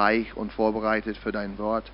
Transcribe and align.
weich 0.00 0.34
und 0.34 0.50
vorbereitet 0.50 1.18
für 1.18 1.30
dein 1.30 1.58
Wort. 1.58 1.92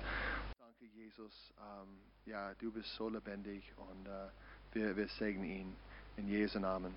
Danke, 0.61 0.85
Jesus. 0.95 1.51
Ähm, 1.59 1.89
ja, 2.25 2.53
du 2.57 2.71
bist 2.71 2.95
so 2.95 3.09
lebendig 3.09 3.73
und 3.75 4.07
äh, 4.07 4.29
wir, 4.71 4.95
wir 4.95 5.07
segnen 5.09 5.43
ihn 5.43 5.75
in 6.15 6.29
Jesu 6.29 6.57
Namen. 6.57 6.93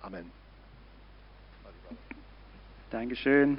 Amen. 0.00 0.30
Dankeschön. 2.90 3.58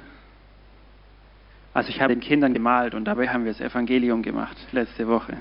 Also 1.72 1.90
ich 1.90 2.00
habe 2.00 2.12
den 2.12 2.20
Kindern 2.20 2.54
gemalt 2.54 2.94
und 2.94 3.04
dabei 3.04 3.28
haben 3.28 3.44
wir 3.44 3.52
das 3.52 3.60
Evangelium 3.60 4.22
gemacht, 4.22 4.56
letzte 4.72 5.06
Woche. 5.06 5.36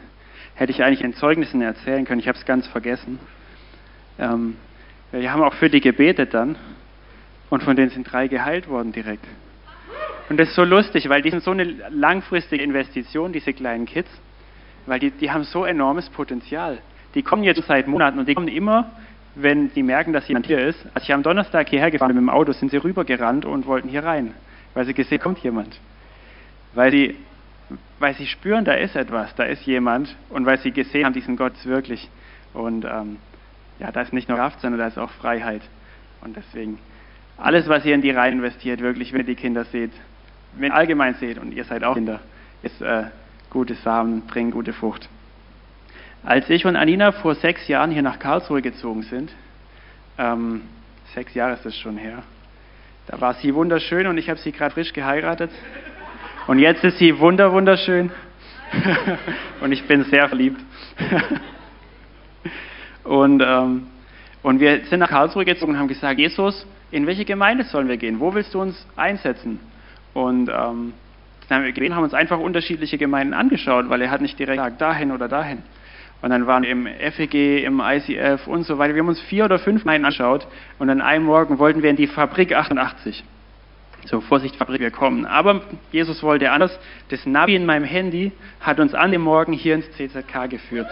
Hätte 0.54 0.72
ich 0.72 0.84
eigentlich 0.84 1.02
in 1.02 1.16
Zeugnissen 1.16 1.62
erzählen 1.64 2.06
können, 2.06 2.20
ich 2.20 2.28
habe 2.28 2.38
es 2.38 2.46
ganz 2.46 2.68
vergessen. 2.68 3.20
Ähm, 4.20 4.56
wir 5.12 5.34
haben 5.34 5.42
auch 5.42 5.56
für 5.56 5.70
die 5.70 5.82
gebetet 5.82 6.36
dann 6.36 6.58
und 7.50 7.64
von 7.64 7.76
denen 7.76 7.90
sind 7.90 8.04
drei 8.12 8.28
geheilt 8.28 8.68
worden 8.68 8.92
direkt. 8.92 9.26
Und 10.30 10.40
das 10.40 10.50
ist 10.50 10.56
so 10.56 10.64
lustig, 10.64 11.08
weil 11.10 11.22
die 11.22 11.30
sind 11.30 11.44
so 11.44 11.52
eine 11.52 11.64
langfristige 11.64 12.64
Investition, 12.64 13.32
diese 13.32 13.54
kleinen 13.54 13.86
Kids, 13.86 14.10
weil 14.86 15.00
die, 15.00 15.12
die 15.12 15.32
haben 15.32 15.44
so 15.44 15.66
enormes 15.66 16.10
Potenzial. 16.10 16.80
Die 17.14 17.22
kommen 17.22 17.44
jetzt 17.44 17.62
seit 17.68 17.88
Monaten 17.88 18.20
und 18.20 18.28
die 18.28 18.34
kommen 18.34 18.48
immer, 18.48 18.92
wenn 19.36 19.72
die 19.74 19.84
merken, 19.84 20.14
dass 20.14 20.28
jemand 20.28 20.48
hier 20.48 20.60
ist. 20.60 20.86
Als 20.94 21.04
ich 21.04 21.14
am 21.14 21.24
Donnerstag 21.24 21.70
hierher 21.70 21.92
gefahren 21.92 22.10
bin 22.10 22.18
mit 22.18 22.32
dem 22.32 22.36
Auto, 22.36 22.54
sind 22.54 22.72
sie 22.72 22.78
rübergerannt 22.78 23.46
und 23.46 23.68
wollten 23.68 23.90
hier 23.90 24.04
rein, 24.04 24.34
weil 24.74 24.86
sie 24.86 24.94
gesehen, 24.94 25.20
kommt 25.20 25.40
jemand. 25.40 25.80
Weil 26.74 26.92
sie, 26.92 27.16
weil 28.00 28.16
sie 28.16 28.26
spüren, 28.26 28.66
da 28.66 28.74
ist 28.74 28.96
etwas, 28.96 29.34
da 29.36 29.44
ist 29.44 29.66
jemand 29.66 30.16
und 30.30 30.46
weil 30.46 30.58
sie 30.60 30.72
gesehen 30.72 31.06
haben, 31.06 31.14
diesen 31.14 31.38
Gott 31.38 31.54
wirklich. 31.66 32.10
Und 32.54 32.86
ähm, 32.86 33.18
ja, 33.80 33.92
da 33.92 34.02
ist 34.02 34.14
nicht 34.14 34.30
nur 34.30 34.38
Kraft, 34.38 34.62
sondern 34.62 34.80
da 34.80 34.88
ist 34.88 34.98
auch 34.98 35.12
Freiheit. 35.12 35.62
Und 36.22 36.36
deswegen, 36.36 36.80
alles, 37.38 37.68
was 37.68 37.86
ihr 37.86 37.94
in 37.94 38.02
die 38.02 38.12
Reihe 38.12 38.32
investiert, 38.32 38.80
wirklich, 38.80 39.12
wenn 39.14 39.22
ihr 39.22 39.26
die 39.26 39.36
Kinder 39.36 39.66
seht, 39.66 39.92
wenn 40.58 40.72
ihr 40.72 40.76
allgemein 40.76 41.16
seht 41.16 41.38
und 41.38 41.54
ihr 41.54 41.64
seid 41.64 41.84
auch 41.84 41.96
Kinder, 41.96 42.20
ist 42.64 42.82
äh, 42.82 43.06
gute 43.50 43.76
Samen, 43.76 44.22
bringen 44.22 44.52
gute 44.52 44.74
Frucht. 44.74 45.10
Als 46.24 46.50
ich 46.50 46.66
und 46.66 46.76
Anina 46.76 47.12
vor 47.12 47.36
sechs 47.36 47.68
Jahren 47.68 47.92
hier 47.92 48.02
nach 48.02 48.20
Karlsruhe 48.20 48.62
gezogen 48.62 49.04
sind, 49.04 49.32
ähm, 50.18 50.62
sechs 51.14 51.34
Jahre 51.34 51.54
ist 51.54 51.66
es 51.66 51.78
schon 51.78 51.98
her, 51.98 52.24
da 53.08 53.22
war 53.22 53.36
sie 53.36 53.54
wunderschön 53.54 54.08
und 54.08 54.18
ich 54.18 54.30
habe 54.30 54.40
sie 54.40 54.52
gerade 54.52 54.74
frisch 54.74 54.92
geheiratet. 54.92 55.52
Und 56.48 56.60
jetzt 56.60 56.84
ist 56.84 56.98
sie 56.98 57.20
wunder 57.20 57.52
wunderschön 57.52 58.12
und 59.62 59.72
ich 59.72 59.86
bin 59.88 60.04
sehr 60.06 60.28
verliebt. 60.28 60.60
und, 63.04 63.44
ähm, 63.46 63.88
und 64.42 64.60
wir 64.60 64.86
sind 64.86 65.00
nach 65.00 65.10
Karlsruhe 65.10 65.46
gezogen 65.46 65.74
und 65.74 65.80
haben 65.80 65.88
gesagt, 65.88 66.20
Jesus, 66.20 66.66
in 66.92 67.06
welche 67.06 67.26
Gemeinde 67.26 67.64
sollen 67.66 67.88
wir 67.88 67.98
gehen? 67.98 68.20
Wo 68.20 68.34
willst 68.34 68.54
du 68.54 68.62
uns 68.62 68.88
einsetzen? 68.96 69.60
Und 70.16 70.48
ähm, 70.48 70.94
dann 71.50 71.58
haben 71.58 71.66
wir 71.66 71.74
gesehen, 71.74 71.94
haben 71.94 72.06
uns 72.06 72.14
einfach 72.14 72.40
unterschiedliche 72.40 72.98
Gemeinden 72.98 73.34
angeschaut, 73.34 73.90
weil 73.90 74.02
er 74.02 74.10
hat 74.10 74.22
nicht 74.22 74.40
direkt 74.40 74.58
gesagt, 74.58 74.80
dahin 74.82 75.12
oder 75.12 75.28
dahin. 75.28 75.62
Und 76.22 76.30
dann 76.30 76.48
waren 76.48 76.64
wir 76.64 76.72
im 76.72 76.88
FEG, 76.88 77.66
im 77.66 77.82
ICF 77.82 78.48
und 78.48 78.64
so 78.64 78.78
weiter. 78.78 78.96
Wir 78.96 79.02
haben 79.02 79.10
uns 79.10 79.20
vier 79.20 79.44
oder 79.44 79.60
fünf 79.60 79.82
Gemeinden 79.82 80.06
angeschaut 80.06 80.48
und 80.80 80.90
an 80.90 81.02
einem 81.02 81.26
Morgen 81.26 81.60
wollten 81.60 81.84
wir 81.84 81.90
in 81.90 81.98
die 81.98 82.08
Fabrik 82.08 82.56
88. 82.56 83.26
So, 84.06 84.22
Vorsicht, 84.22 84.56
Fabrik, 84.56 84.80
wir 84.80 84.92
kommen. 84.92 85.26
Aber 85.26 85.62
Jesus 85.92 86.24
wollte 86.24 86.50
anders. 86.50 86.80
Das 87.10 87.26
Navi 87.26 87.56
in 87.56 87.66
meinem 87.66 87.84
Handy 87.84 88.32
hat 88.62 88.80
uns 88.80 88.94
an 88.94 89.12
dem 89.12 89.22
Morgen 89.22 89.52
hier 89.52 89.76
ins 89.76 89.92
CZK 89.92 90.50
geführt. 90.50 90.88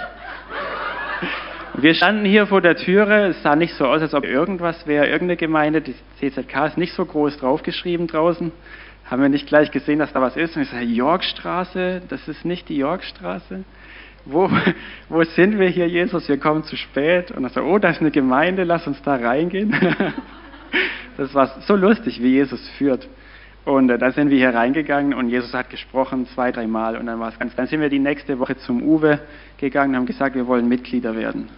Wir 1.75 1.93
standen 1.93 2.25
hier 2.25 2.45
vor 2.45 2.59
der 2.59 2.75
Türe, 2.75 3.27
es 3.27 3.41
sah 3.41 3.55
nicht 3.55 3.73
so 3.75 3.87
aus, 3.87 4.01
als 4.01 4.13
ob 4.13 4.25
irgendwas 4.25 4.85
wäre, 4.85 5.05
irgendeine 5.05 5.37
Gemeinde, 5.37 5.81
die 5.81 5.95
CZK 6.19 6.67
ist 6.67 6.77
nicht 6.77 6.93
so 6.93 7.05
groß 7.05 7.37
draufgeschrieben 7.37 8.07
draußen 8.07 8.51
haben 9.05 9.21
wir 9.21 9.29
nicht 9.29 9.47
gleich 9.47 9.71
gesehen, 9.71 9.99
dass 9.99 10.13
da 10.13 10.21
was 10.21 10.35
ist. 10.35 10.55
Und 10.55 10.63
ich 10.63 10.69
sage, 10.69 10.85
Yorkstraße, 10.85 12.01
das 12.09 12.27
ist 12.27 12.45
nicht 12.45 12.69
die 12.69 12.77
Yorkstraße. 12.77 13.63
Wo, 14.25 14.49
wo 15.09 15.23
sind 15.23 15.59
wir 15.59 15.69
hier, 15.69 15.87
Jesus? 15.87 16.27
Wir 16.29 16.39
kommen 16.39 16.63
zu 16.63 16.75
spät. 16.75 17.31
Und 17.31 17.43
er 17.43 17.49
sagt, 17.49 17.65
oh, 17.65 17.77
da 17.77 17.89
ist 17.89 18.01
eine 18.01 18.11
Gemeinde, 18.11 18.63
lass 18.63 18.87
uns 18.87 19.01
da 19.01 19.15
reingehen. 19.15 19.75
Das 21.17 21.33
war 21.35 21.61
so 21.61 21.75
lustig, 21.75 22.21
wie 22.21 22.33
Jesus 22.33 22.67
führt. 22.77 23.07
Und 23.65 23.89
äh, 23.89 23.97
da 23.97 24.11
sind 24.11 24.29
wir 24.29 24.37
hier 24.37 24.53
reingegangen 24.53 25.13
und 25.13 25.29
Jesus 25.29 25.53
hat 25.53 25.69
gesprochen 25.69 26.27
zwei, 26.27 26.51
dreimal 26.51 26.97
und 26.97 27.05
dann 27.05 27.19
war 27.19 27.29
es 27.29 27.39
ganz. 27.39 27.55
Dann 27.55 27.67
sind 27.67 27.79
wir 27.81 27.89
die 27.89 27.99
nächste 27.99 28.39
Woche 28.39 28.57
zum 28.57 28.81
Uwe 28.81 29.19
gegangen 29.57 29.91
und 29.91 29.97
haben 29.97 30.05
gesagt, 30.05 30.35
wir 30.35 30.47
wollen 30.47 30.67
Mitglieder 30.67 31.15
werden. 31.15 31.49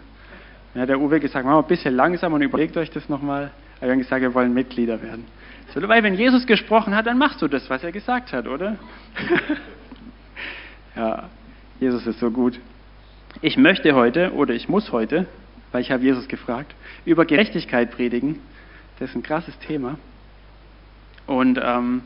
Dann 0.74 0.84
hat 0.84 0.90
der 0.90 1.00
Uwe 1.00 1.20
gesagt, 1.20 1.46
machen 1.46 1.58
wir 1.58 1.64
ein 1.64 1.68
bisschen 1.68 1.96
langsam 1.96 2.34
und 2.34 2.42
überlegt 2.42 2.78
euch 2.78 2.92
das 2.92 3.10
nochmal. 3.10 3.52
Aber 3.78 3.88
wir 3.88 3.92
haben 3.92 4.00
gesagt, 4.00 4.22
wir 4.22 4.34
wollen 4.34 4.54
Mitglieder 4.54 5.02
werden. 5.02 5.26
So, 5.76 5.86
weil 5.90 6.04
wenn 6.04 6.16
Jesus 6.16 6.48
gesprochen 6.48 6.96
hat, 6.96 7.06
dann 7.06 7.18
machst 7.18 7.42
du 7.42 7.50
das, 7.50 7.70
was 7.70 7.84
er 7.84 7.92
gesagt 7.92 8.32
hat, 8.32 8.48
oder? 8.48 8.78
ja, 10.96 11.30
Jesus 11.82 12.08
ist 12.08 12.20
so 12.22 12.32
gut. 12.32 12.58
Ich 13.42 13.58
möchte 13.58 13.94
heute, 13.94 14.32
oder 14.34 14.54
ich 14.54 14.70
muss 14.70 14.94
heute, 14.94 15.28
weil 15.74 15.82
ich 15.82 15.92
habe 15.92 16.02
Jesus 16.02 16.30
gefragt, 16.30 16.74
über 17.04 17.26
Gerechtigkeit 17.26 17.92
predigen. 17.92 18.40
Das 19.00 19.10
ist 19.10 19.16
ein 19.18 19.24
krasses 19.24 19.60
Thema. 19.60 20.00
Und 21.28 21.60
ähm, 21.62 22.04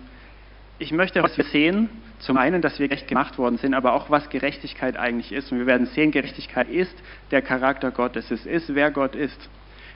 ich 0.79 0.91
möchte 0.91 1.21
heute 1.21 1.43
sehen, 1.43 1.89
zum 2.17 2.37
einen, 2.37 2.63
dass 2.63 2.79
wir 2.79 2.87
gerecht 2.87 3.07
gemacht 3.07 3.37
worden 3.37 3.59
sind, 3.59 3.75
aber 3.75 3.93
auch, 3.93 4.09
was 4.09 4.31
Gerechtigkeit 4.31 4.97
eigentlich 4.97 5.31
ist. 5.31 5.51
Und 5.51 5.59
wir 5.59 5.67
werden 5.67 5.85
sehen, 5.85 6.09
Gerechtigkeit 6.09 6.69
ist 6.69 6.95
der 7.29 7.43
Charakter 7.43 7.91
Gottes. 7.91 8.31
Es 8.31 8.47
ist, 8.47 8.73
wer 8.73 8.89
Gott 8.89 9.13
ist. 9.13 9.47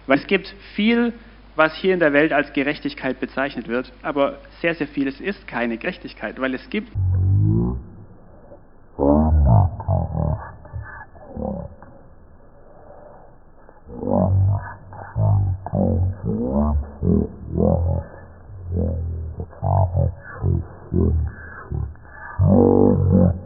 Weil 0.05 0.19
es 0.19 0.27
gibt 0.27 0.53
viel 0.75 1.13
was 1.55 1.75
hier 1.75 1.93
in 1.93 1.99
der 1.99 2.13
Welt 2.13 2.33
als 2.33 2.53
Gerechtigkeit 2.53 3.19
bezeichnet 3.19 3.67
wird. 3.67 3.91
Aber 4.01 4.39
sehr, 4.61 4.75
sehr 4.75 4.87
vieles 4.87 5.19
ist 5.19 5.47
keine 5.47 5.77
Gerechtigkeit, 5.77 6.39
weil 6.39 6.53
es 6.53 6.69
gibt. 6.69 6.91
Oh, 22.45 22.97
yeah. 23.13 23.42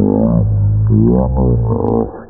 Yeah. 0.00 0.44
yeah 0.88 2.29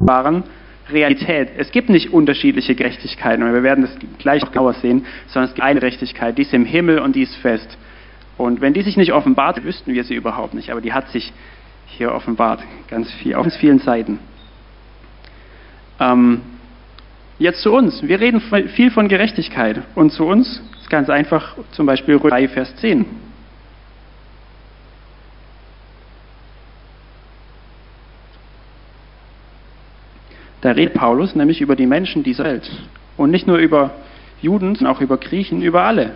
waren 0.00 0.44
Realität. 0.90 1.50
Es 1.56 1.70
gibt 1.70 1.90
nicht 1.90 2.12
unterschiedliche 2.12 2.74
Gerechtigkeiten, 2.74 3.42
und 3.42 3.52
wir 3.52 3.62
werden 3.62 3.82
das 3.82 3.96
gleich 4.18 4.42
genauer 4.50 4.72
sehen, 4.74 5.04
sondern 5.26 5.50
es 5.50 5.54
gibt 5.54 5.66
eine 5.66 5.80
Gerechtigkeit, 5.80 6.36
die 6.38 6.42
ist 6.42 6.54
im 6.54 6.64
Himmel 6.64 6.98
und 6.98 7.14
die 7.14 7.22
ist 7.22 7.36
fest. 7.36 7.76
Und 8.38 8.60
wenn 8.60 8.72
die 8.72 8.82
sich 8.82 8.96
nicht 8.96 9.12
offenbart, 9.12 9.62
wüssten 9.64 9.92
wir 9.92 10.04
sie 10.04 10.14
überhaupt 10.14 10.54
nicht, 10.54 10.70
aber 10.70 10.80
die 10.80 10.92
hat 10.92 11.08
sich 11.10 11.32
hier 11.86 12.12
offenbart, 12.12 12.62
ganz 12.88 13.12
viel, 13.12 13.34
auf 13.34 13.42
ganz 13.42 13.56
vielen 13.56 13.80
Seiten. 13.80 14.18
Ähm, 16.00 16.40
jetzt 17.38 17.62
zu 17.62 17.72
uns. 17.72 18.02
Wir 18.02 18.20
reden 18.20 18.40
viel 18.68 18.90
von 18.90 19.08
Gerechtigkeit. 19.08 19.82
Und 19.94 20.10
zu 20.12 20.24
uns 20.24 20.60
ist 20.80 20.90
ganz 20.90 21.08
einfach 21.08 21.56
zum 21.72 21.86
Beispiel 21.86 22.16
Römer 22.16 22.30
3, 22.30 22.48
Vers 22.48 22.74
10. 22.76 23.06
Da 30.60 30.72
redet 30.72 30.94
Paulus 30.94 31.34
nämlich 31.36 31.60
über 31.60 31.76
die 31.76 31.86
Menschen 31.86 32.24
dieser 32.24 32.44
Welt. 32.44 32.68
Und 33.16 33.30
nicht 33.30 33.46
nur 33.46 33.58
über 33.58 33.92
Juden, 34.42 34.74
sondern 34.74 34.94
auch 34.94 35.00
über 35.00 35.16
Griechen, 35.16 35.62
über 35.62 35.84
alle. 35.84 36.12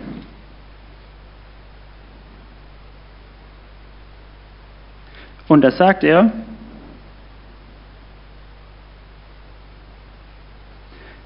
Und 5.47 5.61
da 5.61 5.71
sagt 5.71 6.03
er, 6.03 6.31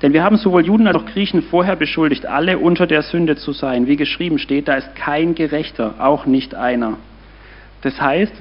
denn 0.02 0.14
wir 0.14 0.24
haben 0.24 0.38
sowohl 0.38 0.66
Juden 0.66 0.88
als 0.88 0.98
auch 0.98 1.06
Griechen 1.06 1.42
vorher 1.42 1.76
beschuldigt, 1.76 2.26
alle 2.26 2.60
unter 2.60 2.86
der 2.86 3.02
Sünde 3.02 3.36
zu 3.36 3.52
sein. 3.52 3.88
Wie 3.88 3.96
geschrieben 3.96 4.38
steht, 4.38 4.68
da 4.68 4.76
ist 4.76 4.96
kein 4.96 5.34
Gerechter, 5.34 5.96
auch 6.00 6.26
nicht 6.26 6.54
einer. 6.54 6.98
Das 7.82 8.00
heißt, 8.00 8.34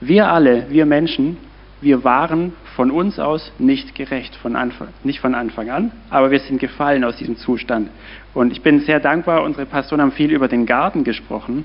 wir 0.00 0.28
alle, 0.28 0.66
wir 0.70 0.86
Menschen, 0.86 1.36
wir 1.80 2.04
waren 2.04 2.52
von 2.76 2.90
uns 2.90 3.18
aus 3.18 3.52
nicht 3.58 3.94
gerecht, 3.94 4.36
von 4.36 4.54
Anfang, 4.54 4.88
nicht 5.02 5.20
von 5.20 5.34
Anfang 5.34 5.70
an, 5.70 5.90
aber 6.10 6.30
wir 6.30 6.38
sind 6.40 6.60
gefallen 6.60 7.02
aus 7.04 7.16
diesem 7.16 7.36
Zustand. 7.36 7.90
Und 8.34 8.52
ich 8.52 8.62
bin 8.62 8.80
sehr 8.80 9.00
dankbar, 9.00 9.42
unsere 9.42 9.66
Pastoren 9.66 10.00
haben 10.00 10.12
viel 10.12 10.30
über 10.30 10.46
den 10.46 10.66
Garten 10.66 11.02
gesprochen, 11.02 11.64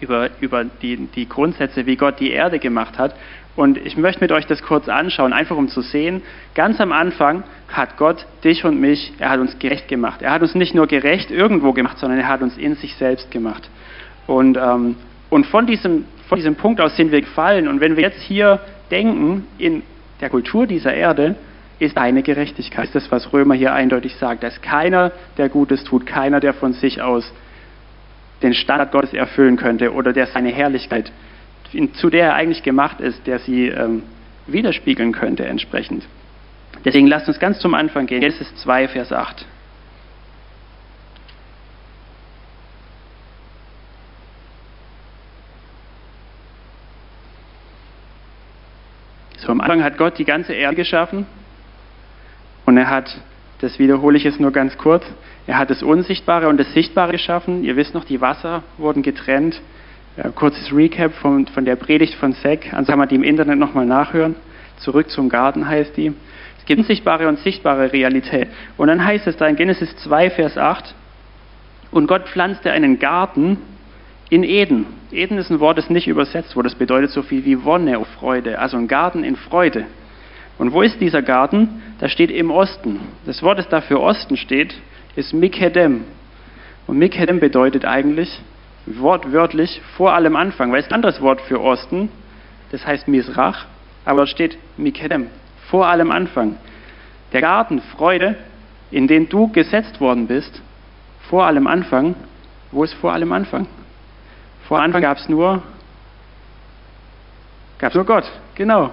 über, 0.00 0.30
über 0.40 0.64
die, 0.64 1.08
die 1.14 1.28
Grundsätze, 1.28 1.86
wie 1.86 1.96
Gott 1.96 2.18
die 2.18 2.30
Erde 2.30 2.58
gemacht 2.58 2.98
hat. 2.98 3.14
Und 3.56 3.78
ich 3.78 3.96
möchte 3.96 4.20
mit 4.20 4.32
euch 4.32 4.46
das 4.46 4.62
kurz 4.62 4.88
anschauen, 4.88 5.32
einfach 5.32 5.56
um 5.56 5.68
zu 5.68 5.80
sehen, 5.80 6.22
ganz 6.54 6.80
am 6.80 6.90
Anfang 6.90 7.44
hat 7.68 7.96
Gott 7.96 8.26
dich 8.42 8.64
und 8.64 8.80
mich, 8.80 9.12
er 9.18 9.30
hat 9.30 9.40
uns 9.40 9.58
gerecht 9.58 9.86
gemacht. 9.88 10.22
Er 10.22 10.32
hat 10.32 10.42
uns 10.42 10.54
nicht 10.54 10.74
nur 10.74 10.86
gerecht 10.88 11.30
irgendwo 11.30 11.72
gemacht, 11.72 11.98
sondern 11.98 12.18
er 12.18 12.28
hat 12.28 12.42
uns 12.42 12.56
in 12.56 12.74
sich 12.74 12.96
selbst 12.96 13.30
gemacht. 13.30 13.68
Und, 14.26 14.56
ähm, 14.56 14.96
und 15.30 15.46
von, 15.46 15.66
diesem, 15.66 16.04
von 16.28 16.36
diesem 16.36 16.56
Punkt 16.56 16.80
aus 16.80 16.96
sind 16.96 17.12
wir 17.12 17.20
gefallen. 17.20 17.68
Und 17.68 17.80
wenn 17.80 17.96
wir 17.96 18.02
jetzt 18.02 18.20
hier 18.22 18.60
denken, 18.90 19.46
in 19.58 19.82
der 20.20 20.30
Kultur 20.30 20.66
dieser 20.66 20.94
Erde 20.94 21.36
ist 21.78 21.96
eine 21.96 22.22
Gerechtigkeit. 22.22 22.88
Das 22.92 23.04
ist 23.04 23.12
das, 23.12 23.24
was 23.24 23.32
Römer 23.32 23.54
hier 23.54 23.72
eindeutig 23.72 24.14
sagt. 24.16 24.42
Da 24.42 24.48
ist 24.48 24.62
keiner, 24.62 25.12
der 25.36 25.48
Gutes 25.48 25.84
tut, 25.84 26.06
keiner, 26.06 26.40
der 26.40 26.54
von 26.54 26.72
sich 26.72 27.02
aus 27.02 27.32
den 28.42 28.54
Standard 28.54 28.92
Gottes 28.92 29.12
erfüllen 29.12 29.56
könnte 29.56 29.92
oder 29.92 30.12
der 30.12 30.26
seine 30.26 30.50
Herrlichkeit, 30.50 31.10
zu 31.94 32.10
der 32.10 32.26
er 32.26 32.34
eigentlich 32.34 32.62
gemacht 32.62 33.00
ist, 33.00 33.26
der 33.26 33.38
sie 33.38 33.68
ähm, 33.68 34.02
widerspiegeln 34.46 35.12
könnte 35.12 35.44
entsprechend. 35.44 36.04
Deswegen 36.84 37.06
lasst 37.06 37.28
uns 37.28 37.38
ganz 37.38 37.58
zum 37.60 37.74
Anfang 37.74 38.06
gehen. 38.06 38.20
Genesis 38.20 38.54
2, 38.56 38.88
Vers 38.88 39.12
8. 39.12 39.46
So 49.38 49.52
am 49.52 49.60
Anfang 49.60 49.82
hat 49.82 49.98
Gott 49.98 50.18
die 50.18 50.24
ganze 50.24 50.54
Erde 50.54 50.76
geschaffen 50.76 51.26
und 52.64 52.78
er 52.78 52.88
hat, 52.88 53.14
das 53.60 53.78
wiederhole 53.78 54.16
ich 54.16 54.24
jetzt 54.24 54.40
nur 54.40 54.52
ganz 54.52 54.78
kurz, 54.78 55.04
er 55.46 55.58
hat 55.58 55.68
das 55.68 55.82
Unsichtbare 55.82 56.48
und 56.48 56.56
das 56.56 56.72
Sichtbare 56.72 57.12
geschaffen. 57.12 57.64
Ihr 57.64 57.76
wisst 57.76 57.94
noch, 57.94 58.04
die 58.04 58.20
Wasser 58.20 58.62
wurden 58.78 59.02
getrennt. 59.02 59.60
Ja, 60.16 60.30
kurzes 60.30 60.72
Recap 60.72 61.12
von, 61.14 61.46
von 61.48 61.64
der 61.64 61.74
Predigt 61.74 62.14
von 62.14 62.32
Seck. 62.34 62.72
Also 62.72 62.92
kann 62.92 63.00
man 63.00 63.08
die 63.08 63.16
im 63.16 63.24
Internet 63.24 63.58
nochmal 63.58 63.84
nachhören. 63.84 64.36
Zurück 64.76 65.10
zum 65.10 65.28
Garten 65.28 65.66
heißt 65.66 65.96
die. 65.96 66.12
Es 66.58 66.64
gibt 66.66 66.78
unsichtbare 66.78 67.26
und 67.26 67.40
sichtbare 67.40 67.92
Realität. 67.92 68.48
Und 68.76 68.86
dann 68.86 69.04
heißt 69.04 69.26
es 69.26 69.36
da 69.36 69.46
in 69.46 69.56
Genesis 69.56 69.96
2, 69.96 70.30
Vers 70.30 70.56
8, 70.56 70.94
und 71.90 72.06
Gott 72.06 72.28
pflanzte 72.28 72.70
einen 72.70 72.98
Garten 73.00 73.58
in 74.30 74.44
Eden. 74.44 74.86
Eden 75.10 75.36
ist 75.36 75.50
ein 75.50 75.60
Wort, 75.60 75.78
das 75.78 75.90
nicht 75.90 76.06
übersetzt 76.06 76.54
wurde. 76.54 76.68
Das 76.68 76.78
bedeutet 76.78 77.10
so 77.10 77.22
viel 77.22 77.44
wie 77.44 77.64
Wonne 77.64 77.98
und 77.98 78.06
Freude. 78.06 78.58
Also 78.60 78.76
ein 78.76 78.88
Garten 78.88 79.24
in 79.24 79.36
Freude. 79.36 79.84
Und 80.58 80.72
wo 80.72 80.82
ist 80.82 81.00
dieser 81.00 81.22
Garten? 81.22 81.82
Da 81.98 82.08
steht 82.08 82.30
im 82.30 82.50
Osten. 82.52 83.00
Das 83.26 83.42
Wort, 83.42 83.58
das 83.58 83.68
da 83.68 83.80
für 83.80 84.00
Osten 84.00 84.36
steht, 84.36 84.74
ist 85.16 85.34
Mikedem. 85.34 86.04
Und 86.86 86.98
Mikedem 86.98 87.40
bedeutet 87.40 87.84
eigentlich 87.84 88.40
wortwörtlich 88.86 89.80
vor 89.96 90.12
allem 90.12 90.36
Anfang, 90.36 90.72
weil 90.72 90.80
es 90.80 90.88
ein 90.88 90.94
anderes 90.94 91.20
Wort 91.20 91.40
für 91.42 91.60
Osten, 91.60 92.08
das 92.70 92.86
heißt 92.86 93.08
Misrach, 93.08 93.66
aber 94.04 94.20
da 94.20 94.26
steht 94.26 94.58
Mikedem, 94.76 95.28
vor 95.70 95.86
allem 95.86 96.10
Anfang. 96.10 96.56
Der 97.32 97.40
Garten 97.40 97.80
Freude, 97.96 98.36
in 98.90 99.08
den 99.08 99.28
du 99.28 99.48
gesetzt 99.48 100.00
worden 100.00 100.26
bist, 100.26 100.62
vor 101.28 101.46
allem 101.46 101.66
Anfang, 101.66 102.14
wo 102.70 102.84
ist 102.84 102.94
vor 102.94 103.12
allem 103.12 103.32
Anfang? 103.32 103.66
Vor 104.68 104.80
Anfang 104.80 105.02
gab 105.02 105.18
es 105.18 105.28
nur, 105.28 105.62
gab's 107.78 107.94
nur 107.94 108.04
Gott, 108.04 108.30
genau. 108.54 108.90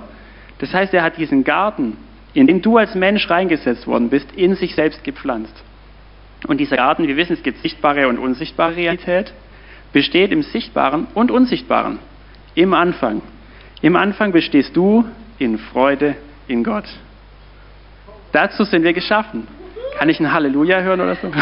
Das 0.59 0.73
heißt, 0.73 0.93
er 0.93 1.03
hat 1.03 1.17
diesen 1.17 1.43
Garten, 1.43 1.97
in 2.33 2.47
den 2.47 2.61
du 2.61 2.77
als 2.77 2.95
Mensch 2.95 3.29
reingesetzt 3.29 3.87
worden 3.87 4.09
bist, 4.09 4.31
in 4.33 4.55
sich 4.55 4.75
selbst 4.75 5.03
gepflanzt. 5.03 5.63
Und 6.47 6.57
dieser 6.57 6.77
Garten, 6.77 7.07
wir 7.07 7.17
wissen, 7.17 7.33
es 7.33 7.43
gibt 7.43 7.59
sichtbare 7.59 8.07
und 8.07 8.17
unsichtbare 8.17 8.75
Realität, 8.75 9.33
besteht 9.93 10.31
im 10.31 10.43
Sichtbaren 10.43 11.07
und 11.13 11.31
Unsichtbaren, 11.31 11.99
im 12.55 12.73
Anfang. 12.73 13.21
Im 13.81 13.95
Anfang 13.95 14.31
bestehst 14.31 14.75
du 14.75 15.05
in 15.39 15.57
Freude 15.57 16.15
in 16.47 16.63
Gott. 16.63 16.85
Dazu 18.31 18.63
sind 18.63 18.83
wir 18.83 18.93
geschaffen. 18.93 19.47
Kann 19.97 20.09
ich 20.09 20.19
ein 20.19 20.31
Halleluja 20.31 20.81
hören 20.81 21.01
oder 21.01 21.15
so? 21.15 21.31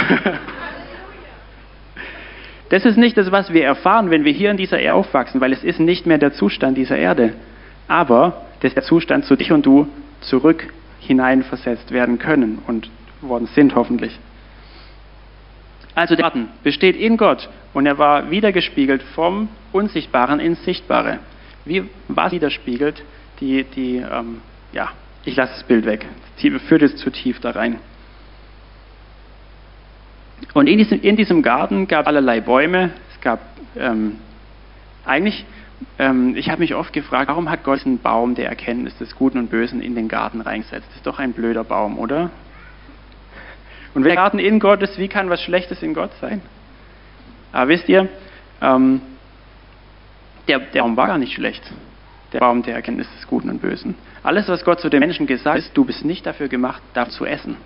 Das 2.69 2.85
ist 2.85 2.97
nicht 2.97 3.17
das, 3.17 3.31
was 3.31 3.51
wir 3.51 3.63
erfahren, 3.65 4.11
wenn 4.11 4.25
wir 4.25 4.31
hier 4.31 4.51
in 4.51 4.57
dieser 4.57 4.79
Erde 4.79 4.93
aufwachsen, 4.93 5.41
weil 5.41 5.51
es 5.51 5.63
ist 5.63 5.79
nicht 5.79 6.05
mehr 6.05 6.19
der 6.19 6.33
Zustand 6.33 6.77
dieser 6.77 6.97
Erde. 6.97 7.33
Aber 7.87 8.45
das 8.59 8.75
der 8.75 8.83
Zustand, 8.83 9.25
zu 9.25 9.35
dich 9.35 9.51
und 9.51 9.65
du 9.65 9.87
zurück 10.21 10.71
hineinversetzt 10.99 11.91
werden 11.91 12.19
können 12.19 12.59
und 12.67 12.89
worden 13.21 13.47
sind 13.47 13.73
hoffentlich. 13.73 14.19
Also 15.99 16.15
der 16.15 16.23
Garten 16.23 16.47
besteht 16.63 16.95
in 16.95 17.17
Gott 17.17 17.49
und 17.73 17.85
er 17.85 17.97
war 17.97 18.31
wiedergespiegelt 18.31 19.03
vom 19.03 19.49
Unsichtbaren 19.73 20.39
ins 20.39 20.63
Sichtbare. 20.63 21.19
Wie 21.65 21.83
war 22.07 22.27
es 22.27 22.31
widerspiegelt? 22.31 23.03
Die, 23.41 23.65
die, 23.65 23.97
ähm, 23.97 24.39
ja, 24.71 24.91
ich 25.25 25.35
lasse 25.35 25.55
das 25.55 25.63
Bild 25.65 25.85
weg. 25.85 26.05
Führt 26.69 26.83
es 26.83 26.95
zu 26.95 27.09
tief 27.09 27.41
da 27.41 27.51
rein. 27.51 27.79
Und 30.53 30.67
in 30.67 30.77
diesem, 30.77 31.01
in 31.01 31.17
diesem 31.17 31.41
Garten 31.41 31.85
gab 31.89 32.03
es 32.03 32.07
allerlei 32.07 32.39
Bäume. 32.39 32.91
Es 33.13 33.19
gab 33.19 33.41
ähm, 33.75 34.19
eigentlich, 35.05 35.43
ähm, 35.97 36.33
ich 36.37 36.49
habe 36.49 36.61
mich 36.61 36.75
oft 36.75 36.93
gefragt, 36.93 37.27
warum 37.27 37.49
hat 37.49 37.65
Gott 37.65 37.79
diesen 37.79 37.99
Baum 37.99 38.35
der 38.35 38.47
Erkenntnis 38.47 38.97
des 38.99 39.17
Guten 39.17 39.37
und 39.37 39.49
Bösen 39.49 39.81
in 39.81 39.95
den 39.95 40.07
Garten 40.07 40.39
reingesetzt? 40.39 40.87
Das 40.87 40.95
ist 40.95 41.05
doch 41.07 41.19
ein 41.19 41.33
blöder 41.33 41.65
Baum, 41.65 41.99
oder? 41.99 42.31
Und 43.93 44.03
wenn 44.03 44.09
der 44.09 44.15
Garten 44.15 44.39
in 44.39 44.59
Gott 44.59 44.81
ist, 44.81 44.97
wie 44.97 45.07
kann 45.07 45.29
was 45.29 45.41
Schlechtes 45.41 45.81
in 45.81 45.93
Gott 45.93 46.11
sein? 46.21 46.41
Aber 47.51 47.69
wisst 47.69 47.89
ihr, 47.89 48.07
ähm, 48.61 49.01
der, 50.47 50.59
der 50.59 50.81
Baum 50.81 50.97
war 50.97 51.07
gar 51.07 51.17
nicht 51.17 51.33
schlecht. 51.33 51.63
Der 52.33 52.39
Baum 52.39 52.61
der 52.61 52.75
Erkenntnis 52.75 53.07
des 53.15 53.27
Guten 53.27 53.49
und 53.49 53.61
Bösen. 53.61 53.95
Alles, 54.21 54.47
was 54.47 54.63
Gott 54.63 54.79
zu 54.79 54.89
den 54.89 54.99
Menschen 54.99 55.25
gesagt 55.25 55.55
hat, 55.55 55.63
ist, 55.63 55.75
du 55.75 55.85
bist 55.85 56.05
nicht 56.05 56.25
dafür 56.25 56.47
gemacht, 56.47 56.81
da 56.93 57.09
zu 57.09 57.25
essen. 57.25 57.57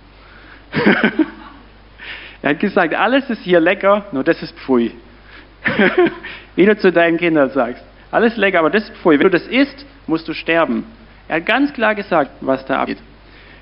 er 2.42 2.50
hat 2.50 2.60
gesagt, 2.60 2.94
alles 2.94 3.28
ist 3.28 3.42
hier 3.42 3.60
lecker, 3.60 4.06
nur 4.12 4.24
das 4.24 4.42
ist 4.42 4.56
Pfui. 4.60 4.92
Wie 6.56 6.66
du 6.66 6.76
zu 6.76 6.92
deinen 6.92 7.18
Kindern 7.18 7.50
sagst. 7.50 7.84
Alles 8.10 8.36
lecker, 8.36 8.60
aber 8.60 8.70
das 8.70 8.84
ist 8.84 8.96
Pfui. 8.98 9.18
Wenn 9.18 9.24
du 9.24 9.30
das 9.30 9.46
isst, 9.46 9.84
musst 10.06 10.28
du 10.28 10.34
sterben. 10.34 10.84
Er 11.28 11.36
hat 11.36 11.46
ganz 11.46 11.72
klar 11.72 11.94
gesagt, 11.94 12.30
was 12.40 12.64
da 12.66 12.80
abgeht. 12.80 12.98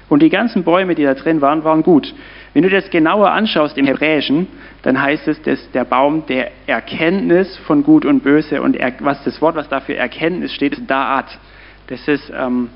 Und 0.09 0.21
die 0.21 0.31
ganzen 0.31 0.63
Bäume, 0.65 0.95
die 0.95 1.05
da 1.05 1.15
drin 1.15 1.41
waren, 1.41 1.65
waren 1.65 1.83
gut. 1.83 2.13
Wenn 2.55 2.63
du 2.63 2.71
das 2.71 2.91
genauer 2.91 3.31
anschaust 3.31 3.79
im 3.79 3.87
Hebräischen, 3.87 4.47
dann 4.83 5.01
heißt 5.01 5.27
es, 5.29 5.41
dass 5.43 5.71
der 5.73 5.85
Baum 5.85 6.27
der 6.27 6.51
Erkenntnis 6.67 7.57
von 7.59 7.83
Gut 7.83 8.05
und 8.05 8.23
Böse 8.23 8.61
und 8.61 8.77
er, 8.77 8.93
was 9.01 9.25
das 9.25 9.41
Wort, 9.41 9.55
was 9.55 9.69
dafür 9.69 9.97
Erkenntnis 9.97 10.53
steht, 10.53 10.75
ist 10.75 10.91
Da'at. 10.91 11.39
Das 11.87 12.07
ist 12.09 12.31
ähm, 12.37 12.69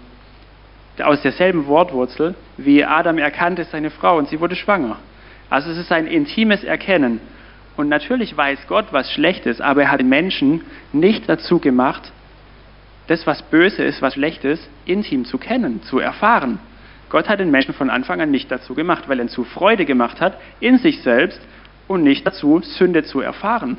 aus 1.02 1.21
derselben 1.21 1.66
Wortwurzel, 1.66 2.35
wie 2.56 2.85
Adam 2.85 3.18
erkannte 3.18 3.64
seine 3.64 3.90
Frau 3.90 4.16
und 4.16 4.28
sie 4.28 4.40
wurde 4.40 4.56
schwanger. 4.56 4.97
Also 5.50 5.71
es 5.71 5.76
ist 5.76 5.92
ein 5.92 6.06
intimes 6.06 6.64
Erkennen. 6.64 7.21
Und 7.76 7.88
natürlich 7.88 8.35
weiß 8.35 8.66
Gott, 8.68 8.87
was 8.92 9.12
schlecht 9.12 9.45
ist, 9.45 9.61
aber 9.61 9.83
er 9.83 9.90
hat 9.90 10.00
den 10.00 10.09
Menschen 10.09 10.62
nicht 10.92 11.28
dazu 11.28 11.59
gemacht, 11.59 12.11
das, 13.09 13.26
was 13.26 13.42
böse 13.42 13.85
ist, 13.85 14.02
was 14.02 14.14
schlecht 14.14 14.45
ist, 14.45 14.68
intim 14.85 15.26
zu 15.26 15.38
kennen, 15.38 15.83
zu 15.83 15.99
erfahren. 15.99 16.59
Gott 17.09 17.29
hat 17.29 17.41
den 17.41 17.51
Menschen 17.51 17.75
von 17.75 17.91
Anfang 17.91 18.21
an 18.21 18.31
nicht 18.31 18.51
dazu 18.51 18.75
gemacht, 18.75 19.09
weil 19.09 19.19
er 19.19 19.27
ihn 19.27 19.29
zu 19.29 19.45
Freude 19.45 19.85
gemacht 19.85 20.21
hat, 20.21 20.39
in 20.61 20.79
sich 20.79 21.03
selbst 21.03 21.41
und 21.87 22.03
nicht 22.03 22.27
dazu, 22.27 22.61
Sünde 22.63 23.05
zu 23.05 23.21
erfahren. 23.21 23.79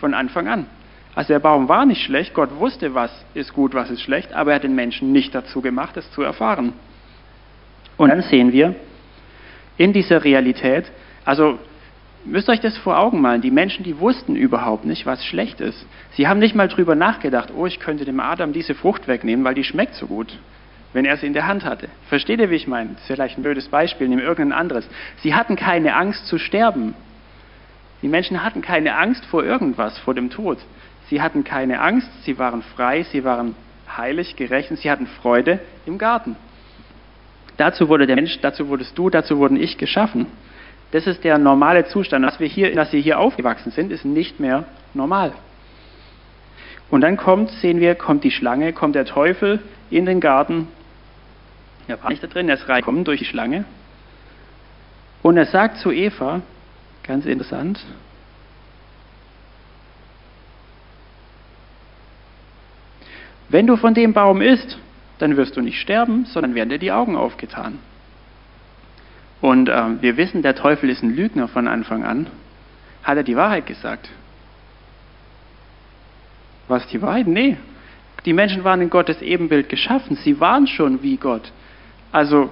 Von 0.00 0.14
Anfang 0.14 0.48
an. 0.48 0.66
Also 1.14 1.32
der 1.32 1.38
Baum 1.38 1.68
war 1.68 1.86
nicht 1.86 2.02
schlecht, 2.04 2.34
Gott 2.34 2.50
wusste, 2.58 2.94
was 2.94 3.10
ist 3.32 3.54
gut, 3.54 3.72
was 3.72 3.90
ist 3.90 4.02
schlecht, 4.02 4.34
aber 4.34 4.50
er 4.50 4.56
hat 4.56 4.64
den 4.64 4.74
Menschen 4.74 5.12
nicht 5.12 5.34
dazu 5.34 5.62
gemacht, 5.62 5.96
es 5.96 6.10
zu 6.12 6.22
erfahren. 6.22 6.74
Und 7.96 8.10
dann 8.10 8.20
sehen 8.22 8.52
wir 8.52 8.74
in 9.78 9.94
dieser 9.94 10.24
Realität, 10.24 10.84
also 11.24 11.58
müsst 12.24 12.50
euch 12.50 12.60
das 12.60 12.76
vor 12.76 12.98
Augen 12.98 13.22
malen, 13.22 13.40
die 13.40 13.50
Menschen, 13.50 13.84
die 13.84 13.98
wussten 13.98 14.36
überhaupt 14.36 14.84
nicht, 14.84 15.06
was 15.06 15.24
schlecht 15.24 15.62
ist. 15.62 15.86
Sie 16.12 16.28
haben 16.28 16.38
nicht 16.38 16.54
mal 16.54 16.68
drüber 16.68 16.94
nachgedacht, 16.94 17.50
oh, 17.56 17.64
ich 17.64 17.80
könnte 17.80 18.04
dem 18.04 18.20
Adam 18.20 18.52
diese 18.52 18.74
Frucht 18.74 19.08
wegnehmen, 19.08 19.44
weil 19.44 19.54
die 19.54 19.64
schmeckt 19.64 19.94
so 19.94 20.06
gut 20.06 20.36
wenn 20.92 21.04
er 21.04 21.16
sie 21.16 21.26
in 21.26 21.32
der 21.32 21.46
Hand 21.46 21.64
hatte. 21.64 21.88
Versteht 22.08 22.40
ihr, 22.40 22.50
wie 22.50 22.54
ich 22.54 22.66
meine? 22.66 22.90
Das 22.90 23.00
ist 23.02 23.06
vielleicht 23.06 23.38
ein 23.38 23.42
blödes 23.42 23.68
Beispiel, 23.68 24.08
nehmen 24.08 24.22
irgendein 24.22 24.58
anderes. 24.58 24.88
Sie 25.18 25.34
hatten 25.34 25.56
keine 25.56 25.94
Angst 25.94 26.26
zu 26.26 26.38
sterben. 26.38 26.94
Die 28.02 28.08
Menschen 28.08 28.42
hatten 28.42 28.62
keine 28.62 28.96
Angst 28.96 29.24
vor 29.26 29.44
irgendwas, 29.44 29.98
vor 29.98 30.14
dem 30.14 30.30
Tod. 30.30 30.58
Sie 31.08 31.22
hatten 31.22 31.44
keine 31.44 31.80
Angst, 31.80 32.08
sie 32.24 32.38
waren 32.38 32.62
frei, 32.62 33.04
sie 33.04 33.24
waren 33.24 33.54
heilig, 33.96 34.36
gerecht 34.36 34.70
und 34.70 34.78
sie 34.78 34.90
hatten 34.90 35.06
Freude 35.06 35.60
im 35.86 35.98
Garten. 35.98 36.36
Dazu 37.56 37.88
wurde 37.88 38.06
der 38.06 38.16
Mensch, 38.16 38.38
dazu 38.40 38.68
wurdest 38.68 38.98
du, 38.98 39.08
dazu 39.08 39.38
wurden 39.38 39.56
ich 39.56 39.78
geschaffen. 39.78 40.26
Das 40.90 41.06
ist 41.06 41.24
der 41.24 41.38
normale 41.38 41.86
Zustand. 41.86 42.24
Was 42.26 42.38
wir 42.38 42.46
hier, 42.46 42.74
dass 42.74 42.92
wir 42.92 43.00
hier 43.00 43.18
aufgewachsen 43.18 43.72
sind, 43.72 43.90
ist 43.90 44.04
nicht 44.04 44.40
mehr 44.40 44.64
normal. 44.94 45.32
Und 46.90 47.00
dann 47.00 47.16
kommt, 47.16 47.50
sehen 47.50 47.80
wir, 47.80 47.94
kommt 47.94 48.24
die 48.24 48.30
Schlange, 48.30 48.72
kommt 48.72 48.94
der 48.94 49.04
Teufel 49.04 49.60
in 49.90 50.06
den 50.06 50.20
Garten 50.20 50.68
er 51.88 52.02
war 52.02 52.10
nicht 52.10 52.22
da 52.22 52.26
drin, 52.26 52.48
er 52.48 52.56
ist 52.56 52.68
reingekommen 52.68 53.04
durch 53.04 53.20
die 53.20 53.24
Schlange. 53.26 53.64
Und 55.22 55.36
er 55.36 55.46
sagt 55.46 55.78
zu 55.78 55.90
Eva, 55.90 56.42
ganz 57.04 57.26
interessant, 57.26 57.84
wenn 63.48 63.66
du 63.66 63.76
von 63.76 63.94
dem 63.94 64.12
Baum 64.12 64.40
isst, 64.40 64.78
dann 65.18 65.36
wirst 65.36 65.56
du 65.56 65.60
nicht 65.60 65.80
sterben, 65.80 66.26
sondern 66.26 66.54
werden 66.54 66.68
dir 66.68 66.78
die 66.78 66.92
Augen 66.92 67.16
aufgetan. 67.16 67.78
Und 69.40 69.68
äh, 69.68 70.02
wir 70.02 70.16
wissen, 70.16 70.42
der 70.42 70.56
Teufel 70.56 70.90
ist 70.90 71.02
ein 71.02 71.14
Lügner 71.14 71.48
von 71.48 71.68
Anfang 71.68 72.04
an. 72.04 72.26
Hat 73.02 73.16
er 73.16 73.22
die 73.22 73.36
Wahrheit 73.36 73.66
gesagt? 73.66 74.10
Was 76.68 76.86
die 76.88 77.00
Wahrheit? 77.00 77.26
Nee. 77.26 77.56
Die 78.24 78.32
Menschen 78.32 78.64
waren 78.64 78.80
in 78.80 78.90
Gottes 78.90 79.22
Ebenbild 79.22 79.68
geschaffen. 79.68 80.16
Sie 80.16 80.40
waren 80.40 80.66
schon 80.66 81.02
wie 81.02 81.16
Gott. 81.16 81.52
Also, 82.10 82.50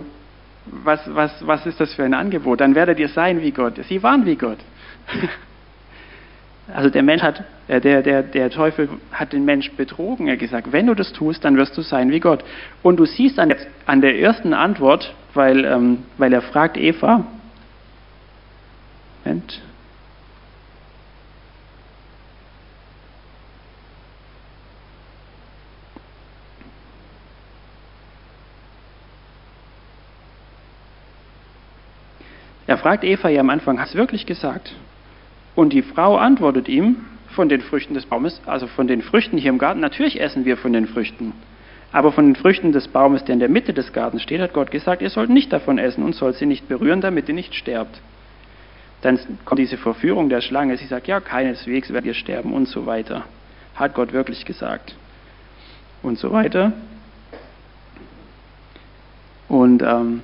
was, 0.67 1.01
was, 1.15 1.47
was 1.47 1.67
ist 1.67 1.81
das 1.81 1.95
für 1.95 2.05
ein 2.05 2.15
Angebot? 2.15 2.61
Dann 2.61 2.75
werdet 2.75 2.99
ihr 2.99 3.09
sein 3.09 3.43
wie 3.43 3.51
Gott. 3.51 3.75
Sie 3.89 4.03
waren 4.03 4.25
wie 4.27 4.37
Gott. 4.37 4.59
Also 6.73 6.89
der 6.89 7.03
Mensch 7.03 7.23
hat, 7.23 7.45
äh, 7.69 7.81
der, 7.81 8.03
der, 8.03 8.23
der 8.23 8.49
Teufel 8.51 8.89
hat 9.13 9.33
den 9.33 9.45
Mensch 9.45 9.71
betrogen. 9.73 10.29
Er 10.29 10.33
hat 10.33 10.41
gesagt, 10.41 10.73
wenn 10.73 10.87
du 10.87 10.95
das 10.95 11.13
tust, 11.13 11.45
dann 11.45 11.57
wirst 11.57 11.77
du 11.77 11.83
sein 11.83 12.11
wie 12.11 12.21
Gott. 12.21 12.43
Und 12.83 12.97
du 12.97 13.05
siehst 13.05 13.39
an 13.39 13.51
der, 13.51 13.59
an 13.85 14.01
der 14.01 14.19
ersten 14.19 14.55
Antwort, 14.55 15.15
weil, 15.35 15.65
ähm, 15.65 16.05
weil 16.17 16.33
er 16.33 16.41
fragt 16.41 16.79
Eva, 16.79 17.27
Moment, 19.25 19.61
Er 32.67 32.79
fragt 32.79 33.05
Eva 33.05 33.29
ja 33.29 33.41
am 33.41 33.51
Anfang, 33.51 33.79
hast 33.81 33.95
du 33.95 33.99
wirklich 33.99 34.27
gesagt? 34.27 34.75
Und 35.55 35.73
die 35.73 35.83
Frau 35.83 36.17
antwortet 36.17 36.69
ihm, 36.69 36.97
von 37.35 37.49
den 37.49 37.61
Früchten 37.61 37.95
des 37.95 38.07
Baumes, 38.07 38.41
also 38.47 38.67
von 38.67 38.87
den 38.87 39.03
Früchten 39.03 39.37
hier 39.37 39.51
im 39.51 39.59
Garten, 39.59 39.81
natürlich 39.81 40.21
essen 40.21 40.45
wir 40.45 40.57
von 40.57 40.73
den 40.73 40.87
Früchten. 40.87 41.33
Aber 41.93 42.13
von 42.13 42.27
den 42.27 42.37
Früchten 42.37 42.73
des 42.73 42.89
Baumes, 42.89 43.25
der 43.25 43.35
in 43.35 43.41
der 43.41 43.49
Mitte 43.49 43.73
des 43.73 43.93
Gartens 43.93 44.23
steht, 44.23 44.41
hat 44.41 44.53
Gott 44.53 44.71
gesagt, 44.71 45.03
ihr 45.03 45.11
sollt 45.11 45.31
nicht 45.31 45.53
davon 45.53 45.79
essen 45.79 46.03
und 46.03 46.15
sollt 46.15 46.37
sie 46.37 46.47
nicht 46.47 46.69
berühren, 46.69 47.01
damit 47.01 47.29
ihr 47.29 47.35
nicht 47.35 47.55
sterbt. 47.55 48.01
Dann 49.03 49.19
kommt 49.45 49.59
diese 49.59 49.77
Verführung 49.77 50.29
der 50.29 50.41
Schlange. 50.41 50.77
Sie 50.77 50.87
sagt, 50.87 51.07
ja, 51.07 51.21
keineswegs 51.21 51.91
werdet 51.91 52.07
ihr 52.07 52.15
sterben 52.15 52.53
und 52.53 52.69
so 52.69 52.87
weiter. 52.87 53.25
Hat 53.75 53.95
Gott 53.95 54.13
wirklich 54.13 54.45
gesagt. 54.45 54.97
Und 56.03 56.19
so 56.19 56.33
weiter. 56.33 56.73
Und 59.49 59.83
ähm, 59.83 60.23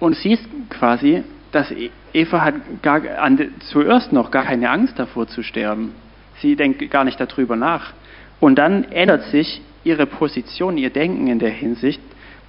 und 0.00 0.16
siehst 0.16 0.44
quasi, 0.70 1.24
dass 1.52 1.70
e- 1.70 1.90
Eva 2.12 2.40
hat 2.42 2.54
gar, 2.82 3.02
an, 3.18 3.38
zuerst 3.70 4.12
noch 4.12 4.30
gar 4.30 4.44
keine 4.44 4.70
Angst 4.70 4.98
davor 4.98 5.26
zu 5.26 5.42
sterben. 5.42 5.94
Sie 6.40 6.56
denkt 6.56 6.90
gar 6.90 7.04
nicht 7.04 7.20
darüber 7.20 7.56
nach. 7.56 7.92
Und 8.40 8.56
dann 8.56 8.84
ändert 8.84 9.24
sich 9.24 9.60
ihre 9.84 10.06
Position, 10.06 10.78
ihr 10.78 10.90
Denken 10.90 11.26
in 11.26 11.38
der 11.38 11.50
Hinsicht. 11.50 12.00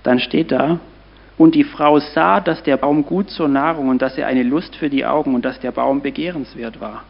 Dann 0.03 0.19
steht 0.19 0.51
da, 0.51 0.79
und 1.39 1.55
die 1.55 1.63
Frau 1.63 1.99
sah, 1.99 2.41
dass 2.41 2.63
der 2.63 2.75
Baum 2.75 3.05
gut 3.05 3.29
zur 3.31 3.47
Nahrung 3.47 3.87
und 3.87 4.01
dass 4.01 4.17
er 4.17 4.27
eine 4.27 4.43
Lust 4.43 4.75
für 4.75 4.89
die 4.89 5.05
Augen 5.05 5.33
und 5.33 5.45
dass 5.45 5.59
der 5.61 5.71
Baum 5.71 6.01
begehrenswert 6.01 6.81
war. 6.81 7.05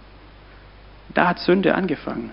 Da 1.15 1.29
hat 1.29 1.39
Sünde 1.39 1.73
angefangen. 1.73 2.29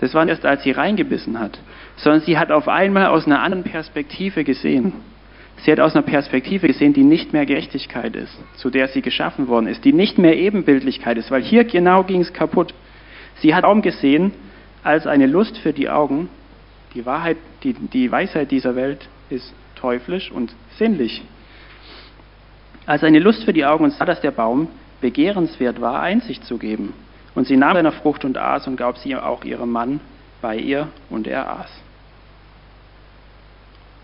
Das 0.00 0.12
war 0.12 0.24
nicht 0.24 0.32
erst, 0.32 0.44
als 0.44 0.64
sie 0.64 0.72
reingebissen 0.72 1.38
hat, 1.38 1.58
sondern 1.96 2.22
sie 2.22 2.36
hat 2.36 2.50
auf 2.50 2.66
einmal 2.66 3.06
aus 3.06 3.26
einer 3.26 3.42
anderen 3.42 3.62
Perspektive 3.62 4.42
gesehen. 4.42 4.92
Sie 5.58 5.70
hat 5.70 5.80
aus 5.80 5.94
einer 5.94 6.04
Perspektive 6.04 6.66
gesehen, 6.66 6.94
die 6.94 7.04
nicht 7.04 7.32
mehr 7.32 7.44
Gerechtigkeit 7.44 8.16
ist, 8.16 8.36
zu 8.56 8.70
der 8.70 8.88
sie 8.88 9.02
geschaffen 9.02 9.48
worden 9.48 9.66
ist, 9.66 9.84
die 9.84 9.92
nicht 9.92 10.18
mehr 10.18 10.36
Ebenbildlichkeit 10.36 11.18
ist, 11.18 11.30
weil 11.30 11.42
hier 11.42 11.64
genau 11.64 12.02
ging 12.04 12.22
es 12.22 12.32
kaputt. 12.32 12.72
Sie 13.36 13.54
hat 13.54 13.64
Raum 13.64 13.82
gesehen 13.82 14.32
als 14.82 15.06
eine 15.06 15.26
Lust 15.26 15.58
für 15.58 15.72
die 15.72 15.90
Augen. 15.90 16.28
Die 16.94 17.04
Wahrheit, 17.04 17.36
die, 17.62 17.74
die 17.74 18.10
Weisheit 18.10 18.50
dieser 18.50 18.74
Welt 18.74 19.08
ist 19.28 19.52
teuflisch 19.76 20.30
und 20.30 20.54
sinnlich. 20.78 21.22
Als 22.86 23.04
eine 23.04 23.18
Lust 23.18 23.44
für 23.44 23.52
die 23.52 23.64
Augen 23.64 23.84
und 23.84 23.92
sah, 23.92 24.04
dass 24.04 24.20
der 24.20 24.30
Baum 24.30 24.68
begehrenswert 25.00 25.80
war, 25.80 26.00
Einsicht 26.00 26.44
zu 26.44 26.58
geben. 26.58 26.94
Und 27.34 27.46
sie 27.46 27.56
nahm 27.56 27.74
seiner 27.74 27.92
Frucht 27.92 28.24
und 28.24 28.36
aß 28.36 28.66
und 28.66 28.76
gab 28.76 28.98
sie 28.98 29.14
auch 29.14 29.44
ihrem 29.44 29.70
Mann 29.70 30.00
bei 30.40 30.56
ihr 30.56 30.88
und 31.10 31.26
er 31.26 31.50
aß. 31.60 31.70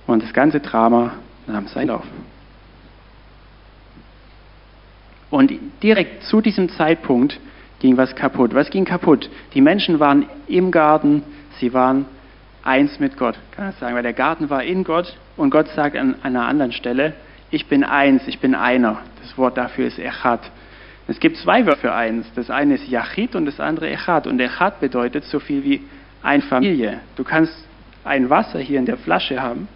Und 0.06 0.22
das 0.22 0.32
ganze 0.32 0.60
Drama 0.60 1.14
nahm 1.46 1.66
seinen 1.68 1.88
Lauf. 1.88 2.04
Und 5.30 5.52
direkt 5.82 6.24
zu 6.24 6.40
diesem 6.40 6.68
Zeitpunkt 6.68 7.38
ging 7.80 7.96
was 7.96 8.14
kaputt. 8.14 8.54
Was 8.54 8.70
ging 8.70 8.84
kaputt? 8.84 9.28
Die 9.54 9.60
Menschen 9.60 10.00
waren 10.00 10.26
im 10.46 10.70
Garten, 10.70 11.22
sie 11.58 11.72
waren 11.74 12.06
eins 12.62 12.98
mit 13.00 13.16
Gott, 13.16 13.36
kann 13.52 13.66
man 13.66 13.74
sagen, 13.74 13.94
weil 13.94 14.02
der 14.02 14.12
Garten 14.12 14.50
war 14.50 14.62
in 14.62 14.82
Gott 14.84 15.16
und 15.36 15.50
Gott 15.50 15.68
sagt 15.68 15.96
an 15.96 16.16
einer 16.22 16.46
anderen 16.46 16.72
Stelle, 16.72 17.14
ich 17.50 17.66
bin 17.66 17.84
eins, 17.84 18.26
ich 18.26 18.40
bin 18.40 18.54
einer. 18.54 18.98
Das 19.22 19.38
Wort 19.38 19.56
dafür 19.56 19.86
ist 19.86 19.98
Echad. 19.98 20.40
Es 21.06 21.20
gibt 21.20 21.36
zwei 21.36 21.64
Wörter 21.64 21.80
für 21.80 21.94
eins. 21.94 22.26
Das 22.34 22.50
eine 22.50 22.74
ist 22.74 22.88
Yachid 22.88 23.36
und 23.36 23.46
das 23.46 23.60
andere 23.60 23.88
Echad. 23.88 24.26
Und 24.26 24.40
Echad 24.40 24.80
bedeutet 24.80 25.24
so 25.24 25.38
viel 25.38 25.62
wie 25.62 25.82
ein 26.22 26.42
Familie. 26.42 27.00
Du 27.14 27.22
kannst 27.22 27.54
ein 28.04 28.30
Wasser 28.30 28.58
hier 28.58 28.80
in 28.80 28.86
der 28.86 28.96
Flasche 28.96 29.40
haben 29.40 29.68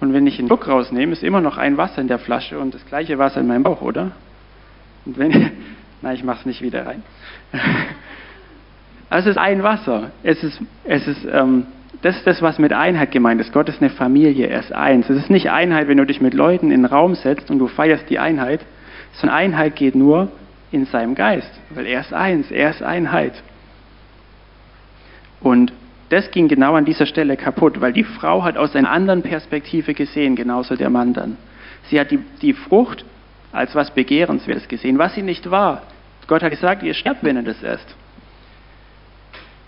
und 0.00 0.12
wenn 0.12 0.26
ich 0.26 0.38
einen 0.38 0.48
Schluck 0.48 0.68
rausnehme, 0.68 1.12
ist 1.12 1.22
immer 1.22 1.40
noch 1.40 1.56
ein 1.56 1.76
Wasser 1.76 2.00
in 2.00 2.08
der 2.08 2.18
Flasche 2.18 2.58
und 2.58 2.74
das 2.74 2.84
gleiche 2.86 3.18
Wasser 3.18 3.40
in 3.40 3.46
meinem 3.46 3.62
Bauch, 3.62 3.80
oder? 3.80 4.12
Und 5.04 5.18
wenn, 5.18 5.52
na, 6.02 6.12
ich 6.12 6.24
mache 6.24 6.40
es 6.40 6.46
nicht 6.46 6.62
wieder 6.62 6.86
rein. 6.86 7.02
Also 9.08 9.30
es 9.30 9.36
ist 9.36 9.40
ein 9.40 9.62
Wasser. 9.62 10.10
Es 10.24 10.42
ist, 10.42 10.60
es 10.82 11.06
ist, 11.06 11.24
ähm, 11.32 11.66
das 12.02 12.16
ist 12.16 12.26
das, 12.26 12.42
was 12.42 12.58
mit 12.58 12.72
Einheit 12.72 13.12
gemeint 13.12 13.40
ist. 13.40 13.52
Gott 13.52 13.68
ist 13.68 13.80
eine 13.80 13.90
Familie, 13.90 14.48
er 14.48 14.58
ist 14.58 14.72
eins. 14.72 15.08
Es 15.08 15.16
ist 15.16 15.30
nicht 15.30 15.48
Einheit, 15.48 15.86
wenn 15.86 15.96
du 15.96 16.04
dich 16.04 16.20
mit 16.20 16.34
Leuten 16.34 16.72
in 16.72 16.82
den 16.82 16.84
Raum 16.86 17.14
setzt 17.14 17.48
und 17.50 17.60
du 17.60 17.68
feierst 17.68 18.10
die 18.10 18.18
Einheit, 18.18 18.60
sondern 19.12 19.38
Einheit 19.38 19.76
geht 19.76 19.94
nur 19.94 20.32
in 20.72 20.86
seinem 20.86 21.14
Geist, 21.14 21.50
weil 21.70 21.86
er 21.86 22.00
ist 22.00 22.12
eins, 22.12 22.50
er 22.50 22.70
ist 22.70 22.82
Einheit. 22.82 23.34
Und 25.40 25.72
das 26.08 26.30
ging 26.30 26.48
genau 26.48 26.74
an 26.74 26.84
dieser 26.84 27.06
Stelle 27.06 27.36
kaputt, 27.36 27.80
weil 27.80 27.92
die 27.92 28.04
Frau 28.04 28.44
hat 28.44 28.56
aus 28.56 28.76
einer 28.76 28.90
anderen 28.90 29.22
Perspektive 29.22 29.94
gesehen, 29.94 30.36
genauso 30.36 30.76
der 30.76 30.90
Mann 30.90 31.12
dann. 31.12 31.36
Sie 31.84 31.98
hat 31.98 32.10
die, 32.10 32.20
die 32.42 32.52
Frucht 32.52 33.04
als 33.52 33.74
was 33.74 33.90
Begehrenswertes 33.90 34.68
gesehen, 34.68 34.98
was 34.98 35.14
sie 35.14 35.22
nicht 35.22 35.50
war. 35.50 35.82
Gott 36.26 36.42
hat 36.42 36.50
gesagt, 36.50 36.82
ihr 36.82 36.94
sterbt, 36.94 37.22
wenn 37.22 37.36
ihr 37.36 37.42
das 37.42 37.62
esst. 37.62 37.94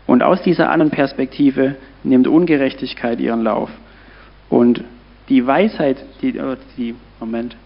Und 0.06 0.22
aus 0.22 0.42
dieser 0.42 0.70
anderen 0.70 0.90
Perspektive 0.90 1.76
nimmt 2.02 2.26
Ungerechtigkeit 2.26 3.20
ihren 3.20 3.42
Lauf. 3.42 3.70
Und 4.48 4.82
die 5.28 5.46
Weisheit, 5.46 5.98
die, 6.22 6.38
oh, 6.40 6.56
die 6.76 6.94
Moment. 7.20 7.56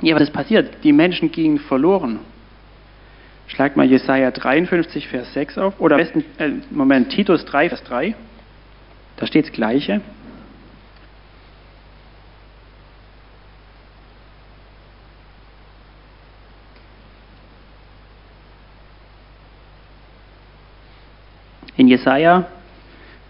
Ja, 0.00 0.14
was 0.14 0.22
ist 0.22 0.32
passiert? 0.32 0.82
Die 0.82 0.92
Menschen 0.92 1.30
gingen 1.30 1.58
verloren. 1.58 2.20
Schlag 3.48 3.76
mal 3.76 3.86
Jesaja 3.86 4.30
53, 4.30 5.08
Vers 5.08 5.32
6 5.32 5.58
auf. 5.58 5.80
Oder 5.80 5.96
am 5.96 6.02
besten, 6.02 6.24
äh, 6.38 6.50
Moment, 6.70 7.10
Titus 7.10 7.44
3, 7.44 7.68
Vers 7.68 7.82
3. 7.84 8.14
Da 9.16 9.26
steht 9.26 9.46
das 9.46 9.52
Gleiche. 9.52 10.00
In 21.76 21.88
Jesaja 21.88 22.46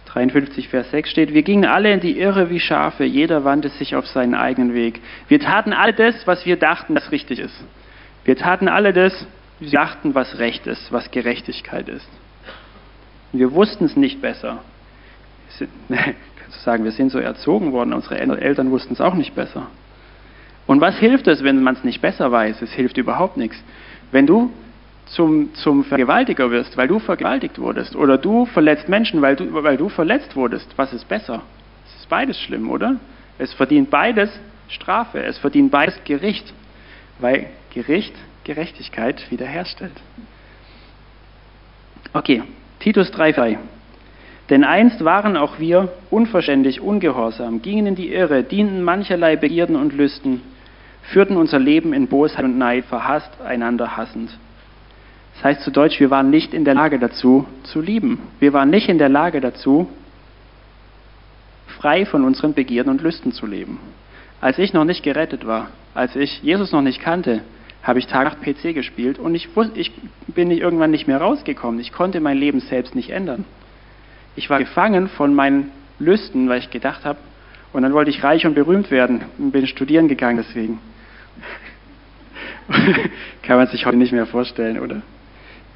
53, 0.07 0.68
Vers 0.68 0.90
6 0.92 1.11
steht: 1.11 1.35
Wir 1.35 1.42
gingen 1.42 1.64
alle 1.64 1.92
in 1.92 2.00
die 2.00 2.18
Irre 2.18 2.48
wie 2.48 2.61
Schafe, 2.61 3.05
jeder 3.05 3.44
wandte 3.44 3.68
sich 3.68 3.96
auf 3.96 4.07
seinen 4.07 4.35
eigenen 4.35 4.72
Weg. 4.72 5.00
Wir 5.29 5.40
taten 5.40 5.72
all 5.72 5.92
das, 5.92 6.26
was 6.26 6.46
wir 6.46 6.57
dachten, 6.57 6.94
das 6.94 7.11
richtig 7.12 7.38
ist. 7.38 7.64
Wir 8.24 8.37
taten 8.37 8.68
alle 8.68 8.92
das, 8.92 9.26
Sie 9.61 9.71
dachten, 9.71 10.14
was 10.14 10.38
Recht 10.38 10.66
ist, 10.66 10.92
was 10.92 11.11
Gerechtigkeit 11.11 11.88
ist. 11.88 12.09
Wir 13.33 13.53
wussten 13.53 13.87
es 13.87 13.97
nicht 13.97 14.21
besser. 14.21 14.59
Sind, 15.49 15.71
kannst 15.88 16.59
du 16.59 16.61
sagen, 16.62 16.85
wir 16.85 16.92
sind 16.92 17.11
so 17.11 17.19
erzogen 17.19 17.73
worden, 17.73 17.92
unsere 17.92 18.19
Eltern 18.19 18.71
wussten 18.71 18.92
es 18.92 19.01
auch 19.01 19.14
nicht 19.14 19.35
besser. 19.35 19.69
Und 20.66 20.81
was 20.81 20.99
hilft 20.99 21.27
es, 21.29 21.42
wenn 21.42 21.62
man 21.62 21.75
es 21.75 21.85
nicht 21.85 22.03
besser 22.03 22.31
weiß? 22.31 22.61
Es 22.61 22.73
hilft 22.73 22.99
überhaupt 22.99 23.37
nichts. 23.37 23.57
Wenn 24.11 24.27
du 24.27 24.53
zum, 25.07 25.55
zum 25.55 25.85
Vergewaltiger 25.85 26.51
wirst, 26.51 26.77
weil 26.77 26.88
du 26.88 26.99
vergewaltigt 26.99 27.59
wurdest, 27.59 27.95
oder 27.97 28.19
du 28.19 28.47
verletzt 28.47 28.88
Menschen, 28.88 29.23
weil 29.23 29.37
du, 29.37 29.53
weil 29.62 29.77
du 29.77 29.88
verletzt 29.88 30.35
wurdest, 30.37 30.77
was 30.77 30.92
ist 30.92 31.09
besser? 31.09 31.42
Es 31.87 32.01
ist 32.01 32.09
beides 32.09 32.38
schlimm, 32.40 32.69
oder? 32.71 32.97
Es 33.38 33.53
verdient 33.55 33.90
beides 33.90 34.31
Strafe, 34.69 35.23
es 35.23 35.38
verdient 35.38 35.71
beides 35.71 35.99
Gericht, 36.05 36.53
weil 37.21 37.47
Gericht 37.73 38.14
Gerechtigkeit 38.46 39.28
wiederherstellt. 39.32 40.00
Okay, 42.12 42.44
Titus 42.78 43.12
3,3. 43.12 43.59
Denn 44.50 44.62
einst 44.62 45.04
waren 45.04 45.37
auch 45.37 45.59
wir 45.59 45.88
unverständig, 46.11 46.80
ungehorsam, 46.80 47.61
gingen 47.61 47.88
in 47.88 47.94
die 47.96 48.12
Irre, 48.12 48.44
dienten 48.44 48.85
mancherlei 48.85 49.35
Begierden 49.35 49.74
und 49.74 49.92
Lüsten, 49.92 50.42
führten 51.02 51.37
unser 51.37 51.59
Leben 51.59 51.92
in 51.92 52.06
Bosheit 52.06 52.44
und 52.44 52.56
Neid, 52.56 52.85
verhasst, 52.85 53.32
einander 53.44 53.96
hassend. 53.96 54.30
Das 55.35 55.44
heißt 55.44 55.62
zu 55.62 55.72
Deutsch, 55.72 55.98
wir 55.98 56.11
waren 56.11 56.30
nicht 56.30 56.54
in 56.54 56.64
der 56.64 56.74
Lage 56.74 57.00
dazu, 57.00 57.48
zu 57.64 57.80
lieben. 57.80 58.20
Wir 58.38 58.52
waren 58.52 58.70
nicht 58.70 58.88
in 58.88 58.98
der 58.98 59.09
Lage 59.09 59.40
dazu, 59.40 59.88
frei 61.66 62.06
von 62.06 62.24
unseren 62.24 62.54
Begierden 62.54 62.92
und 62.92 63.02
Lüsten 63.02 63.32
zu 63.32 63.44
leben. 63.44 63.80
Als 64.40 64.59
ich 64.59 64.72
noch 64.72 64.85
nicht 64.85 65.02
gerettet 65.02 65.44
war, 65.48 65.70
als 65.94 66.14
ich 66.14 66.44
Jesus 66.44 66.70
noch 66.70 66.82
nicht 66.82 67.00
kannte, 67.00 67.42
habe 67.87 68.01
ich 68.01 68.09
Tag 68.09 68.25
nach 68.25 68.40
PC 68.40 68.75
gespielt 68.75 69.18
und 69.20 69.37
ich, 69.37 69.55
wusste, 69.55 69.79
ich 69.79 69.92
bin 70.27 70.51
irgendwann 70.51 70.90
nicht 70.90 71.07
mehr 71.07 71.20
rausgekommen. 71.20 71.79
Ich 71.79 71.92
konnte 71.92 72.20
mein 72.20 72.37
Leben 72.37 72.59
selbst 72.59 72.96
nicht 72.96 73.11
ändern. 73.11 73.44
Ich 74.35 74.51
war 74.51 74.59
gefangen 74.59 75.09
von 75.09 75.35
meinen 75.35 75.70
Lüsten, 76.01 76.49
weil 76.49 76.59
ich 76.59 76.70
gedacht 76.70 77.05
habe, 77.05 77.18
und 77.72 77.83
dann 77.83 77.92
wollte 77.92 78.11
ich 78.11 78.25
reich 78.25 78.44
und 78.44 78.55
berühmt 78.55 78.90
werden 78.90 79.22
und 79.38 79.53
bin 79.53 79.68
studieren 79.68 80.09
gegangen 80.09 80.38
deswegen. 80.38 80.81
Kann 83.42 83.57
man 83.57 83.68
sich 83.68 83.87
heute 83.87 83.99
nicht 83.99 84.12
mehr 84.12 84.27
vorstellen, 84.27 84.81
oder? 84.81 85.03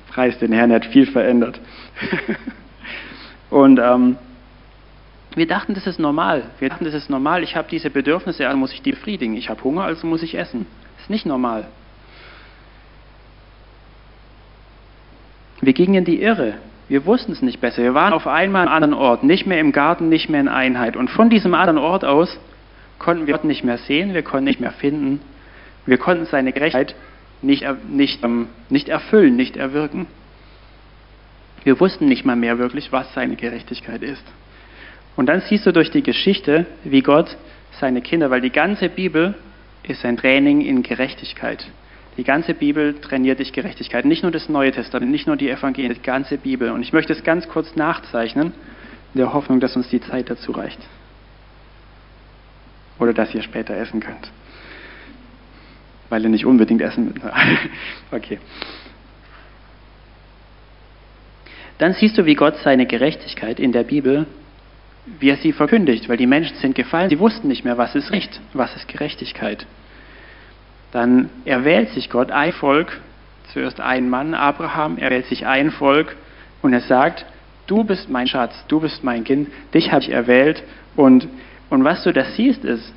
Preis 0.08 0.36
den 0.38 0.52
Herrn, 0.52 0.70
er 0.70 0.76
hat 0.76 0.86
viel 0.86 1.06
verändert. 1.06 1.60
und 3.50 3.78
ähm, 3.78 4.16
wir 5.36 5.46
dachten, 5.46 5.74
das 5.74 5.86
ist 5.86 6.00
normal. 6.00 6.42
Wir 6.58 6.70
dachten, 6.70 6.84
das 6.84 6.94
ist 6.94 7.08
normal. 7.08 7.44
Ich 7.44 7.54
habe 7.54 7.68
diese 7.70 7.88
Bedürfnisse, 7.88 8.48
also 8.48 8.58
muss 8.58 8.72
ich 8.72 8.82
die 8.82 8.90
befriedigen. 8.90 9.36
Ich 9.36 9.48
habe 9.48 9.62
Hunger, 9.62 9.84
also 9.84 10.08
muss 10.08 10.24
ich 10.24 10.36
essen. 10.36 10.66
Das 10.96 11.04
ist 11.04 11.10
nicht 11.10 11.26
normal. 11.26 11.68
Wir 15.60 15.72
gingen 15.72 15.94
in 15.94 16.04
die 16.04 16.22
Irre. 16.22 16.54
Wir 16.88 17.06
wussten 17.06 17.32
es 17.32 17.42
nicht 17.42 17.60
besser. 17.60 17.82
Wir 17.82 17.94
waren 17.94 18.12
auf 18.12 18.26
einmal 18.26 18.62
an 18.62 18.68
einem 18.68 18.74
anderen 18.82 18.94
Ort, 18.94 19.22
nicht 19.22 19.46
mehr 19.46 19.60
im 19.60 19.72
Garten, 19.72 20.08
nicht 20.08 20.28
mehr 20.28 20.40
in 20.40 20.48
Einheit. 20.48 20.96
Und 20.96 21.08
von 21.10 21.30
diesem 21.30 21.54
anderen 21.54 21.78
Ort 21.78 22.04
aus 22.04 22.38
konnten 22.98 23.26
wir 23.26 23.34
Gott 23.34 23.44
nicht 23.44 23.64
mehr 23.64 23.78
sehen, 23.78 24.12
wir 24.12 24.22
konnten 24.22 24.44
nicht 24.44 24.60
mehr 24.60 24.72
finden. 24.72 25.20
Wir 25.86 25.98
konnten 25.98 26.26
seine 26.26 26.52
Gerechtigkeit 26.52 26.94
nicht, 27.42 27.64
nicht, 27.88 28.24
ähm, 28.24 28.48
nicht 28.68 28.88
erfüllen, 28.88 29.36
nicht 29.36 29.56
erwirken. 29.56 30.06
Wir 31.64 31.78
wussten 31.78 32.06
nicht 32.06 32.24
mal 32.24 32.36
mehr 32.36 32.58
wirklich, 32.58 32.92
was 32.92 33.12
seine 33.14 33.36
Gerechtigkeit 33.36 34.02
ist. 34.02 34.24
Und 35.16 35.26
dann 35.26 35.40
siehst 35.42 35.66
du 35.66 35.72
durch 35.72 35.90
die 35.90 36.02
Geschichte, 36.02 36.66
wie 36.84 37.02
Gott 37.02 37.36
seine 37.78 38.00
Kinder, 38.00 38.30
weil 38.30 38.40
die 38.40 38.50
ganze 38.50 38.88
Bibel 38.88 39.34
ist 39.82 40.04
ein 40.04 40.16
Training 40.16 40.60
in 40.62 40.82
Gerechtigkeit. 40.82 41.66
Die 42.16 42.24
ganze 42.24 42.54
Bibel 42.54 43.00
trainiert 43.00 43.38
dich 43.38 43.52
Gerechtigkeit. 43.52 44.04
Nicht 44.04 44.22
nur 44.22 44.32
das 44.32 44.48
Neue 44.48 44.72
Testament, 44.72 45.10
nicht 45.10 45.26
nur 45.26 45.36
die 45.36 45.48
Evangelien, 45.48 45.94
die 45.94 46.02
ganze 46.02 46.38
Bibel. 46.38 46.70
Und 46.70 46.82
ich 46.82 46.92
möchte 46.92 47.12
es 47.12 47.22
ganz 47.22 47.48
kurz 47.48 47.76
nachzeichnen, 47.76 48.52
in 49.14 49.18
der 49.18 49.32
Hoffnung, 49.32 49.60
dass 49.60 49.76
uns 49.76 49.88
die 49.88 50.00
Zeit 50.00 50.28
dazu 50.30 50.52
reicht. 50.52 50.80
Oder 52.98 53.12
dass 53.12 53.34
ihr 53.34 53.42
später 53.42 53.74
essen 53.76 54.00
könnt. 54.00 54.30
Weil 56.08 56.22
ihr 56.24 56.28
nicht 56.28 56.44
unbedingt 56.44 56.82
essen 56.82 57.06
müsst. 57.06 57.24
okay. 58.10 58.38
Dann 61.78 61.94
siehst 61.94 62.18
du, 62.18 62.26
wie 62.26 62.34
Gott 62.34 62.56
seine 62.58 62.86
Gerechtigkeit 62.86 63.58
in 63.58 63.72
der 63.72 63.84
Bibel, 63.84 64.26
wie 65.18 65.30
er 65.30 65.36
sie 65.36 65.52
verkündigt, 65.52 66.08
weil 66.08 66.18
die 66.18 66.26
Menschen 66.26 66.56
sind 66.56 66.74
gefallen, 66.74 67.08
sie 67.08 67.18
wussten 67.18 67.48
nicht 67.48 67.64
mehr, 67.64 67.78
was 67.78 67.94
ist 67.94 68.10
Recht, 68.10 68.40
was 68.52 68.76
ist 68.76 68.86
Gerechtigkeit 68.86 69.66
dann 70.92 71.30
erwählt 71.44 71.90
sich 71.90 72.10
Gott 72.10 72.30
ein 72.30 72.52
Volk, 72.52 73.00
zuerst 73.52 73.80
ein 73.80 74.08
Mann, 74.08 74.34
Abraham, 74.34 74.98
er 74.98 75.10
wählt 75.10 75.26
sich 75.26 75.46
ein 75.46 75.70
Volk 75.70 76.16
und 76.62 76.72
er 76.72 76.80
sagt, 76.80 77.26
du 77.66 77.84
bist 77.84 78.10
mein 78.10 78.26
Schatz, 78.26 78.64
du 78.68 78.80
bist 78.80 79.04
mein 79.04 79.24
Kind, 79.24 79.48
dich 79.74 79.92
habe 79.92 80.02
ich 80.02 80.10
erwählt 80.10 80.62
und, 80.96 81.28
und 81.68 81.84
was 81.84 82.02
du 82.04 82.12
da 82.12 82.24
siehst 82.24 82.64
ist, 82.64 82.92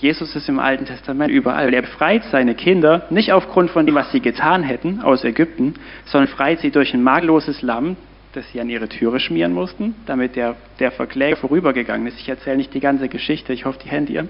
Jesus 0.00 0.34
ist 0.36 0.48
im 0.48 0.58
Alten 0.58 0.86
Testament 0.86 1.32
überall. 1.32 1.72
Er 1.72 1.82
befreit 1.82 2.24
seine 2.30 2.54
Kinder 2.54 3.06
nicht 3.10 3.32
aufgrund 3.32 3.70
von 3.70 3.86
dem, 3.86 3.94
was 3.94 4.10
sie 4.12 4.20
getan 4.20 4.62
hätten 4.62 5.00
aus 5.00 5.24
Ägypten, 5.24 5.74
sondern 6.04 6.30
befreit 6.30 6.60
sie 6.60 6.70
durch 6.70 6.94
ein 6.94 7.02
magelloses 7.02 7.62
Lamm, 7.62 7.96
das 8.32 8.50
sie 8.50 8.60
an 8.60 8.68
ihre 8.68 8.88
Türe 8.88 9.20
schmieren 9.20 9.52
mussten, 9.52 9.94
damit 10.06 10.36
der, 10.36 10.56
der 10.80 10.90
Verkläger 10.90 11.36
vorübergegangen 11.36 12.06
ist. 12.06 12.18
Ich 12.18 12.28
erzähle 12.28 12.56
nicht 12.56 12.74
die 12.74 12.80
ganze 12.80 13.08
Geschichte, 13.08 13.52
ich 13.52 13.64
hoffe, 13.64 13.78
die 13.82 13.88
kennt 13.88 14.10
ihr. 14.10 14.28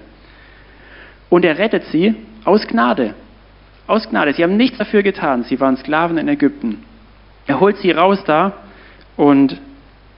Und 1.29 1.45
er 1.45 1.57
rettet 1.57 1.83
sie 1.91 2.15
aus 2.43 2.67
Gnade. 2.67 3.13
Aus 3.87 4.09
Gnade. 4.09 4.33
Sie 4.33 4.43
haben 4.43 4.57
nichts 4.57 4.77
dafür 4.77 5.03
getan. 5.03 5.43
Sie 5.43 5.59
waren 5.59 5.77
Sklaven 5.77 6.17
in 6.17 6.27
Ägypten. 6.27 6.83
Er 7.47 7.59
holt 7.59 7.77
sie 7.77 7.91
raus 7.91 8.23
da 8.25 8.53
und 9.17 9.59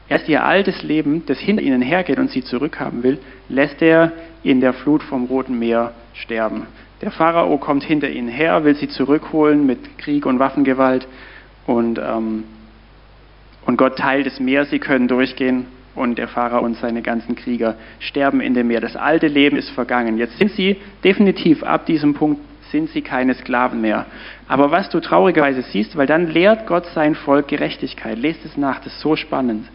erst 0.08 0.30
ihr 0.30 0.46
altes 0.46 0.84
Leben, 0.84 1.24
das 1.26 1.40
hinter 1.40 1.62
ihnen 1.62 1.82
hergeht 1.82 2.20
und 2.20 2.30
sie 2.32 2.44
zurückhaben 2.44 3.04
will, 3.04 3.20
lässt 3.50 3.82
er 3.82 4.14
in 4.44 4.62
der 4.62 4.74
Flut 4.74 5.04
vom 5.04 5.26
Roten 5.26 5.60
Meer 5.60 5.94
sterben. 6.14 6.68
Der 7.02 7.12
Pharao 7.12 7.58
kommt 7.58 7.84
hinter 7.84 8.10
ihnen 8.10 8.30
her, 8.30 8.64
will 8.64 8.76
sie 8.76 8.88
zurückholen 8.88 9.66
mit 9.66 9.98
Krieg 9.98 10.26
und 10.26 10.40
Waffengewalt 10.40 11.08
und 11.66 12.00
ähm, 12.00 12.46
Und 13.68 13.76
Gott 13.76 13.98
teilt 13.98 14.26
das 14.26 14.40
Meer, 14.40 14.66
sie 14.66 14.80
können 14.80 15.10
durchgehen 15.10 15.66
und 15.98 16.18
der 16.18 16.28
Pharao 16.28 16.64
und 16.64 16.76
seine 16.76 17.02
ganzen 17.02 17.36
Krieger 17.36 17.76
sterben 18.00 18.42
in 18.42 18.54
dem 18.54 18.68
Meer. 18.68 18.82
Das 18.82 18.96
alte 18.96 19.28
Leben 19.28 19.58
ist 19.58 19.70
vergangen. 19.70 20.18
Jetzt 20.18 20.38
sind 20.38 20.52
sie 20.52 20.78
definitiv 21.04 21.64
ab 21.64 21.86
diesem 21.86 22.14
Punkt 22.14 22.42
sind 22.72 22.90
sie 22.90 23.02
keine 23.02 23.34
Sklaven 23.34 23.82
mehr. 23.82 24.06
Aber 24.48 24.72
was 24.72 24.90
du 24.90 25.00
traurigerweise 25.00 25.62
siehst, 25.62 25.96
weil 25.96 26.08
dann 26.08 26.28
lehrt 26.28 26.68
Gott 26.68 26.86
sein 26.94 27.16
Volk 27.16 27.48
Gerechtigkeit. 27.48 28.18
Lest 28.18 28.44
es 28.46 28.58
nach, 28.58 28.80
das 28.80 28.94
ist 28.94 29.00
so 29.00 29.16
spannend. 29.16 29.68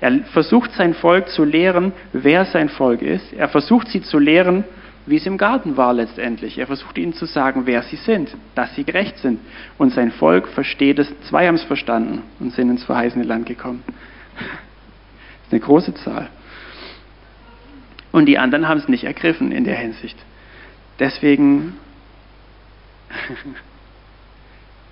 Er 0.00 0.20
versucht 0.32 0.72
sein 0.72 0.94
Volk 0.94 1.28
zu 1.28 1.44
lehren, 1.44 1.92
wer 2.12 2.44
sein 2.44 2.68
Volk 2.68 3.02
ist. 3.02 3.32
Er 3.32 3.48
versucht 3.48 3.88
sie 3.88 4.02
zu 4.02 4.18
lehren, 4.18 4.64
wie 5.06 5.16
es 5.16 5.26
im 5.26 5.38
Garten 5.38 5.76
war 5.76 5.92
letztendlich. 5.92 6.58
Er 6.58 6.66
versucht 6.66 6.98
ihnen 6.98 7.14
zu 7.14 7.24
sagen, 7.24 7.62
wer 7.64 7.82
sie 7.82 7.96
sind, 7.96 8.30
dass 8.54 8.74
sie 8.74 8.84
gerecht 8.84 9.18
sind. 9.18 9.40
Und 9.76 9.92
sein 9.92 10.12
Volk 10.12 10.46
versteht 10.48 10.98
es, 10.98 11.08
zwei 11.22 11.48
haben 11.48 11.56
es 11.56 11.64
verstanden 11.64 12.22
und 12.38 12.52
sind 12.52 12.70
ins 12.70 12.84
verheißene 12.84 13.24
Land 13.24 13.46
gekommen. 13.46 13.82
Eine 15.50 15.60
große 15.60 15.94
Zahl. 15.94 16.28
Und 18.12 18.26
die 18.26 18.38
anderen 18.38 18.68
haben 18.68 18.78
es 18.78 18.88
nicht 18.88 19.04
ergriffen 19.04 19.52
in 19.52 19.64
der 19.64 19.76
Hinsicht. 19.76 20.16
Deswegen 20.98 21.74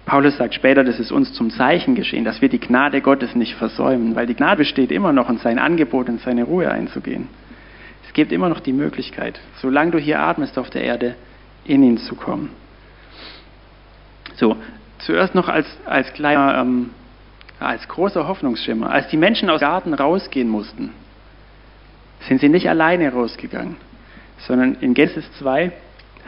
Paulus 0.06 0.36
sagt 0.36 0.54
später, 0.54 0.84
das 0.84 1.00
ist 1.00 1.10
uns 1.10 1.32
zum 1.32 1.50
Zeichen 1.50 1.96
geschehen, 1.96 2.24
dass 2.24 2.40
wir 2.40 2.48
die 2.48 2.60
Gnade 2.60 3.00
Gottes 3.00 3.34
nicht 3.34 3.56
versäumen, 3.56 4.14
weil 4.14 4.26
die 4.26 4.34
Gnade 4.34 4.58
besteht 4.58 4.92
immer 4.92 5.12
noch 5.12 5.28
in 5.28 5.38
sein 5.38 5.58
Angebot 5.58 6.08
und 6.08 6.20
seine 6.20 6.44
Ruhe 6.44 6.70
einzugehen. 6.70 7.28
Es 8.06 8.12
gibt 8.12 8.30
immer 8.30 8.48
noch 8.48 8.60
die 8.60 8.72
Möglichkeit, 8.72 9.40
solange 9.60 9.90
du 9.90 9.98
hier 9.98 10.20
atmest 10.20 10.58
auf 10.58 10.70
der 10.70 10.84
Erde, 10.84 11.16
in 11.64 11.82
ihn 11.82 11.98
zu 11.98 12.14
kommen. 12.14 12.50
So, 14.36 14.56
zuerst 14.98 15.34
noch 15.34 15.48
als, 15.48 15.66
als 15.86 16.12
kleiner, 16.12 16.60
ähm, 16.60 16.90
als 17.58 17.86
großer 17.88 18.28
Hoffnungsschimmer. 18.28 18.90
Als 18.90 19.08
die 19.08 19.16
Menschen 19.16 19.50
aus 19.50 19.60
dem 19.60 19.68
Garten 19.68 19.94
rausgehen 19.94 20.48
mussten, 20.48 20.92
sind 22.20 22.40
sie 22.40 22.48
nicht 22.48 22.68
alleine 22.68 23.12
rausgegangen, 23.12 23.76
sondern 24.38 24.76
in 24.80 24.94
Genesis 24.94 25.30
2 25.38 25.72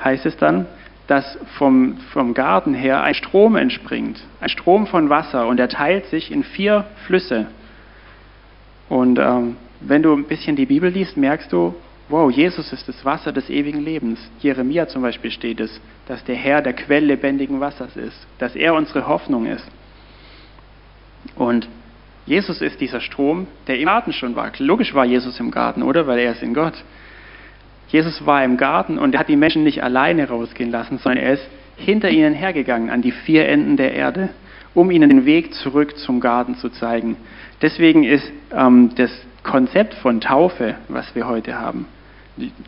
heißt 0.03 0.27
es 0.27 0.37
dann, 0.37 0.67
dass 1.07 1.39
vom, 1.57 1.97
vom 2.13 2.35
Garten 2.35 2.75
her 2.75 3.03
ein 3.03 3.15
Strom 3.15 3.57
entspringt, 3.57 4.23
ein 4.41 4.51
Strom 4.51 4.87
von 4.87 5.09
Wasser 5.09 5.47
und 5.47 5.59
er 5.59 5.69
teilt 5.69 6.07
sich 6.07 6.31
in 6.31 6.45
vier 6.45 6.85
Flüsse. 7.07 7.47
Und 8.89 9.19
ähm, 9.19 9.57
wenn 9.81 10.03
du 10.03 10.15
ein 10.15 10.25
bisschen 10.25 10.57
die 10.57 10.67
Bibel 10.67 10.91
liest, 10.91 11.17
merkst 11.17 11.51
du, 11.53 11.75
wow, 12.11 12.31
Jesus 12.31 12.73
ist 12.73 12.89
das 12.89 13.05
Wasser 13.05 13.33
des 13.33 13.49
ewigen 13.49 13.81
Lebens. 13.81 14.19
Jeremia 14.41 14.89
zum 14.89 15.03
Beispiel 15.03 15.31
steht 15.31 15.61
es, 15.61 15.81
dass 16.07 16.25
der 16.25 16.37
Herr 16.37 16.63
der 16.63 16.75
Quell 16.75 17.05
lebendigen 17.05 17.61
Wassers 17.61 17.97
ist, 17.97 18.27
dass 18.39 18.55
er 18.55 18.75
unsere 18.75 19.07
Hoffnung 19.07 19.47
ist. 19.47 19.67
Und 21.35 21.69
Jesus 22.27 22.61
ist 22.61 22.81
dieser 22.81 23.01
Strom, 23.01 23.47
der 23.67 23.79
im 23.79 23.87
Garten 23.87 24.13
schon 24.13 24.37
war. 24.37 24.53
Logisch 24.59 24.95
war 24.95 25.05
Jesus 25.05 25.41
im 25.41 25.51
Garten, 25.51 25.83
oder? 25.83 26.07
Weil 26.07 26.19
er 26.19 26.33
ist 26.33 26.43
in 26.43 26.55
Gott. 26.55 26.75
Jesus 27.89 28.27
war 28.27 28.45
im 28.45 28.59
Garten 28.59 28.99
und 28.99 29.15
er 29.15 29.21
hat 29.21 29.29
die 29.29 29.37
Menschen 29.37 29.65
nicht 29.65 29.83
alleine 29.83 30.29
rausgehen 30.29 30.71
lassen, 30.71 30.99
sondern 30.99 31.25
er 31.25 31.35
ist 31.35 31.49
hinter 31.77 32.11
ihnen 32.11 32.35
hergegangen 32.35 32.91
an 32.91 33.01
die 33.01 33.13
vier 33.13 33.49
Enden 33.49 33.77
der 33.77 33.95
Erde, 33.95 34.29
um 34.75 34.91
ihnen 34.91 35.09
den 35.09 35.25
Weg 35.25 35.55
zurück 35.55 35.97
zum 35.97 36.21
Garten 36.21 36.55
zu 36.57 36.69
zeigen. 36.69 37.17
Deswegen 37.63 38.05
ist 38.05 38.31
ähm, 38.53 38.91
das 38.97 39.11
Konzept 39.43 39.95
von 39.95 40.21
Taufe, 40.21 40.75
was 40.89 41.15
wir 41.15 41.27
heute 41.27 41.59
haben, 41.59 41.87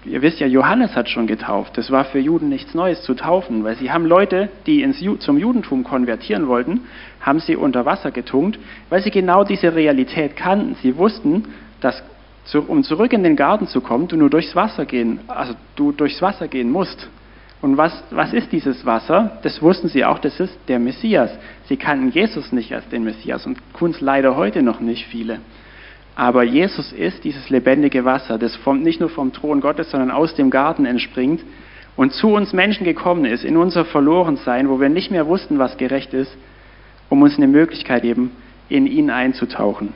ihr 0.04 0.22
wisst 0.22 0.40
ja, 0.40 0.46
Johannes 0.46 0.96
hat 0.96 1.08
schon 1.08 1.26
getauft. 1.26 1.76
Das 1.78 1.90
war 1.90 2.04
für 2.04 2.18
Juden 2.18 2.48
nichts 2.48 2.74
Neues 2.74 3.02
zu 3.02 3.14
taufen, 3.14 3.64
weil 3.64 3.76
sie 3.76 3.90
haben 3.90 4.04
Leute, 4.04 4.48
die 4.66 4.82
ins, 4.82 5.02
zum 5.20 5.38
Judentum 5.38 5.84
konvertieren 5.84 6.48
wollten, 6.48 6.82
haben 7.20 7.40
sie 7.40 7.56
unter 7.56 7.84
Wasser 7.84 8.10
getunkt, 8.10 8.58
weil 8.88 9.02
sie 9.02 9.10
genau 9.10 9.44
diese 9.44 9.74
Realität 9.74 10.36
kannten. 10.36 10.76
Sie 10.82 10.96
wussten, 10.96 11.44
dass 11.80 12.02
um 12.66 12.82
zurück 12.82 13.12
in 13.12 13.22
den 13.22 13.36
Garten 13.36 13.66
zu 13.66 13.80
kommen, 13.80 14.08
du 14.08 14.16
nur 14.16 14.30
durchs 14.30 14.56
Wasser 14.56 14.84
gehen, 14.84 15.20
also 15.28 15.54
du 15.76 15.92
durchs 15.92 16.20
Wasser 16.20 16.48
gehen 16.48 16.70
musst. 16.70 17.08
Und 17.62 17.76
was, 17.76 18.02
was 18.10 18.32
ist 18.32 18.52
dieses 18.52 18.86
Wasser? 18.86 19.38
Das 19.42 19.60
wussten 19.60 19.88
sie 19.88 20.04
auch, 20.04 20.18
das 20.18 20.40
ist 20.40 20.58
der 20.66 20.78
Messias. 20.78 21.30
Sie 21.66 21.76
kannten 21.76 22.10
Jesus 22.10 22.52
nicht 22.52 22.72
als 22.72 22.88
den 22.88 23.04
Messias 23.04 23.46
und 23.46 23.58
es 23.82 24.00
leider 24.00 24.36
heute 24.36 24.62
noch 24.62 24.80
nicht 24.80 25.06
viele. 25.06 25.40
Aber 26.14 26.42
Jesus 26.42 26.92
ist 26.92 27.24
dieses 27.24 27.48
lebendige 27.50 28.04
Wasser, 28.04 28.38
das 28.38 28.58
nicht 28.66 29.00
nur 29.00 29.08
vom 29.08 29.32
Thron 29.32 29.60
Gottes, 29.60 29.90
sondern 29.90 30.10
aus 30.10 30.34
dem 30.34 30.50
Garten 30.50 30.84
entspringt 30.84 31.42
und 31.96 32.12
zu 32.12 32.28
uns 32.28 32.52
Menschen 32.52 32.84
gekommen 32.84 33.24
ist, 33.24 33.44
in 33.44 33.56
unser 33.56 33.84
Verlorensein, 33.84 34.68
wo 34.68 34.80
wir 34.80 34.88
nicht 34.88 35.10
mehr 35.10 35.26
wussten, 35.26 35.58
was 35.58 35.76
gerecht 35.76 36.14
ist, 36.14 36.36
um 37.08 37.22
uns 37.22 37.36
eine 37.36 37.48
Möglichkeit 37.48 38.02
geben, 38.02 38.32
in 38.68 38.86
ihn 38.86 39.10
einzutauchen. 39.10 39.94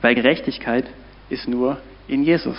Weil 0.00 0.14
Gerechtigkeit 0.14 0.86
ist 1.28 1.48
nur 1.48 1.78
in 2.06 2.22
Jesus. 2.22 2.56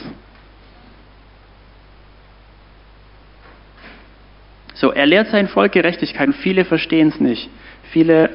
So, 4.74 4.92
er 4.92 5.06
lehrt 5.06 5.28
sein 5.28 5.48
Volk 5.48 5.74
Gerechtigkeit 5.74 6.28
und 6.28 6.36
viele 6.36 6.63
verstehen 6.63 7.10
es 7.10 7.20
nicht. 7.20 7.50
Viele, 7.92 8.30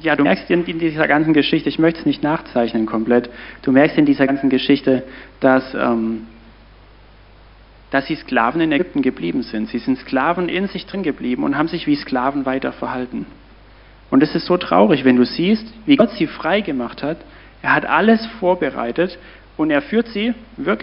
ja, 0.00 0.16
du 0.16 0.22
merkst 0.24 0.50
in, 0.50 0.64
dieser 0.64 1.06
ganzen 1.06 1.34
Geschichte, 1.34 1.68
ich 1.68 1.78
möchte 1.78 2.00
es 2.00 2.06
nicht 2.06 2.22
nachzeichnen 2.22 2.86
komplett, 2.86 3.28
du 3.62 3.72
merkst 3.72 3.98
in 3.98 4.06
dieser 4.06 4.26
ganzen 4.26 4.48
Geschichte, 4.48 5.02
dass, 5.40 5.74
ähm, 5.74 6.26
dass 7.90 8.06
sie 8.06 8.16
Sklaven 8.16 8.60
in 8.60 8.72
Ägypten 8.72 9.02
geblieben 9.02 9.42
sind. 9.42 9.68
Sie 9.68 9.78
sind 9.78 9.98
Sklaven 9.98 10.48
in 10.48 10.68
sich 10.68 10.86
drin 10.86 11.02
geblieben 11.02 11.44
und 11.44 11.56
haben 11.56 11.68
sich 11.68 11.86
wie 11.86 11.96
Sklaven 11.96 12.46
weiter 12.46 12.72
verhalten. 12.72 13.26
Und 14.10 14.22
es 14.22 14.34
ist 14.34 14.46
so 14.46 14.56
traurig, 14.56 15.04
wenn 15.04 15.16
du 15.16 15.24
siehst, 15.24 15.66
wie 15.84 15.96
Gott 15.96 16.10
sie 16.12 16.26
frei 16.26 16.62
gemacht 16.62 17.02
hat 17.02 17.18
er 17.62 17.74
hat 17.74 17.86
alles 17.86 18.24
vorbereitet 18.38 19.18
und 19.56 19.70
er 19.70 19.82
führt 19.82 20.08
sie, 20.08 20.34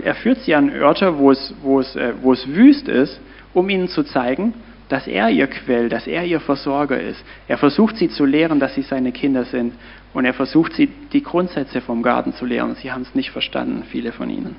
er 0.03 0.15
führt 0.15 0.39
sie 0.39 0.55
an 0.55 0.71
Orte, 0.81 1.17
wo 1.17 1.31
es, 1.31 1.53
wo, 1.61 1.79
es, 1.79 1.95
äh, 1.95 2.13
wo 2.21 2.33
es 2.33 2.47
wüst 2.47 2.87
ist, 2.87 3.19
um 3.53 3.69
ihnen 3.69 3.87
zu 3.87 4.03
zeigen, 4.03 4.53
dass 4.89 5.07
er 5.07 5.29
ihr 5.29 5.47
Quell, 5.47 5.89
dass 5.89 6.07
er 6.07 6.23
ihr 6.25 6.39
Versorger 6.39 6.99
ist. 6.99 7.23
Er 7.47 7.57
versucht 7.57 7.97
sie 7.97 8.09
zu 8.09 8.25
lehren, 8.25 8.59
dass 8.59 8.75
sie 8.75 8.83
seine 8.83 9.11
Kinder 9.11 9.45
sind. 9.45 9.73
Und 10.13 10.25
er 10.25 10.33
versucht 10.33 10.73
sie, 10.73 10.87
die 11.11 11.23
Grundsätze 11.23 11.81
vom 11.81 12.03
Garten 12.03 12.33
zu 12.33 12.45
lehren. 12.45 12.75
Sie 12.75 12.91
haben 12.91 13.01
es 13.01 13.15
nicht 13.15 13.31
verstanden, 13.31 13.83
viele 13.89 14.11
von 14.11 14.29
ihnen. 14.29 14.55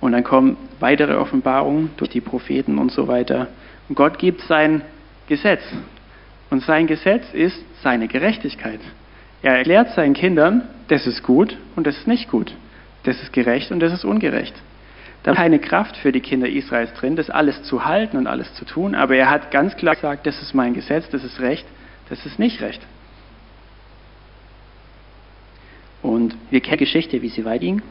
Und 0.00 0.12
dann 0.12 0.24
kommen 0.24 0.56
weitere 0.80 1.14
Offenbarungen 1.14 1.90
durch 1.96 2.10
die 2.10 2.20
Propheten 2.20 2.78
und 2.78 2.90
so 2.90 3.08
weiter. 3.08 3.48
Und 3.88 3.94
Gott 3.94 4.18
gibt 4.18 4.40
sein 4.42 4.82
Gesetz. 5.28 5.62
Und 6.50 6.62
sein 6.62 6.86
Gesetz 6.86 7.32
ist 7.32 7.56
seine 7.82 8.08
Gerechtigkeit. 8.08 8.80
Er 9.42 9.56
erklärt 9.56 9.90
seinen 9.94 10.14
Kindern, 10.14 10.62
das 10.88 11.06
ist 11.06 11.22
gut 11.22 11.56
und 11.76 11.86
das 11.86 11.96
ist 11.98 12.06
nicht 12.06 12.30
gut. 12.30 12.54
Das 13.04 13.20
ist 13.22 13.32
gerecht 13.32 13.72
und 13.72 13.80
das 13.80 13.92
ist 13.92 14.04
ungerecht. 14.04 14.54
Da 15.22 15.32
ist 15.32 15.36
keine 15.36 15.60
Kraft 15.60 15.96
für 15.96 16.10
die 16.10 16.20
Kinder 16.20 16.48
Israels 16.48 16.92
drin, 16.94 17.14
das 17.14 17.30
alles 17.30 17.62
zu 17.62 17.84
halten 17.84 18.16
und 18.16 18.26
alles 18.26 18.52
zu 18.54 18.64
tun, 18.64 18.94
aber 18.94 19.14
er 19.14 19.30
hat 19.30 19.50
ganz 19.50 19.76
klar 19.76 19.94
gesagt, 19.94 20.26
das 20.26 20.42
ist 20.42 20.52
mein 20.54 20.74
Gesetz, 20.74 21.08
das 21.10 21.22
ist 21.22 21.38
Recht, 21.38 21.66
das 22.08 22.26
ist 22.26 22.38
nicht 22.38 22.60
Recht. 22.60 22.84
Und 26.02 26.36
wir 26.50 26.60
kennen 26.60 26.78
die 26.78 26.84
Geschichte, 26.84 27.22
wie 27.22 27.28
sie 27.28 27.44
weiterging. 27.44 27.82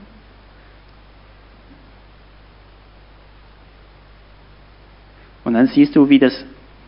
Und 5.46 5.54
dann 5.54 5.68
siehst 5.68 5.96
du, 5.96 6.10
wie 6.10 6.20
das 6.20 6.44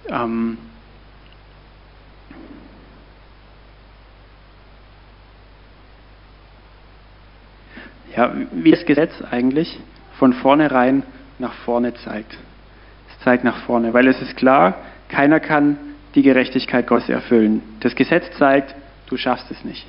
ähm, 0.10 0.58
ja, 8.16 8.34
wie 8.52 8.72
das 8.72 8.86
Gesetz 8.86 9.14
eigentlich 9.32 9.80
von 10.24 10.32
vornherein 10.32 11.04
nach 11.38 11.52
vorne 11.66 11.94
zeigt. 11.96 12.38
Es 13.10 13.20
zeigt 13.26 13.44
nach 13.44 13.58
vorne, 13.66 13.94
weil 13.94 14.08
es 14.08 14.22
ist 14.22 14.38
klar, 14.38 14.78
keiner 15.10 15.42
kann 15.42 15.78
die 16.16 16.22
Gerechtigkeit 16.22 16.88
Gottes 16.88 17.10
erfüllen. 17.10 17.62
Das 17.82 17.94
Gesetz 17.94 18.32
zeigt, 18.38 18.74
du 19.08 19.18
schaffst 19.18 19.52
es 19.52 19.66
nicht. 19.66 19.86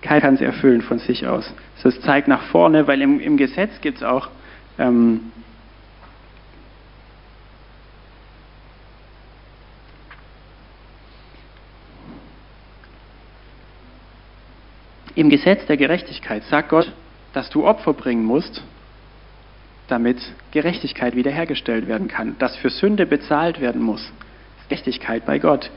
Keiner 0.00 0.20
kann 0.20 0.34
es 0.34 0.40
erfüllen 0.40 0.80
von 0.80 1.00
sich 1.00 1.26
aus. 1.26 1.52
So, 1.78 1.88
es 1.88 2.00
zeigt 2.02 2.28
nach 2.28 2.44
vorne, 2.52 2.86
weil 2.86 3.02
im, 3.02 3.18
im 3.18 3.36
Gesetz 3.36 3.80
gibt 3.80 3.96
es 3.96 4.04
auch 4.04 4.28
ähm, 4.78 5.32
Im 15.16 15.28
Gesetz 15.30 15.66
der 15.66 15.76
Gerechtigkeit 15.76 16.44
sagt 16.44 16.68
Gott, 16.68 16.92
dass 17.32 17.50
du 17.50 17.66
Opfer 17.66 17.92
bringen 17.92 18.24
musst, 18.24 18.62
damit 19.90 20.18
Gerechtigkeit 20.52 21.16
wiederhergestellt 21.16 21.88
werden 21.88 22.08
kann, 22.08 22.36
dass 22.38 22.56
für 22.56 22.70
Sünde 22.70 23.06
bezahlt 23.06 23.60
werden 23.60 23.82
muss. 23.82 24.12
Gerechtigkeit 24.68 25.26
bei 25.26 25.38
Gott. 25.38 25.70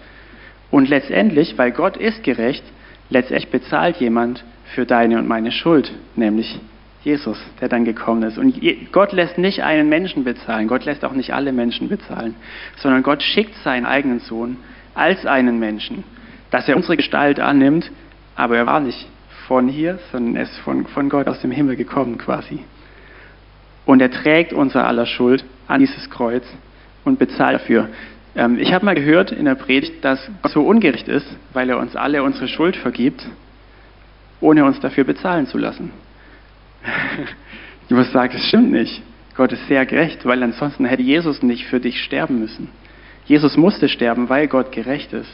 Und 0.72 0.90
letztendlich, 0.90 1.58
weil 1.58 1.72
Gott 1.72 1.98
ist 1.98 2.24
gerecht, 2.24 2.64
letztendlich 3.10 3.52
bezahlt 3.52 3.98
jemand 3.98 4.44
für 4.74 4.86
deine 4.86 5.18
und 5.20 5.28
meine 5.28 5.52
Schuld, 5.52 5.92
nämlich 6.16 6.60
Jesus, 7.04 7.38
der 7.60 7.70
dann 7.70 7.86
gekommen 7.86 8.24
ist. 8.24 8.38
Und 8.38 8.60
Gott 8.92 9.12
lässt 9.12 9.38
nicht 9.38 9.62
einen 9.64 9.90
Menschen 9.90 10.24
bezahlen, 10.24 10.68
Gott 10.68 10.86
lässt 10.86 11.04
auch 11.04 11.12
nicht 11.12 11.34
alle 11.34 11.52
Menschen 11.52 11.90
bezahlen, 11.90 12.36
sondern 12.78 13.04
Gott 13.04 13.22
schickt 13.22 13.56
seinen 13.64 13.86
eigenen 13.86 14.20
Sohn 14.20 14.58
als 14.96 15.26
einen 15.26 15.60
Menschen, 15.60 16.04
dass 16.50 16.70
er 16.70 16.76
unsere 16.76 16.98
Gestalt 16.98 17.40
annimmt, 17.40 17.92
aber 18.36 18.58
er 18.58 18.66
war 18.66 18.80
nicht 18.80 19.08
von 19.48 19.68
hier, 19.68 20.00
sondern 20.12 20.38
er 20.38 20.44
ist 20.44 20.58
von, 20.60 20.88
von 20.88 21.10
Gott 21.10 21.28
aus 21.28 21.42
dem 21.42 21.52
Himmel 21.52 21.76
gekommen 21.76 22.18
quasi. 22.18 22.60
Und 23.86 24.02
er 24.02 24.12
trägt 24.12 24.54
unser 24.54 24.88
aller 24.88 25.06
Schuld 25.06 25.44
an 25.68 25.80
dieses 25.80 26.10
Kreuz 26.10 26.46
und 27.04 27.20
bezahlt 27.20 27.56
dafür. 27.56 27.90
Ähm, 28.36 28.58
ich 28.60 28.74
habe 28.74 28.86
mal 28.86 28.96
gehört 28.96 29.32
in 29.32 29.46
der 29.46 29.56
Predigt, 29.56 30.04
dass 30.04 30.20
Gott 30.42 30.52
so 30.52 30.62
ungerecht 30.62 31.08
ist, 31.08 31.28
weil 31.54 31.70
er 31.70 31.78
uns 31.78 31.96
alle 31.96 32.24
unsere 32.24 32.48
Schuld 32.48 32.76
vergibt, 32.76 33.26
ohne 34.40 34.66
uns 34.66 34.80
dafür 34.80 35.04
bezahlen 35.04 35.48
zu 35.48 35.58
lassen. 35.58 35.92
ich 37.90 37.96
muss 37.96 38.12
sagen, 38.12 38.34
das 38.34 38.48
stimmt 38.48 38.72
nicht. 38.72 39.02
Gott 39.36 39.52
ist 39.52 39.68
sehr 39.68 39.86
gerecht, 39.86 40.26
weil 40.26 40.42
ansonsten 40.44 40.86
hätte 40.86 41.02
Jesus 41.02 41.42
nicht 41.42 41.66
für 41.66 41.80
dich 41.80 42.02
sterben 42.04 42.40
müssen. 42.40 42.70
Jesus 43.26 43.58
musste 43.58 43.90
sterben, 43.90 44.30
weil 44.30 44.48
Gott 44.48 44.72
gerecht 44.72 45.14
ist. 45.14 45.32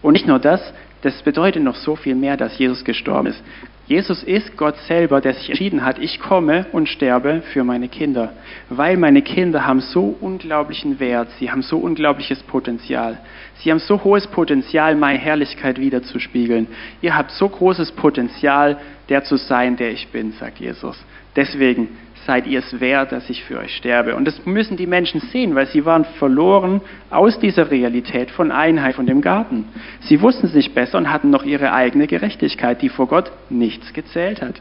Und 0.00 0.12
nicht 0.12 0.26
nur 0.26 0.38
das, 0.38 0.60
das 1.02 1.22
bedeutet 1.22 1.62
noch 1.62 1.74
so 1.74 1.96
viel 1.96 2.14
mehr, 2.14 2.36
dass 2.36 2.58
Jesus 2.58 2.84
gestorben 2.84 3.28
ist. 3.28 3.42
Jesus 3.86 4.24
ist 4.24 4.56
Gott 4.56 4.76
selber, 4.88 5.20
der 5.20 5.34
sich 5.34 5.48
entschieden 5.48 5.84
hat, 5.84 6.00
ich 6.00 6.18
komme 6.18 6.66
und 6.72 6.88
sterbe 6.88 7.42
für 7.52 7.62
meine 7.62 7.88
Kinder, 7.88 8.32
weil 8.68 8.96
meine 8.96 9.22
Kinder 9.22 9.64
haben 9.64 9.80
so 9.80 10.16
unglaublichen 10.20 10.98
Wert, 10.98 11.28
sie 11.38 11.52
haben 11.52 11.62
so 11.62 11.78
unglaubliches 11.78 12.42
Potenzial. 12.42 13.18
Sie 13.58 13.70
haben 13.70 13.78
so 13.78 14.02
hohes 14.02 14.26
Potenzial, 14.26 14.96
meine 14.96 15.18
Herrlichkeit 15.18 15.78
wiederzuspiegeln. 15.78 16.66
Ihr 17.00 17.16
habt 17.16 17.30
so 17.30 17.48
großes 17.48 17.92
Potenzial, 17.92 18.78
der 19.08 19.22
zu 19.22 19.36
sein, 19.36 19.76
der 19.76 19.92
ich 19.92 20.08
bin, 20.08 20.32
sagt 20.32 20.58
Jesus. 20.58 21.00
Deswegen 21.36 21.88
seid 22.26 22.46
ihr 22.46 22.58
es 22.58 22.80
wert, 22.80 23.12
dass 23.12 23.30
ich 23.30 23.44
für 23.44 23.58
euch 23.58 23.74
sterbe. 23.76 24.16
Und 24.16 24.26
das 24.26 24.44
müssen 24.44 24.76
die 24.76 24.86
Menschen 24.86 25.20
sehen, 25.20 25.54
weil 25.54 25.66
sie 25.66 25.84
waren 25.84 26.04
verloren 26.04 26.80
aus 27.08 27.38
dieser 27.38 27.70
Realität 27.70 28.30
von 28.30 28.50
Einheit, 28.52 28.96
von 28.96 29.06
dem 29.06 29.20
Garten. 29.20 29.66
Sie 30.00 30.20
wussten 30.20 30.46
es 30.46 30.54
nicht 30.54 30.74
besser 30.74 30.98
und 30.98 31.10
hatten 31.10 31.30
noch 31.30 31.44
ihre 31.44 31.72
eigene 31.72 32.06
Gerechtigkeit, 32.06 32.82
die 32.82 32.88
vor 32.88 33.06
Gott 33.06 33.30
nichts 33.48 33.92
gezählt 33.92 34.42
hat. 34.42 34.60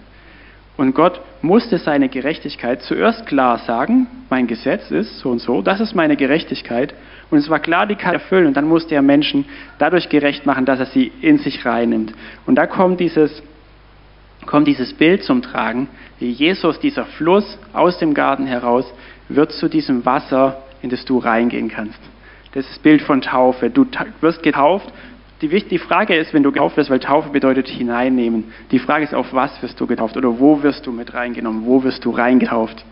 Und 0.77 0.93
Gott 0.93 1.21
musste 1.41 1.77
seine 1.77 2.09
Gerechtigkeit 2.09 2.81
zuerst 2.81 3.25
klar 3.25 3.59
sagen, 3.59 4.07
mein 4.29 4.45
Gesetz 4.45 4.91
ist 4.91 5.19
so 5.19 5.29
und 5.29 5.39
so, 5.39 5.61
das 5.61 5.79
ist 5.79 5.95
meine 5.95 6.17
Gerechtigkeit. 6.17 6.93
Und 7.31 7.39
es 7.39 7.49
war 7.49 7.59
klar, 7.59 7.87
die 7.87 7.95
kann 7.95 8.13
er 8.13 8.21
erfüllen. 8.21 8.47
Und 8.47 8.57
dann 8.57 8.67
musste 8.67 8.93
er 8.93 9.01
Menschen 9.01 9.45
dadurch 9.79 10.09
gerecht 10.09 10.45
machen, 10.45 10.65
dass 10.65 10.79
er 10.79 10.85
sie 10.87 11.11
in 11.21 11.39
sich 11.39 11.65
reinnimmt. 11.65 12.13
Und 12.45 12.55
da 12.55 12.67
kommt 12.67 12.99
dieses 12.99 13.41
kommt 14.45 14.67
dieses 14.67 14.93
Bild 14.93 15.23
zum 15.23 15.41
Tragen, 15.41 15.87
wie 16.19 16.31
Jesus, 16.31 16.79
dieser 16.79 17.05
Fluss 17.05 17.57
aus 17.73 17.97
dem 17.99 18.13
Garten 18.13 18.45
heraus, 18.45 18.85
wird 19.29 19.51
zu 19.51 19.69
diesem 19.69 20.05
Wasser, 20.05 20.61
in 20.81 20.89
das 20.89 21.05
du 21.05 21.17
reingehen 21.17 21.69
kannst. 21.69 21.99
Das 22.53 22.65
ist 22.65 22.75
das 22.75 22.79
Bild 22.79 23.01
von 23.01 23.21
Taufe. 23.21 23.69
Du 23.69 23.85
wirst 24.21 24.43
getauft. 24.43 24.91
Die, 25.41 25.49
die 25.49 25.77
Frage 25.77 26.15
ist, 26.15 26.33
wenn 26.33 26.43
du 26.43 26.51
getauft 26.51 26.77
wirst, 26.77 26.89
weil 26.89 26.99
Taufe 26.99 27.29
bedeutet 27.29 27.67
hineinnehmen. 27.67 28.45
Die 28.71 28.79
Frage 28.79 29.03
ist, 29.03 29.13
auf 29.13 29.33
was 29.33 29.61
wirst 29.61 29.79
du 29.79 29.87
getauft 29.87 30.15
oder 30.15 30.39
wo 30.39 30.63
wirst 30.63 30.87
du 30.87 30.91
mit 30.91 31.13
reingenommen? 31.13 31.65
Wo 31.65 31.83
wirst 31.83 32.05
du 32.05 32.11
reingetauft? 32.11 32.85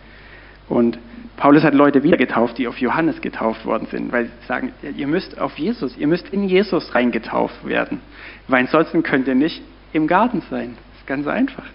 Und 0.67 0.99
Paulus 1.38 1.63
hat 1.63 1.73
Leute 1.73 2.03
wieder 2.03 2.17
getauft, 2.17 2.57
die 2.57 2.67
auf 2.67 2.77
Johannes 2.79 3.21
getauft 3.21 3.65
worden 3.65 3.88
sind, 3.89 4.12
weil 4.12 4.25
sie 4.25 4.47
sagen, 4.47 4.73
ihr 4.95 5.07
müsst 5.07 5.39
auf 5.39 5.57
Jesus, 5.57 5.97
ihr 5.97 6.07
müsst 6.07 6.29
in 6.29 6.43
Jesus 6.43 6.93
reingetauft 6.93 7.65
werden, 7.65 8.01
weil 8.47 8.62
ansonsten 8.62 9.03
könnt 9.03 9.27
ihr 9.27 9.36
nicht 9.36 9.62
im 9.93 10.07
Garten 10.07 10.41
sein 10.49 10.75
ist 11.03 11.07
ganz 11.07 11.27
einfach. 11.27 11.65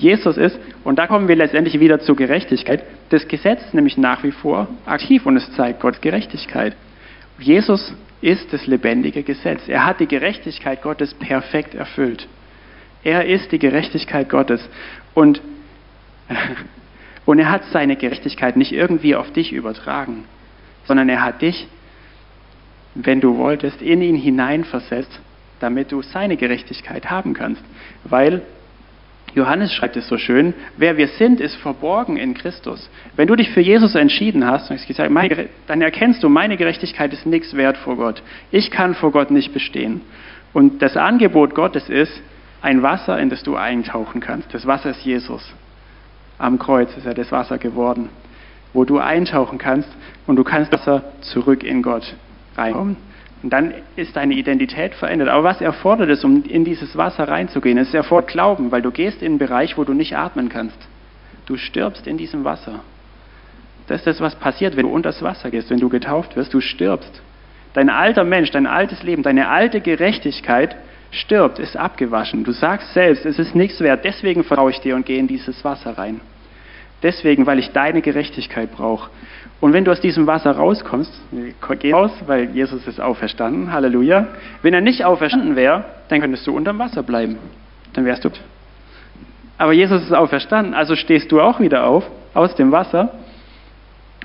Jesus 0.00 0.36
ist, 0.38 0.58
und 0.82 0.98
da 0.98 1.06
kommen 1.06 1.28
wir 1.28 1.36
letztendlich 1.36 1.78
wieder 1.78 2.00
zur 2.00 2.16
Gerechtigkeit, 2.16 2.82
das 3.10 3.28
Gesetz 3.28 3.60
nämlich 3.72 3.98
nach 3.98 4.22
wie 4.24 4.30
vor 4.30 4.68
aktiv 4.86 5.26
und 5.26 5.36
es 5.36 5.52
zeigt 5.52 5.80
Gottes 5.80 6.00
Gerechtigkeit. 6.00 6.74
Jesus 7.38 7.94
ist 8.22 8.52
das 8.52 8.66
lebendige 8.66 9.22
Gesetz. 9.22 9.68
Er 9.68 9.84
hat 9.84 10.00
die 10.00 10.06
Gerechtigkeit 10.06 10.82
Gottes 10.82 11.12
perfekt 11.14 11.74
erfüllt. 11.74 12.26
Er 13.04 13.26
ist 13.26 13.52
die 13.52 13.58
Gerechtigkeit 13.58 14.28
Gottes. 14.28 14.66
Und, 15.14 15.42
und 17.26 17.38
er 17.38 17.50
hat 17.50 17.64
seine 17.66 17.96
Gerechtigkeit 17.96 18.56
nicht 18.56 18.72
irgendwie 18.72 19.14
auf 19.14 19.30
dich 19.32 19.52
übertragen, 19.52 20.24
sondern 20.84 21.08
er 21.10 21.22
hat 21.22 21.42
dich, 21.42 21.68
wenn 22.94 23.20
du 23.20 23.36
wolltest, 23.36 23.82
in 23.82 24.00
ihn 24.02 24.16
hineinversetzt 24.16 25.20
damit 25.60 25.92
du 25.92 26.02
seine 26.02 26.36
Gerechtigkeit 26.36 27.10
haben 27.10 27.34
kannst. 27.34 27.62
Weil 28.04 28.42
Johannes 29.34 29.72
schreibt 29.72 29.96
es 29.96 30.08
so 30.08 30.18
schön, 30.18 30.54
wer 30.76 30.96
wir 30.96 31.08
sind, 31.08 31.40
ist 31.40 31.54
verborgen 31.56 32.16
in 32.16 32.34
Christus. 32.34 32.90
Wenn 33.16 33.28
du 33.28 33.36
dich 33.36 33.50
für 33.50 33.60
Jesus 33.60 33.94
entschieden 33.94 34.46
hast, 34.46 34.72
dann 35.66 35.82
erkennst 35.82 36.22
du, 36.22 36.28
meine 36.28 36.56
Gerechtigkeit 36.56 37.12
ist 37.12 37.26
nichts 37.26 37.54
wert 37.56 37.76
vor 37.76 37.96
Gott. 37.96 38.22
Ich 38.50 38.70
kann 38.70 38.94
vor 38.94 39.12
Gott 39.12 39.30
nicht 39.30 39.52
bestehen. 39.52 40.00
Und 40.52 40.82
das 40.82 40.96
Angebot 40.96 41.54
Gottes 41.54 41.88
ist 41.88 42.20
ein 42.62 42.82
Wasser, 42.82 43.18
in 43.18 43.30
das 43.30 43.42
du 43.42 43.56
eintauchen 43.56 44.20
kannst. 44.20 44.52
Das 44.52 44.66
Wasser 44.66 44.90
ist 44.90 45.04
Jesus. 45.04 45.42
Am 46.38 46.58
Kreuz 46.58 46.96
ist 46.96 47.06
er 47.06 47.14
das 47.14 47.30
Wasser 47.30 47.58
geworden, 47.58 48.08
wo 48.72 48.84
du 48.84 48.98
eintauchen 48.98 49.58
kannst 49.58 49.88
und 50.26 50.36
du 50.36 50.44
kannst 50.44 50.72
Wasser 50.72 51.04
zurück 51.20 51.62
in 51.62 51.82
Gott 51.82 52.14
reinkommen. 52.56 52.96
Und 53.42 53.50
dann 53.50 53.72
ist 53.96 54.16
deine 54.16 54.34
Identität 54.34 54.94
verändert. 54.94 55.28
Aber 55.28 55.44
was 55.44 55.60
erfordert 55.60 56.10
es, 56.10 56.24
um 56.24 56.44
in 56.44 56.64
dieses 56.64 56.96
Wasser 56.96 57.28
reinzugehen? 57.28 57.78
Es 57.78 57.94
erfordert 57.94 58.30
Glauben, 58.30 58.70
weil 58.70 58.82
du 58.82 58.90
gehst 58.90 59.22
in 59.22 59.32
einen 59.32 59.38
Bereich, 59.38 59.78
wo 59.78 59.84
du 59.84 59.94
nicht 59.94 60.16
atmen 60.16 60.48
kannst. 60.48 60.78
Du 61.46 61.56
stirbst 61.56 62.06
in 62.06 62.18
diesem 62.18 62.44
Wasser. 62.44 62.80
Das 63.86 64.00
ist 64.00 64.06
das, 64.06 64.20
was 64.20 64.36
passiert, 64.36 64.76
wenn 64.76 64.86
du 64.86 64.92
unter 64.92 65.08
das 65.08 65.22
Wasser 65.22 65.50
gehst, 65.50 65.70
wenn 65.70 65.80
du 65.80 65.88
getauft 65.88 66.36
wirst. 66.36 66.52
Du 66.52 66.60
stirbst. 66.60 67.22
Dein 67.72 67.88
alter 67.88 68.24
Mensch, 68.24 68.50
dein 68.50 68.66
altes 68.66 69.02
Leben, 69.02 69.22
deine 69.22 69.48
alte 69.48 69.80
Gerechtigkeit 69.80 70.76
stirbt, 71.10 71.58
ist 71.58 71.76
abgewaschen. 71.76 72.44
Du 72.44 72.52
sagst 72.52 72.92
selbst, 72.94 73.24
es 73.24 73.38
ist 73.38 73.54
nichts 73.54 73.80
wert, 73.80 74.04
deswegen 74.04 74.44
vertraue 74.44 74.70
ich 74.70 74.80
dir 74.80 74.96
und 74.96 75.06
gehe 75.06 75.18
in 75.18 75.26
dieses 75.26 75.64
Wasser 75.64 75.96
rein. 75.96 76.20
Deswegen, 77.02 77.46
weil 77.46 77.58
ich 77.58 77.70
deine 77.70 78.02
Gerechtigkeit 78.02 78.72
brauche. 78.72 79.10
Und 79.60 79.72
wenn 79.72 79.84
du 79.84 79.90
aus 79.90 80.00
diesem 80.00 80.26
Wasser 80.26 80.52
rauskommst, 80.52 81.12
geh 81.78 81.92
raus, 81.92 82.12
weil 82.26 82.50
Jesus 82.50 82.86
ist 82.86 83.00
auferstanden, 83.00 83.72
Halleluja. 83.72 84.28
Wenn 84.62 84.74
er 84.74 84.80
nicht 84.80 85.04
auferstanden 85.04 85.56
wäre, 85.56 85.84
dann 86.08 86.20
könntest 86.20 86.46
du 86.46 86.56
unterm 86.56 86.78
Wasser 86.78 87.02
bleiben. 87.02 87.38
Dann 87.92 88.04
wärst 88.04 88.24
du. 88.24 88.30
Aber 89.58 89.72
Jesus 89.72 90.02
ist 90.02 90.12
auferstanden, 90.12 90.74
also 90.74 90.96
stehst 90.96 91.30
du 91.32 91.40
auch 91.40 91.60
wieder 91.60 91.86
auf 91.86 92.04
aus 92.32 92.54
dem 92.54 92.72
Wasser, 92.72 93.12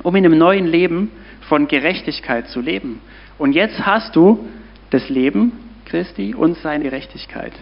um 0.04 0.16
in 0.16 0.26
einem 0.26 0.38
neuen 0.38 0.66
Leben 0.66 1.12
von 1.42 1.68
Gerechtigkeit 1.68 2.48
zu 2.48 2.62
leben. 2.62 3.02
Und 3.38 3.54
jetzt 3.54 3.86
hast 3.86 4.16
du 4.16 4.48
das 4.92 5.10
Leben 5.10 5.52
Christi 5.86 6.34
und 6.34 6.58
seine 6.58 6.86
Gerechtigkeit. 6.86 7.54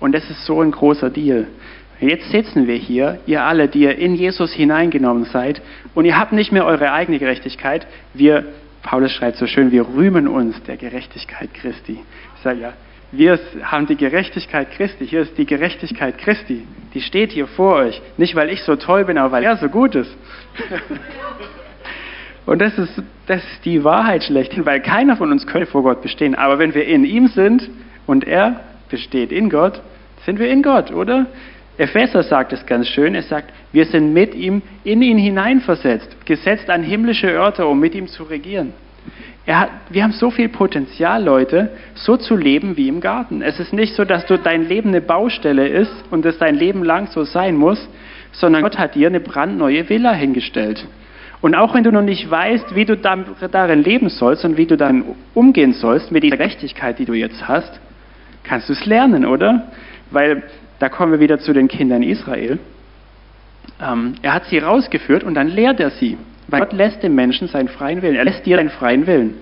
Und 0.00 0.12
das 0.12 0.28
ist 0.30 0.46
so 0.46 0.62
ein 0.62 0.70
großer 0.70 1.10
Deal. 1.10 1.46
Jetzt 2.00 2.30
sitzen 2.30 2.66
wir 2.66 2.76
hier, 2.76 3.20
ihr 3.26 3.44
alle, 3.44 3.68
die 3.68 3.80
ihr 3.80 3.98
in 3.98 4.14
Jesus 4.14 4.52
hineingenommen 4.52 5.24
seid, 5.24 5.60
und 5.94 6.06
ihr 6.06 6.18
habt 6.18 6.32
nicht 6.32 6.50
mehr 6.50 6.64
eure 6.64 6.92
eigene 6.92 7.18
Gerechtigkeit. 7.18 7.86
Wir, 8.14 8.44
Paulus 8.82 9.12
schreibt 9.12 9.36
so 9.36 9.46
schön, 9.46 9.70
wir 9.70 9.86
rühmen 9.86 10.26
uns 10.26 10.62
der 10.62 10.78
Gerechtigkeit 10.78 11.52
Christi. 11.52 12.00
Ich 12.36 12.42
sage 12.42 12.60
ja, 12.60 12.72
wir 13.12 13.38
haben 13.62 13.86
die 13.86 13.96
Gerechtigkeit 13.96 14.70
Christi. 14.70 15.06
Hier 15.06 15.22
ist 15.22 15.36
die 15.36 15.44
Gerechtigkeit 15.44 16.16
Christi. 16.18 16.62
Die 16.94 17.00
steht 17.00 17.32
hier 17.32 17.48
vor 17.48 17.74
euch. 17.74 18.00
Nicht, 18.16 18.36
weil 18.36 18.50
ich 18.50 18.62
so 18.62 18.76
toll 18.76 19.04
bin, 19.04 19.18
aber 19.18 19.32
weil 19.32 19.44
er 19.44 19.56
so 19.56 19.68
gut 19.68 19.94
ist. 19.96 20.16
Und 22.46 22.60
das 22.60 22.78
ist, 22.78 23.02
das 23.26 23.44
ist 23.44 23.64
die 23.64 23.84
Wahrheit 23.84 24.24
schlechthin, 24.24 24.64
weil 24.64 24.80
keiner 24.80 25.16
von 25.16 25.30
uns 25.30 25.46
könnte 25.46 25.66
vor 25.66 25.82
Gott 25.82 26.02
bestehen. 26.02 26.34
Aber 26.34 26.58
wenn 26.58 26.74
wir 26.74 26.86
in 26.86 27.04
ihm 27.04 27.28
sind 27.28 27.68
und 28.06 28.26
er 28.26 28.60
besteht 28.88 29.30
in 29.30 29.50
Gott, 29.50 29.80
sind 30.24 30.38
wir 30.38 30.48
in 30.48 30.62
Gott, 30.62 30.90
oder? 30.90 31.26
Epheser 31.80 32.22
sagt 32.22 32.52
es 32.52 32.66
ganz 32.66 32.88
schön. 32.88 33.14
Er 33.14 33.22
sagt, 33.22 33.50
wir 33.72 33.86
sind 33.86 34.12
mit 34.12 34.34
ihm 34.34 34.60
in 34.84 35.00
ihn 35.00 35.16
hineinversetzt, 35.16 36.26
gesetzt 36.26 36.68
an 36.68 36.82
himmlische 36.82 37.28
Örter, 37.28 37.66
um 37.68 37.80
mit 37.80 37.94
ihm 37.94 38.06
zu 38.06 38.24
regieren. 38.24 38.74
Hat, 39.46 39.70
wir 39.88 40.02
haben 40.02 40.12
so 40.12 40.30
viel 40.30 40.50
Potenzial, 40.50 41.24
Leute, 41.24 41.70
so 41.94 42.18
zu 42.18 42.36
leben 42.36 42.76
wie 42.76 42.86
im 42.86 43.00
Garten. 43.00 43.40
Es 43.40 43.58
ist 43.58 43.72
nicht 43.72 43.94
so, 43.94 44.04
dass 44.04 44.26
du 44.26 44.38
dein 44.38 44.68
Leben 44.68 44.90
eine 44.90 45.00
Baustelle 45.00 45.66
ist 45.66 45.92
und 46.10 46.26
es 46.26 46.36
dein 46.36 46.54
Leben 46.54 46.84
lang 46.84 47.06
so 47.08 47.24
sein 47.24 47.56
muss, 47.56 47.88
sondern 48.32 48.62
Gott 48.62 48.78
hat 48.78 48.94
dir 48.94 49.08
eine 49.08 49.18
brandneue 49.18 49.88
Villa 49.88 50.12
hingestellt. 50.12 50.86
Und 51.40 51.54
auch 51.54 51.74
wenn 51.74 51.82
du 51.82 51.90
noch 51.90 52.02
nicht 52.02 52.30
weißt, 52.30 52.74
wie 52.74 52.84
du 52.84 52.96
darin 52.98 53.82
leben 53.82 54.10
sollst 54.10 54.44
und 54.44 54.58
wie 54.58 54.66
du 54.66 54.76
dann 54.76 55.02
umgehen 55.32 55.72
sollst 55.72 56.12
mit 56.12 56.24
dieser 56.24 56.36
Gerechtigkeit, 56.36 56.98
die 56.98 57.06
du 57.06 57.14
jetzt 57.14 57.48
hast, 57.48 57.80
kannst 58.44 58.68
du 58.68 58.74
es 58.74 58.84
lernen, 58.84 59.24
oder? 59.24 59.72
Weil 60.10 60.42
da 60.80 60.88
kommen 60.88 61.12
wir 61.12 61.20
wieder 61.20 61.38
zu 61.38 61.52
den 61.52 61.68
Kindern 61.68 62.02
Israel. 62.02 62.58
Ähm, 63.80 64.14
er 64.22 64.34
hat 64.34 64.46
sie 64.46 64.58
rausgeführt 64.58 65.22
und 65.22 65.34
dann 65.34 65.48
lehrt 65.48 65.78
er 65.78 65.90
sie. 65.90 66.16
Weil 66.48 66.60
Gott 66.60 66.72
lässt 66.72 67.02
dem 67.02 67.14
Menschen 67.14 67.48
seinen 67.48 67.68
freien 67.68 68.02
Willen. 68.02 68.16
Er 68.16 68.24
lässt 68.24 68.44
dir 68.44 68.56
deinen 68.56 68.70
freien 68.70 69.06
Willen. 69.06 69.34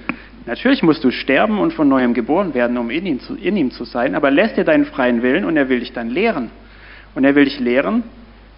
Natürlich 0.47 0.83
musst 0.83 1.05
du 1.05 1.11
sterben 1.11 1.59
und 1.61 1.73
von 1.73 1.89
neuem 1.89 2.13
geboren 2.13 2.55
werden, 2.55 2.77
um 2.77 2.91
in 2.91 3.07
ihm, 3.07 3.21
zu, 3.21 3.37
in 3.37 3.57
ihm 3.57 3.71
zu 3.71 3.85
sein, 3.85 4.15
aber 4.15 4.29
er 4.29 4.35
lässt 4.35 4.57
dir 4.57 4.65
deinen 4.65 4.85
freien 4.85 5.23
Willen 5.23 5.45
und 5.45 5.57
er 5.57 5.69
will 5.69 5.81
dich 5.81 5.93
dann 5.93 6.11
lehren. 6.11 6.51
Und 7.15 7.25
er 7.25 7.35
will 7.35 7.45
dich 7.45 7.61
lehren, 7.61 8.03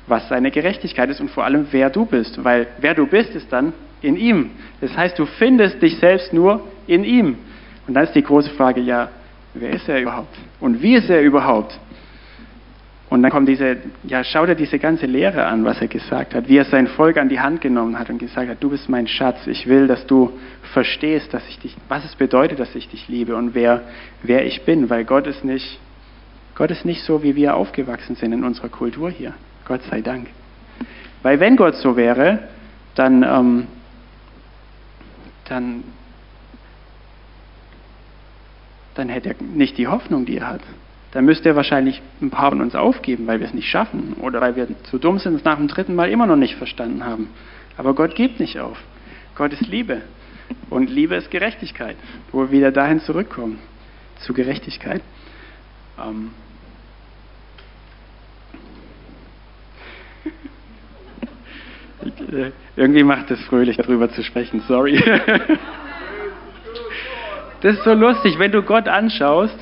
was 0.06 0.28
seine 0.28 0.50
Gerechtigkeit 0.50 1.10
ist 1.10 1.20
und 1.20 1.30
vor 1.30 1.44
allem, 1.44 1.66
wer 1.72 1.90
du 1.90 2.06
bist. 2.06 2.42
Weil 2.42 2.66
wer 2.80 2.94
du 2.94 3.06
bist, 3.06 3.34
ist 3.34 3.52
dann 3.52 3.72
in 4.00 4.16
ihm. 4.16 4.50
Das 4.80 4.96
heißt, 4.96 5.18
du 5.18 5.26
findest 5.26 5.82
dich 5.82 5.98
selbst 5.98 6.32
nur 6.32 6.66
in 6.86 7.04
ihm. 7.04 7.36
Und 7.86 7.94
dann 7.94 8.04
ist 8.04 8.14
die 8.14 8.22
große 8.22 8.50
Frage, 8.50 8.80
ja, 8.80 9.10
Wer 9.54 9.70
ist 9.70 9.88
er 9.88 10.00
überhaupt? 10.00 10.36
Und 10.60 10.80
wie 10.82 10.94
ist 10.94 11.10
er 11.10 11.22
überhaupt? 11.22 11.78
Und 13.10 13.24
dann 13.24 13.32
kommt 13.32 13.48
diese, 13.48 13.76
ja, 14.04 14.22
schau 14.22 14.46
dir 14.46 14.54
diese 14.54 14.78
ganze 14.78 15.06
Lehre 15.06 15.44
an, 15.44 15.64
was 15.64 15.80
er 15.80 15.88
gesagt 15.88 16.32
hat, 16.32 16.48
wie 16.48 16.56
er 16.56 16.64
sein 16.64 16.86
Volk 16.86 17.16
an 17.16 17.28
die 17.28 17.40
Hand 17.40 17.60
genommen 17.60 17.98
hat 17.98 18.08
und 18.08 18.18
gesagt 18.18 18.48
hat, 18.48 18.62
du 18.62 18.70
bist 18.70 18.88
mein 18.88 19.08
Schatz, 19.08 19.48
ich 19.48 19.66
will, 19.66 19.88
dass 19.88 20.06
du 20.06 20.30
verstehst, 20.72 21.34
dass 21.34 21.42
ich 21.48 21.58
dich, 21.58 21.76
was 21.88 22.04
es 22.04 22.14
bedeutet, 22.14 22.60
dass 22.60 22.72
ich 22.76 22.88
dich 22.88 23.08
liebe 23.08 23.34
und 23.34 23.52
wer, 23.52 23.82
wer 24.22 24.46
ich 24.46 24.62
bin, 24.64 24.88
weil 24.90 25.04
Gott 25.04 25.26
ist 25.26 25.44
nicht, 25.44 25.80
Gott 26.54 26.70
ist 26.70 26.84
nicht 26.84 27.02
so, 27.02 27.24
wie 27.24 27.34
wir 27.34 27.56
aufgewachsen 27.56 28.14
sind 28.14 28.32
in 28.32 28.44
unserer 28.44 28.68
Kultur 28.68 29.10
hier. 29.10 29.34
Gott 29.64 29.82
sei 29.90 30.02
Dank. 30.02 30.28
Weil 31.24 31.40
wenn 31.40 31.56
Gott 31.56 31.74
so 31.74 31.96
wäre, 31.96 32.38
dann, 32.94 33.24
ähm, 33.24 33.66
dann, 35.48 35.82
dann 38.94 39.08
hätte 39.08 39.30
er 39.30 39.34
nicht 39.42 39.78
die 39.78 39.88
Hoffnung, 39.88 40.26
die 40.26 40.38
er 40.38 40.46
hat 40.46 40.60
dann 41.12 41.24
müsste 41.24 41.56
wahrscheinlich 41.56 42.00
ein 42.22 42.30
paar 42.30 42.50
von 42.50 42.60
uns 42.60 42.74
aufgeben, 42.74 43.26
weil 43.26 43.40
wir 43.40 43.46
es 43.46 43.54
nicht 43.54 43.68
schaffen 43.68 44.14
oder 44.20 44.40
weil 44.40 44.54
wir 44.56 44.68
zu 44.84 44.98
dumm 44.98 45.18
sind 45.18 45.34
es 45.34 45.44
nach 45.44 45.56
dem 45.56 45.66
dritten 45.66 45.94
Mal 45.94 46.10
immer 46.10 46.26
noch 46.26 46.36
nicht 46.36 46.54
verstanden 46.56 47.04
haben. 47.04 47.28
Aber 47.76 47.94
Gott 47.94 48.14
gibt 48.14 48.38
nicht 48.38 48.60
auf. 48.60 48.78
Gott 49.34 49.52
ist 49.52 49.66
Liebe. 49.66 50.02
Und 50.68 50.90
Liebe 50.90 51.14
ist 51.16 51.30
Gerechtigkeit, 51.30 51.96
wo 52.32 52.42
wir 52.42 52.50
wieder 52.50 52.72
dahin 52.72 53.00
zurückkommen, 53.00 53.58
zu 54.20 54.34
Gerechtigkeit. 54.34 55.02
Ähm 55.98 56.30
äh, 62.32 62.50
Irgendwie 62.76 63.02
macht 63.02 63.30
es 63.30 63.40
fröhlich, 63.44 63.76
darüber 63.76 64.10
zu 64.10 64.22
sprechen, 64.22 64.62
sorry. 64.68 64.96
das 67.62 67.76
ist 67.76 67.84
so 67.84 67.94
lustig, 67.94 68.38
wenn 68.38 68.52
du 68.52 68.62
Gott 68.62 68.88
anschaust, 68.88 69.58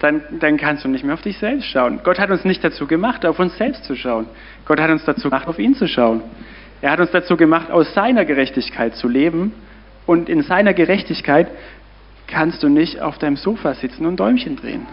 dann, 0.00 0.22
dann 0.40 0.56
kannst 0.56 0.84
du 0.84 0.88
nicht 0.88 1.04
mehr 1.04 1.14
auf 1.14 1.22
dich 1.22 1.38
selbst 1.38 1.66
schauen. 1.66 2.00
Gott 2.02 2.18
hat 2.18 2.30
uns 2.30 2.44
nicht 2.44 2.64
dazu 2.64 2.86
gemacht, 2.86 3.24
auf 3.26 3.38
uns 3.38 3.56
selbst 3.58 3.84
zu 3.84 3.94
schauen. 3.94 4.26
Gott 4.64 4.80
hat 4.80 4.90
uns 4.90 5.04
dazu 5.04 5.28
gemacht, 5.28 5.46
auf 5.46 5.58
ihn 5.58 5.74
zu 5.74 5.86
schauen. 5.86 6.22
Er 6.80 6.92
hat 6.92 7.00
uns 7.00 7.10
dazu 7.10 7.36
gemacht, 7.36 7.70
aus 7.70 7.92
seiner 7.92 8.24
Gerechtigkeit 8.24 8.96
zu 8.96 9.08
leben. 9.08 9.52
Und 10.06 10.30
in 10.30 10.42
seiner 10.42 10.72
Gerechtigkeit 10.72 11.48
kannst 12.26 12.62
du 12.62 12.68
nicht 12.68 13.00
auf 13.00 13.18
deinem 13.18 13.36
Sofa 13.36 13.74
sitzen 13.74 14.06
und 14.06 14.18
Däumchen 14.18 14.56
drehen. 14.56 14.86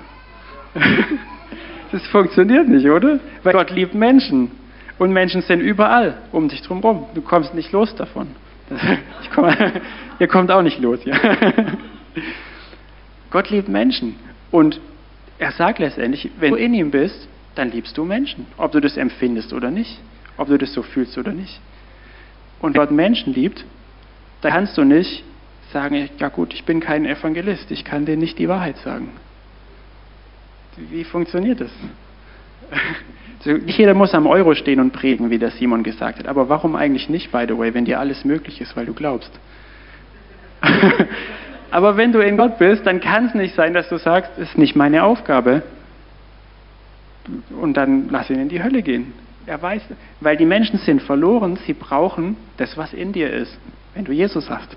das 1.91 2.05
funktioniert 2.07 2.67
nicht, 2.67 2.87
oder? 2.87 3.19
Weil 3.43 3.53
Gott 3.53 3.71
liebt 3.71 3.93
Menschen. 3.93 4.51
Und 4.99 5.13
Menschen 5.13 5.41
sind 5.41 5.61
überall 5.61 6.17
um 6.33 6.49
dich 6.49 6.61
drum 6.63 6.81
herum. 6.81 7.05
Du 7.13 7.21
kommst 7.21 7.53
nicht 7.53 7.71
los 7.71 7.95
davon. 7.95 8.27
Komm, 9.33 9.55
ihr 10.19 10.27
kommt 10.27 10.51
auch 10.51 10.61
nicht 10.61 10.81
los. 10.81 10.99
Ja. 11.05 11.17
Gott 13.31 13.49
liebt 13.49 13.69
Menschen. 13.69 14.15
Und 14.51 14.81
er 15.39 15.51
sagt 15.51 15.79
letztendlich, 15.79 16.29
wenn 16.39 16.53
du 16.53 16.57
in 16.57 16.73
ihm 16.73 16.91
bist, 16.91 17.27
dann 17.55 17.71
liebst 17.71 17.97
du 17.97 18.05
Menschen, 18.05 18.45
ob 18.57 18.71
du 18.71 18.79
das 18.79 18.97
empfindest 18.97 19.53
oder 19.53 19.71
nicht, 19.71 19.99
ob 20.37 20.47
du 20.47 20.57
das 20.57 20.73
so 20.73 20.83
fühlst 20.83 21.17
oder 21.17 21.31
nicht. 21.31 21.59
Und 22.59 22.75
Gott 22.75 22.91
Menschen 22.91 23.33
liebt, 23.33 23.65
dann 24.41 24.51
kannst 24.51 24.77
du 24.77 24.83
nicht 24.83 25.23
sagen, 25.71 26.09
ja 26.17 26.29
gut, 26.29 26.53
ich 26.53 26.63
bin 26.63 26.79
kein 26.79 27.05
Evangelist, 27.05 27.71
ich 27.71 27.83
kann 27.83 28.05
denen 28.05 28.21
nicht 28.21 28.39
die 28.39 28.47
Wahrheit 28.47 28.77
sagen. 28.77 29.09
Wie 30.77 31.03
funktioniert 31.03 31.61
das? 31.61 31.71
Nicht 33.45 33.77
jeder 33.77 33.93
muss 33.93 34.13
am 34.13 34.27
Euro 34.27 34.55
stehen 34.55 34.79
und 34.79 34.91
predigen, 34.91 35.29
wie 35.29 35.37
der 35.37 35.51
Simon 35.51 35.83
gesagt 35.83 36.19
hat. 36.19 36.27
Aber 36.27 36.49
warum 36.49 36.75
eigentlich 36.75 37.07
nicht, 37.07 37.31
by 37.31 37.45
the 37.47 37.57
way, 37.57 37.73
wenn 37.73 37.85
dir 37.85 37.99
alles 37.99 38.25
möglich 38.25 38.59
ist, 38.59 38.75
weil 38.75 38.85
du 38.85 38.93
glaubst? 38.93 39.31
Aber 41.71 41.97
wenn 41.97 42.11
du 42.11 42.19
in 42.19 42.37
Gott 42.37 42.57
bist, 42.57 42.85
dann 42.85 43.01
kann 43.01 43.25
es 43.25 43.33
nicht 43.33 43.55
sein, 43.55 43.73
dass 43.73 43.89
du 43.89 43.97
sagst, 43.97 44.31
es 44.37 44.49
ist 44.49 44.57
nicht 44.57 44.75
meine 44.75 45.03
Aufgabe. 45.03 45.63
Und 47.59 47.75
dann 47.75 48.09
lass 48.09 48.29
ihn 48.29 48.39
in 48.39 48.49
die 48.49 48.63
Hölle 48.63 48.81
gehen. 48.81 49.13
Er 49.45 49.61
weiß, 49.61 49.81
weil 50.21 50.37
die 50.37 50.45
Menschen 50.45 50.79
sind 50.79 51.01
verloren, 51.01 51.57
sie 51.65 51.73
brauchen 51.73 52.37
das, 52.57 52.77
was 52.77 52.93
in 52.93 53.13
dir 53.13 53.31
ist, 53.31 53.57
wenn 53.93 54.05
du 54.05 54.11
Jesus 54.11 54.49
hast. 54.49 54.75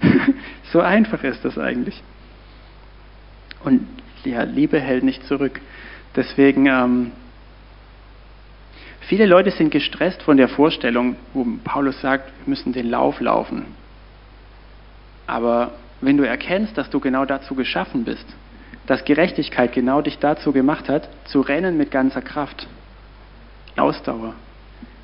so 0.72 0.80
einfach 0.80 1.22
ist 1.24 1.44
das 1.44 1.58
eigentlich. 1.58 2.02
Und 3.64 3.86
ja, 4.24 4.42
Liebe 4.42 4.80
hält 4.80 5.04
nicht 5.04 5.24
zurück. 5.26 5.60
Deswegen, 6.14 6.66
ähm, 6.66 7.12
viele 9.00 9.26
Leute 9.26 9.50
sind 9.50 9.70
gestresst 9.70 10.22
von 10.22 10.36
der 10.36 10.48
Vorstellung, 10.48 11.16
wo 11.34 11.46
Paulus 11.64 12.00
sagt, 12.00 12.30
wir 12.44 12.50
müssen 12.50 12.72
den 12.72 12.90
Lauf 12.90 13.20
laufen. 13.20 13.66
Aber 15.26 15.72
wenn 16.02 16.16
du 16.16 16.26
erkennst, 16.26 16.76
dass 16.76 16.90
du 16.90 17.00
genau 17.00 17.24
dazu 17.24 17.54
geschaffen 17.54 18.04
bist, 18.04 18.26
dass 18.86 19.04
Gerechtigkeit 19.04 19.72
genau 19.72 20.02
dich 20.02 20.18
dazu 20.18 20.52
gemacht 20.52 20.88
hat, 20.88 21.08
zu 21.24 21.40
rennen 21.40 21.76
mit 21.76 21.90
ganzer 21.90 22.20
Kraft, 22.20 22.66
Ausdauer, 23.76 24.34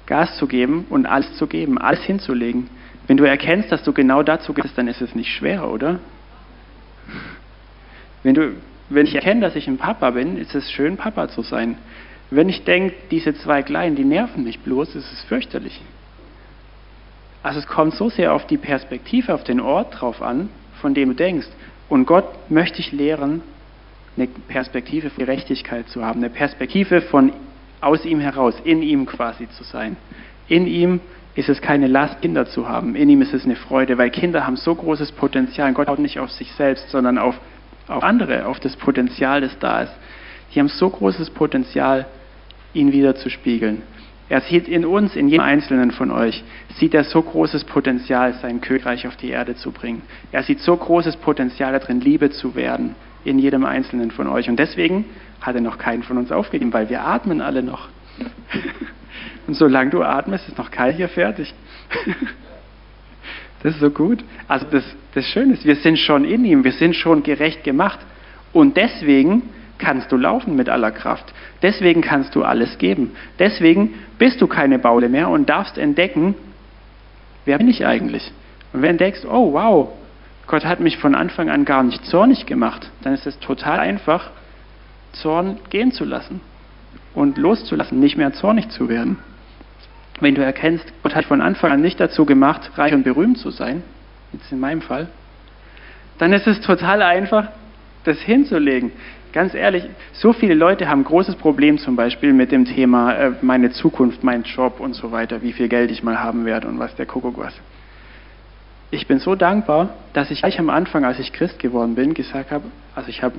Gas 0.06 0.36
zu 0.36 0.46
geben 0.46 0.86
und 0.90 1.06
alles 1.06 1.36
zu 1.36 1.46
geben, 1.46 1.78
alles 1.78 2.02
hinzulegen. 2.02 2.68
Wenn 3.06 3.16
du 3.16 3.24
erkennst, 3.24 3.70
dass 3.70 3.82
du 3.84 3.92
genau 3.92 4.22
dazu 4.22 4.52
bist, 4.52 4.76
dann 4.76 4.88
ist 4.88 5.00
es 5.00 5.14
nicht 5.14 5.32
schwer, 5.32 5.68
oder? 5.68 6.00
Wenn, 8.22 8.34
du, 8.34 8.52
wenn 8.90 9.06
ich 9.06 9.14
erkenne, 9.14 9.40
dass 9.40 9.54
ich 9.54 9.68
ein 9.68 9.78
Papa 9.78 10.10
bin, 10.10 10.36
ist 10.36 10.54
es 10.54 10.70
schön, 10.72 10.96
Papa 10.96 11.28
zu 11.28 11.42
sein. 11.42 11.78
Wenn 12.30 12.48
ich 12.48 12.64
denke, 12.64 12.94
diese 13.10 13.34
zwei 13.34 13.62
Kleinen, 13.62 13.96
die 13.96 14.04
nerven 14.04 14.44
mich 14.44 14.58
bloß, 14.60 14.96
ist 14.96 15.12
es 15.12 15.22
fürchterlich. 15.22 15.80
Also 17.42 17.60
es 17.60 17.66
kommt 17.66 17.94
so 17.94 18.10
sehr 18.10 18.34
auf 18.34 18.46
die 18.46 18.58
Perspektive, 18.58 19.32
auf 19.32 19.44
den 19.44 19.60
Ort 19.60 20.00
drauf 20.00 20.20
an, 20.20 20.50
von 20.80 20.94
dem 20.94 21.10
du 21.10 21.14
denkst. 21.14 21.48
Und 21.88 22.06
Gott 22.06 22.50
möchte 22.50 22.76
dich 22.76 22.92
lehren, 22.92 23.42
eine 24.16 24.26
Perspektive 24.26 25.10
von 25.10 25.24
Gerechtigkeit 25.24 25.88
zu 25.88 26.04
haben, 26.04 26.20
eine 26.20 26.30
Perspektive 26.30 27.00
von 27.02 27.32
aus 27.80 28.04
ihm 28.04 28.20
heraus, 28.20 28.54
in 28.64 28.82
ihm 28.82 29.06
quasi 29.06 29.48
zu 29.50 29.62
sein. 29.64 29.96
In 30.48 30.66
ihm 30.66 31.00
ist 31.34 31.48
es 31.48 31.60
keine 31.60 31.86
Last, 31.86 32.20
Kinder 32.20 32.46
zu 32.46 32.68
haben. 32.68 32.96
In 32.96 33.08
ihm 33.08 33.22
ist 33.22 33.32
es 33.32 33.44
eine 33.44 33.54
Freude, 33.54 33.96
weil 33.96 34.10
Kinder 34.10 34.44
haben 34.44 34.56
so 34.56 34.74
großes 34.74 35.12
Potenzial. 35.12 35.72
Gott 35.72 35.86
schaut 35.86 36.00
nicht 36.00 36.18
auf 36.18 36.30
sich 36.32 36.50
selbst, 36.52 36.90
sondern 36.90 37.16
auf, 37.16 37.38
auf 37.86 38.02
andere, 38.02 38.46
auf 38.46 38.58
das 38.58 38.74
Potenzial, 38.76 39.40
das 39.40 39.56
da 39.60 39.82
ist. 39.82 39.92
Die 40.52 40.58
haben 40.58 40.68
so 40.68 40.90
großes 40.90 41.30
Potenzial, 41.30 42.06
ihn 42.74 42.92
wieder 42.92 43.14
zu 43.14 43.30
spiegeln. 43.30 43.82
Er 44.28 44.42
sieht 44.42 44.68
in 44.68 44.84
uns, 44.84 45.16
in 45.16 45.28
jedem 45.28 45.44
Einzelnen 45.44 45.90
von 45.90 46.10
euch, 46.10 46.44
sieht 46.76 46.94
er 46.94 47.04
so 47.04 47.22
großes 47.22 47.64
Potenzial, 47.64 48.34
sein 48.34 48.60
Königreich 48.60 49.06
auf 49.06 49.16
die 49.16 49.30
Erde 49.30 49.54
zu 49.54 49.70
bringen. 49.70 50.02
Er 50.32 50.42
sieht 50.42 50.60
so 50.60 50.76
großes 50.76 51.16
Potenzial 51.16 51.72
darin, 51.72 52.00
Liebe 52.00 52.30
zu 52.30 52.54
werden 52.54 52.94
in 53.24 53.38
jedem 53.38 53.64
Einzelnen 53.64 54.10
von 54.10 54.28
euch. 54.28 54.48
Und 54.48 54.58
deswegen 54.58 55.06
hat 55.40 55.54
er 55.54 55.60
noch 55.60 55.78
keinen 55.78 56.02
von 56.02 56.18
uns 56.18 56.30
aufgegeben, 56.30 56.72
weil 56.72 56.90
wir 56.90 57.04
atmen 57.04 57.40
alle 57.40 57.62
noch. 57.62 57.88
Und 59.46 59.54
solange 59.54 59.90
du 59.90 60.02
atmest, 60.02 60.48
ist 60.48 60.58
noch 60.58 60.70
keiner 60.70 60.92
hier 60.92 61.08
fertig. 61.08 61.54
Das 63.60 63.74
ist 63.74 63.80
so 63.80 63.90
gut. 63.90 64.22
Also 64.46 64.66
das, 64.70 64.84
das 65.14 65.24
Schöne 65.24 65.54
ist, 65.54 65.64
wir 65.64 65.74
sind 65.74 65.98
schon 65.98 66.24
in 66.24 66.44
ihm, 66.44 66.62
wir 66.62 66.70
sind 66.70 66.94
schon 66.94 67.24
gerecht 67.24 67.64
gemacht. 67.64 67.98
Und 68.52 68.76
deswegen 68.76 69.42
kannst 69.78 70.10
du 70.12 70.16
laufen 70.16 70.56
mit 70.56 70.68
aller 70.68 70.90
Kraft. 70.90 71.32
Deswegen 71.62 72.02
kannst 72.02 72.34
du 72.34 72.42
alles 72.42 72.78
geben. 72.78 73.12
Deswegen 73.38 73.94
bist 74.18 74.40
du 74.40 74.46
keine 74.46 74.78
Baule 74.78 75.08
mehr 75.08 75.28
und 75.28 75.48
darfst 75.48 75.78
entdecken, 75.78 76.34
wer 77.44 77.58
bin 77.58 77.68
ich 77.68 77.86
eigentlich? 77.86 78.32
Und 78.72 78.82
wenn 78.82 78.98
du 78.98 79.04
entdeckst, 79.04 79.24
oh 79.24 79.52
wow, 79.52 79.88
Gott 80.46 80.64
hat 80.64 80.80
mich 80.80 80.98
von 80.98 81.14
Anfang 81.14 81.50
an 81.50 81.64
gar 81.64 81.82
nicht 81.82 82.04
zornig 82.06 82.46
gemacht, 82.46 82.90
dann 83.02 83.14
ist 83.14 83.26
es 83.26 83.38
total 83.38 83.78
einfach, 83.78 84.30
Zorn 85.12 85.58
gehen 85.70 85.92
zu 85.92 86.04
lassen 86.04 86.40
und 87.14 87.38
loszulassen, 87.38 87.98
nicht 88.00 88.16
mehr 88.16 88.32
zornig 88.32 88.68
zu 88.70 88.88
werden. 88.88 89.18
Wenn 90.20 90.34
du 90.34 90.44
erkennst, 90.44 90.84
Gott 91.02 91.14
hat 91.14 91.24
von 91.24 91.40
Anfang 91.40 91.72
an 91.72 91.80
nicht 91.80 92.00
dazu 92.00 92.24
gemacht, 92.24 92.70
reich 92.76 92.92
und 92.92 93.04
berühmt 93.04 93.38
zu 93.38 93.50
sein, 93.50 93.82
jetzt 94.32 94.50
in 94.50 94.60
meinem 94.60 94.82
Fall, 94.82 95.08
dann 96.18 96.32
ist 96.32 96.46
es 96.46 96.60
total 96.60 97.02
einfach, 97.02 97.48
das 98.04 98.18
hinzulegen. 98.20 98.92
Ganz 99.32 99.54
ehrlich, 99.54 99.84
so 100.12 100.32
viele 100.32 100.54
Leute 100.54 100.88
haben 100.88 101.04
großes 101.04 101.36
Problem 101.36 101.78
zum 101.78 101.96
Beispiel 101.96 102.32
mit 102.32 102.50
dem 102.50 102.64
Thema 102.64 103.12
äh, 103.12 103.32
meine 103.42 103.70
Zukunft, 103.70 104.24
mein 104.24 104.42
Job 104.42 104.80
und 104.80 104.94
so 104.94 105.12
weiter, 105.12 105.42
wie 105.42 105.52
viel 105.52 105.68
Geld 105.68 105.90
ich 105.90 106.02
mal 106.02 106.18
haben 106.18 106.46
werde 106.46 106.66
und 106.66 106.78
was 106.78 106.94
der 106.96 107.04
Kuckuck 107.04 107.36
was. 107.36 107.54
Ich 108.90 109.06
bin 109.06 109.18
so 109.18 109.34
dankbar, 109.34 109.90
dass 110.14 110.30
ich 110.30 110.38
gleich 110.40 110.58
am 110.58 110.70
Anfang, 110.70 111.04
als 111.04 111.18
ich 111.18 111.32
Christ 111.34 111.58
geworden 111.58 111.94
bin, 111.94 112.14
gesagt 112.14 112.50
habe, 112.50 112.64
also 112.94 113.10
ich 113.10 113.22
habe 113.22 113.34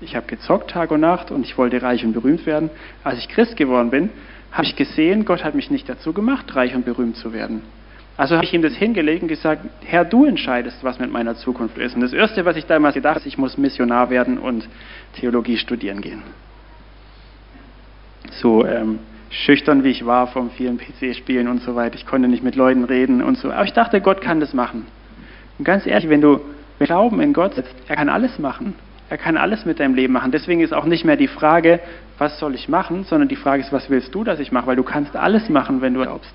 ich 0.00 0.16
hab 0.16 0.26
gezockt 0.26 0.72
Tag 0.72 0.90
und 0.90 1.00
Nacht 1.00 1.30
und 1.30 1.44
ich 1.46 1.56
wollte 1.56 1.80
reich 1.80 2.04
und 2.04 2.12
berühmt 2.12 2.44
werden. 2.44 2.70
Als 3.04 3.20
ich 3.20 3.28
Christ 3.28 3.56
geworden 3.56 3.90
bin, 3.90 4.10
habe 4.50 4.64
ich 4.64 4.74
gesehen, 4.74 5.24
Gott 5.24 5.44
hat 5.44 5.54
mich 5.54 5.70
nicht 5.70 5.88
dazu 5.88 6.12
gemacht, 6.12 6.56
reich 6.56 6.74
und 6.74 6.84
berühmt 6.84 7.16
zu 7.16 7.32
werden. 7.32 7.62
Also 8.16 8.34
habe 8.36 8.44
ich 8.44 8.52
ihm 8.52 8.62
das 8.62 8.74
hingelegt 8.74 9.22
und 9.22 9.28
gesagt, 9.28 9.64
Herr, 9.84 10.04
du 10.04 10.24
entscheidest, 10.24 10.84
was 10.84 10.98
mit 10.98 11.10
meiner 11.10 11.34
Zukunft 11.34 11.78
ist. 11.78 11.94
Und 11.94 12.02
das 12.02 12.12
Erste, 12.12 12.44
was 12.44 12.56
ich 12.56 12.66
damals 12.66 12.94
gedacht 12.94 13.16
habe, 13.16 13.28
ich 13.28 13.38
muss 13.38 13.56
Missionar 13.56 14.10
werden 14.10 14.38
und 14.38 14.68
Theologie 15.14 15.56
studieren 15.56 16.02
gehen. 16.02 16.22
So 18.30 18.66
ähm, 18.66 18.98
schüchtern 19.30 19.82
wie 19.82 19.88
ich 19.88 20.04
war 20.04 20.26
vom 20.26 20.50
vielen 20.50 20.78
PC-Spielen 20.78 21.48
und 21.48 21.62
so 21.62 21.74
weiter. 21.74 21.96
Ich 21.96 22.06
konnte 22.06 22.28
nicht 22.28 22.42
mit 22.42 22.54
Leuten 22.54 22.84
reden 22.84 23.22
und 23.22 23.38
so. 23.38 23.50
Aber 23.50 23.64
ich 23.64 23.72
dachte, 23.72 24.00
Gott 24.00 24.20
kann 24.20 24.40
das 24.40 24.52
machen. 24.52 24.86
Und 25.58 25.64
ganz 25.64 25.86
ehrlich, 25.86 26.08
wenn 26.08 26.20
du 26.20 26.40
Glauben 26.78 27.20
in 27.20 27.32
Gott 27.32 27.54
setzt, 27.54 27.74
er 27.88 27.96
kann 27.96 28.08
alles 28.08 28.38
machen. 28.38 28.74
Er 29.08 29.18
kann 29.18 29.36
alles 29.36 29.64
mit 29.64 29.78
deinem 29.78 29.94
Leben 29.94 30.12
machen. 30.12 30.32
Deswegen 30.32 30.60
ist 30.60 30.72
auch 30.72 30.84
nicht 30.84 31.04
mehr 31.04 31.16
die 31.16 31.28
Frage, 31.28 31.80
was 32.18 32.38
soll 32.38 32.54
ich 32.54 32.68
machen, 32.68 33.04
sondern 33.04 33.28
die 33.28 33.36
Frage 33.36 33.62
ist, 33.62 33.72
was 33.72 33.88
willst 33.90 34.14
du, 34.14 34.24
dass 34.24 34.40
ich 34.40 34.52
mache? 34.52 34.66
Weil 34.66 34.76
du 34.76 34.82
kannst 34.82 35.14
alles 35.16 35.48
machen, 35.48 35.80
wenn 35.80 35.94
du 35.94 36.02
glaubst. 36.02 36.32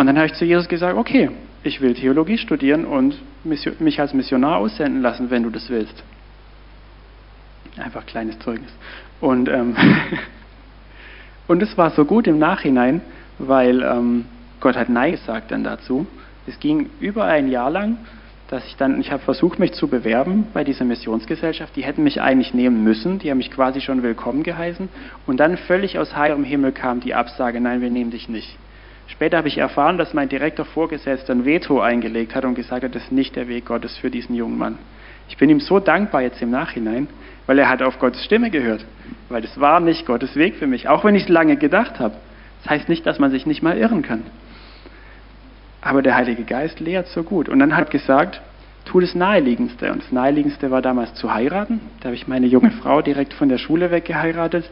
Und 0.00 0.06
dann 0.06 0.16
habe 0.16 0.28
ich 0.28 0.32
zu 0.32 0.46
Jesus 0.46 0.66
gesagt, 0.66 0.96
okay, 0.96 1.28
ich 1.62 1.82
will 1.82 1.92
Theologie 1.92 2.38
studieren 2.38 2.86
und 2.86 3.20
mich 3.44 4.00
als 4.00 4.14
Missionar 4.14 4.56
aussenden 4.56 5.02
lassen, 5.02 5.28
wenn 5.28 5.42
du 5.42 5.50
das 5.50 5.68
willst. 5.68 5.92
Einfach 7.76 8.06
kleines 8.06 8.38
Zeugnis. 8.38 8.70
Und, 9.20 9.50
ähm, 9.50 9.76
und 11.48 11.62
es 11.62 11.76
war 11.76 11.90
so 11.90 12.06
gut 12.06 12.26
im 12.26 12.38
Nachhinein, 12.38 13.02
weil 13.38 13.82
ähm, 13.82 14.24
Gott 14.60 14.74
hat 14.74 14.88
Nein 14.88 15.10
gesagt 15.10 15.50
dann 15.50 15.64
dazu. 15.64 16.06
Es 16.46 16.58
ging 16.60 16.88
über 16.98 17.26
ein 17.26 17.50
Jahr 17.50 17.70
lang, 17.70 17.98
dass 18.48 18.64
ich 18.68 18.76
dann, 18.76 19.02
ich 19.02 19.12
habe 19.12 19.22
versucht, 19.22 19.58
mich 19.58 19.72
zu 19.72 19.88
bewerben 19.88 20.46
bei 20.54 20.64
dieser 20.64 20.86
Missionsgesellschaft. 20.86 21.76
Die 21.76 21.84
hätten 21.84 22.04
mich 22.04 22.22
eigentlich 22.22 22.54
nehmen 22.54 22.82
müssen, 22.82 23.18
die 23.18 23.30
haben 23.30 23.36
mich 23.36 23.50
quasi 23.50 23.82
schon 23.82 24.02
willkommen 24.02 24.44
geheißen. 24.44 24.88
Und 25.26 25.40
dann 25.40 25.58
völlig 25.58 25.98
aus 25.98 26.16
heiterem 26.16 26.44
Himmel 26.44 26.72
kam 26.72 27.00
die 27.00 27.12
Absage, 27.12 27.60
nein, 27.60 27.82
wir 27.82 27.90
nehmen 27.90 28.10
dich 28.10 28.30
nicht. 28.30 28.56
Später 29.10 29.38
habe 29.38 29.48
ich 29.48 29.58
erfahren, 29.58 29.98
dass 29.98 30.14
mein 30.14 30.28
direkter 30.28 30.64
Vorgesetzter 30.64 31.32
ein 31.32 31.44
Veto 31.44 31.80
eingelegt 31.80 32.34
hat 32.34 32.44
und 32.44 32.54
gesagt 32.54 32.84
hat, 32.84 32.94
das 32.94 33.04
ist 33.04 33.12
nicht 33.12 33.34
der 33.34 33.48
Weg 33.48 33.66
Gottes 33.66 33.96
für 33.96 34.08
diesen 34.08 34.36
jungen 34.36 34.56
Mann. 34.56 34.78
Ich 35.28 35.36
bin 35.36 35.50
ihm 35.50 35.60
so 35.60 35.80
dankbar 35.80 36.22
jetzt 36.22 36.40
im 36.40 36.50
Nachhinein, 36.50 37.08
weil 37.46 37.58
er 37.58 37.68
hat 37.68 37.82
auf 37.82 37.98
Gottes 37.98 38.24
Stimme 38.24 38.50
gehört. 38.50 38.84
Weil 39.28 39.42
das 39.42 39.58
war 39.58 39.80
nicht 39.80 40.06
Gottes 40.06 40.36
Weg 40.36 40.56
für 40.56 40.68
mich, 40.68 40.88
auch 40.88 41.04
wenn 41.04 41.16
ich 41.16 41.24
es 41.24 41.28
lange 41.28 41.56
gedacht 41.56 41.98
habe. 41.98 42.14
Das 42.62 42.70
heißt 42.70 42.88
nicht, 42.88 43.04
dass 43.04 43.18
man 43.18 43.32
sich 43.32 43.46
nicht 43.46 43.62
mal 43.62 43.76
irren 43.76 44.02
kann. 44.02 44.22
Aber 45.80 46.02
der 46.02 46.14
Heilige 46.14 46.44
Geist 46.44 46.78
lehrt 46.78 47.08
so 47.08 47.24
gut. 47.24 47.48
Und 47.48 47.58
dann 47.58 47.76
hat 47.76 47.90
gesagt, 47.90 48.40
tu 48.84 49.00
das 49.00 49.16
Naheliegendste. 49.16 49.90
Und 49.90 50.02
das 50.02 50.12
Naheliegendste 50.12 50.70
war 50.70 50.82
damals 50.82 51.14
zu 51.14 51.34
heiraten. 51.34 51.80
Da 52.00 52.06
habe 52.06 52.16
ich 52.16 52.28
meine 52.28 52.46
junge 52.46 52.70
Frau 52.70 53.02
direkt 53.02 53.34
von 53.34 53.48
der 53.48 53.58
Schule 53.58 53.90
weg 53.90 54.04
geheiratet. 54.04 54.70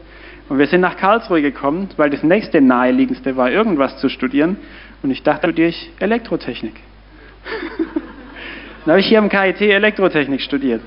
Und 0.49 0.57
wir 0.57 0.65
sind 0.65 0.81
nach 0.81 0.97
Karlsruhe 0.97 1.43
gekommen, 1.43 1.89
weil 1.95 2.09
das 2.09 2.23
nächste 2.23 2.59
Naheliegendste 2.59 3.37
war, 3.37 3.51
irgendwas 3.51 3.99
zu 3.99 4.09
studieren. 4.09 4.57
Und 5.03 5.11
ich 5.11 5.21
dachte, 5.21 5.47
studiere 5.47 5.69
ich 5.69 5.91
Elektrotechnik. 5.99 6.73
dann 8.85 8.91
habe 8.91 8.99
ich 8.99 9.05
hier 9.05 9.19
am 9.19 9.29
KIT 9.29 9.61
Elektrotechnik 9.61 10.41
studiert. 10.41 10.81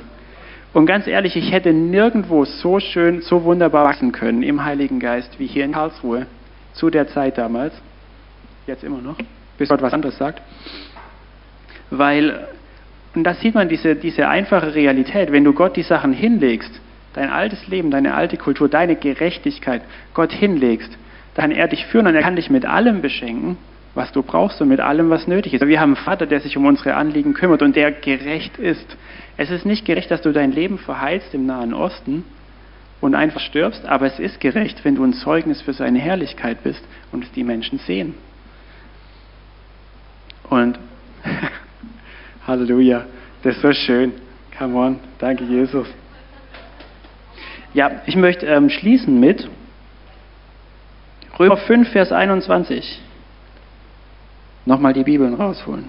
Und 0.72 0.86
ganz 0.86 1.06
ehrlich, 1.06 1.36
ich 1.36 1.52
hätte 1.52 1.72
nirgendwo 1.72 2.44
so 2.44 2.80
schön, 2.80 3.20
so 3.20 3.44
wunderbar 3.44 3.84
wachsen 3.84 4.10
können 4.10 4.42
im 4.42 4.64
Heiligen 4.64 4.98
Geist 4.98 5.38
wie 5.38 5.46
hier 5.46 5.64
in 5.64 5.72
Karlsruhe 5.72 6.26
zu 6.72 6.90
der 6.90 7.06
Zeit 7.08 7.38
damals. 7.38 7.72
Jetzt 8.66 8.82
immer 8.82 9.00
noch, 9.00 9.16
bis 9.58 9.68
Gott 9.68 9.82
was 9.82 9.92
anderes 9.92 10.18
sagt. 10.18 10.42
Weil, 11.90 12.48
und 13.14 13.22
da 13.22 13.34
sieht 13.34 13.54
man 13.54 13.68
diese, 13.68 13.94
diese 13.94 14.28
einfache 14.28 14.74
Realität, 14.74 15.30
wenn 15.30 15.44
du 15.44 15.52
Gott 15.52 15.76
die 15.76 15.82
Sachen 15.82 16.12
hinlegst, 16.12 16.81
dein 17.14 17.30
altes 17.30 17.66
Leben, 17.68 17.90
deine 17.90 18.14
alte 18.14 18.36
Kultur, 18.36 18.68
deine 18.68 18.96
Gerechtigkeit 18.96 19.82
Gott 20.14 20.32
hinlegst, 20.32 20.96
dann 21.34 21.50
er 21.50 21.68
dich 21.68 21.86
führen 21.86 22.06
und 22.06 22.14
er 22.14 22.22
kann 22.22 22.36
dich 22.36 22.50
mit 22.50 22.66
allem 22.66 23.02
beschenken, 23.02 23.56
was 23.94 24.12
du 24.12 24.22
brauchst 24.22 24.60
und 24.60 24.68
mit 24.68 24.80
allem, 24.80 25.10
was 25.10 25.26
nötig 25.26 25.54
ist. 25.54 25.66
Wir 25.66 25.80
haben 25.80 25.94
einen 25.94 26.04
Vater, 26.04 26.26
der 26.26 26.40
sich 26.40 26.56
um 26.56 26.66
unsere 26.66 26.94
Anliegen 26.94 27.34
kümmert 27.34 27.62
und 27.62 27.76
der 27.76 27.92
gerecht 27.92 28.58
ist. 28.58 28.96
Es 29.36 29.50
ist 29.50 29.66
nicht 29.66 29.84
gerecht, 29.84 30.10
dass 30.10 30.22
du 30.22 30.32
dein 30.32 30.52
Leben 30.52 30.78
verheilst 30.78 31.34
im 31.34 31.46
Nahen 31.46 31.74
Osten 31.74 32.24
und 33.00 33.14
einfach 33.14 33.40
stirbst, 33.40 33.84
aber 33.86 34.06
es 34.06 34.18
ist 34.18 34.40
gerecht, 34.40 34.84
wenn 34.84 34.94
du 34.94 35.04
ein 35.04 35.12
Zeugnis 35.12 35.60
für 35.60 35.72
seine 35.72 35.98
Herrlichkeit 35.98 36.62
bist 36.62 36.82
und 37.10 37.24
es 37.24 37.32
die 37.32 37.44
Menschen 37.44 37.78
sehen. 37.78 38.14
Und 40.48 40.78
Halleluja, 42.46 43.06
das 43.42 43.56
ist 43.56 43.62
so 43.62 43.72
schön. 43.72 44.12
Come 44.56 44.78
on, 44.78 45.00
danke 45.18 45.44
Jesus. 45.44 45.88
Ja, 47.74 48.02
ich 48.06 48.16
möchte 48.16 48.46
ähm, 48.46 48.68
schließen 48.68 49.18
mit 49.18 49.48
Römer 51.38 51.56
5, 51.56 51.90
Vers 51.90 52.12
21. 52.12 53.00
Nochmal 54.66 54.92
die 54.92 55.04
Bibeln 55.04 55.34
rausholen. 55.34 55.88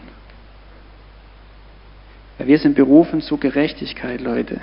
Wir 2.39 2.57
sind 2.57 2.75
berufen 2.75 3.21
zu 3.21 3.37
Gerechtigkeit, 3.37 4.21
Leute. 4.21 4.59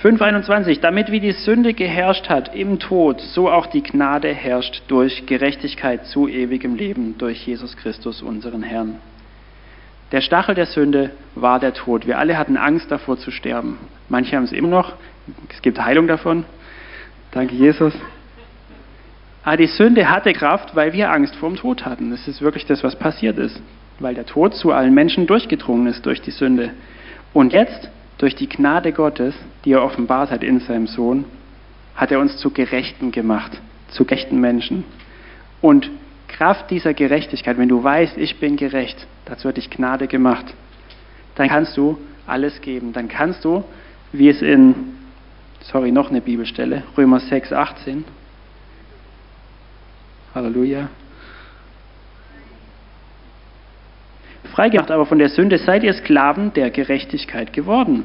Fünf 0.00 0.18
damit 0.80 1.10
wie 1.10 1.20
die 1.20 1.32
Sünde 1.32 1.74
geherrscht 1.74 2.30
hat 2.30 2.54
im 2.54 2.78
Tod, 2.78 3.20
so 3.20 3.50
auch 3.50 3.66
die 3.66 3.82
Gnade 3.82 4.32
herrscht 4.32 4.82
durch 4.88 5.26
Gerechtigkeit 5.26 6.06
zu 6.06 6.26
ewigem 6.26 6.74
Leben 6.74 7.18
durch 7.18 7.46
Jesus 7.46 7.76
Christus, 7.76 8.22
unseren 8.22 8.62
Herrn. 8.62 8.96
Der 10.12 10.22
Stachel 10.22 10.54
der 10.54 10.64
Sünde 10.64 11.10
war 11.34 11.60
der 11.60 11.74
Tod. 11.74 12.06
Wir 12.06 12.18
alle 12.18 12.38
hatten 12.38 12.56
Angst 12.56 12.90
davor 12.90 13.18
zu 13.18 13.30
sterben. 13.30 13.76
Manche 14.08 14.36
haben 14.36 14.44
es 14.44 14.52
immer 14.52 14.68
noch. 14.68 14.94
Es 15.50 15.60
gibt 15.60 15.78
Heilung 15.78 16.06
davon. 16.06 16.44
Danke, 17.30 17.54
Jesus. 17.54 17.92
Aber 19.44 19.58
die 19.58 19.66
Sünde 19.66 20.08
hatte 20.08 20.32
Kraft, 20.32 20.74
weil 20.74 20.94
wir 20.94 21.10
Angst 21.12 21.36
vor 21.36 21.50
dem 21.50 21.56
Tod 21.56 21.84
hatten. 21.84 22.10
Das 22.10 22.26
ist 22.26 22.40
wirklich 22.40 22.64
das, 22.64 22.82
was 22.82 22.96
passiert 22.96 23.36
ist. 23.36 23.60
Weil 23.98 24.14
der 24.14 24.24
Tod 24.24 24.54
zu 24.54 24.72
allen 24.72 24.94
Menschen 24.94 25.26
durchgedrungen 25.26 25.86
ist 25.88 26.06
durch 26.06 26.22
die 26.22 26.30
Sünde. 26.30 26.70
Und 27.34 27.52
jetzt, 27.52 27.90
durch 28.20 28.34
die 28.34 28.50
Gnade 28.50 28.92
Gottes, 28.92 29.34
die 29.64 29.72
er 29.72 29.82
offenbart 29.82 30.30
hat 30.30 30.44
in 30.44 30.60
seinem 30.60 30.86
Sohn, 30.86 31.24
hat 31.94 32.12
er 32.12 32.20
uns 32.20 32.36
zu 32.36 32.50
Gerechten 32.50 33.12
gemacht, 33.12 33.58
zu 33.88 34.04
gerechten 34.04 34.38
Menschen. 34.38 34.84
Und 35.62 35.90
Kraft 36.28 36.70
dieser 36.70 36.92
Gerechtigkeit, 36.92 37.56
wenn 37.56 37.70
du 37.70 37.82
weißt, 37.82 38.18
ich 38.18 38.38
bin 38.38 38.56
gerecht, 38.56 39.06
dazu 39.24 39.48
hat 39.48 39.56
dich 39.56 39.70
Gnade 39.70 40.06
gemacht, 40.06 40.44
dann 41.36 41.48
kannst 41.48 41.78
du 41.78 41.98
alles 42.26 42.60
geben. 42.60 42.92
Dann 42.92 43.08
kannst 43.08 43.42
du, 43.42 43.64
wie 44.12 44.28
es 44.28 44.42
in, 44.42 44.74
sorry, 45.60 45.90
noch 45.90 46.10
eine 46.10 46.20
Bibelstelle, 46.20 46.82
Römer 46.98 47.20
6, 47.20 47.54
18, 47.54 48.04
Halleluja. 50.34 50.90
Freigemacht 54.52 54.90
aber 54.90 55.06
von 55.06 55.18
der 55.18 55.28
Sünde 55.28 55.58
seid 55.58 55.82
ihr 55.82 55.92
Sklaven 55.92 56.52
der 56.54 56.70
Gerechtigkeit 56.70 57.52
geworden. 57.52 58.04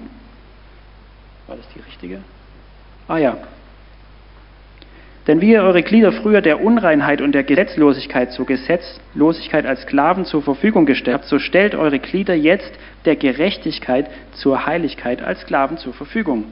War 1.47 1.55
das 1.55 1.67
die 1.75 1.79
richtige? 1.79 2.19
Ah 3.07 3.17
ja, 3.17 3.37
denn 5.27 5.41
wie 5.41 5.53
ihr 5.53 5.63
eure 5.63 5.81
Glieder 5.81 6.11
früher 6.11 6.41
der 6.41 6.61
Unreinheit 6.61 7.19
und 7.19 7.33
der 7.33 7.43
Gesetzlosigkeit 7.43 8.31
zur 8.31 8.45
Gesetzlosigkeit 8.45 9.65
als 9.65 9.81
Sklaven 9.81 10.25
zur 10.25 10.43
Verfügung 10.43 10.85
gestellt 10.85 11.15
habt, 11.15 11.25
so 11.25 11.39
stellt 11.39 11.73
eure 11.73 11.97
Glieder 11.97 12.35
jetzt 12.35 12.71
der 13.05 13.15
Gerechtigkeit 13.15 14.07
zur 14.33 14.67
Heiligkeit 14.67 15.23
als 15.23 15.41
Sklaven 15.41 15.77
zur 15.77 15.93
Verfügung. 15.93 16.45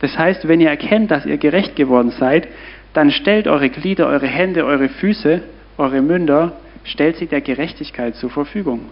Das 0.00 0.18
heißt, 0.18 0.48
wenn 0.48 0.60
ihr 0.60 0.70
erkennt, 0.70 1.10
dass 1.12 1.24
ihr 1.24 1.36
gerecht 1.36 1.76
geworden 1.76 2.10
seid, 2.10 2.48
dann 2.94 3.12
stellt 3.12 3.46
eure 3.46 3.68
Glieder, 3.68 4.08
eure 4.08 4.26
Hände, 4.26 4.64
eure 4.64 4.88
Füße, 4.88 5.42
eure 5.78 6.02
Münder, 6.02 6.54
stellt 6.82 7.16
sie 7.16 7.26
der 7.26 7.42
Gerechtigkeit 7.42 8.16
zur 8.16 8.30
Verfügung. 8.30 8.88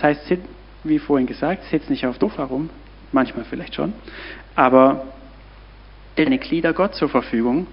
Das 0.00 0.16
heißt, 0.16 0.38
wie 0.84 0.98
vorhin 0.98 1.26
gesagt, 1.26 1.64
sitzt 1.64 1.90
nicht 1.90 2.06
auf 2.06 2.18
doof 2.18 2.38
herum, 2.38 2.70
manchmal 3.12 3.44
vielleicht 3.44 3.74
schon, 3.74 3.92
aber 4.54 5.04
deine 6.16 6.38
Glieder 6.38 6.72
Gott 6.72 6.94
zur 6.94 7.10
Verfügung 7.10 7.66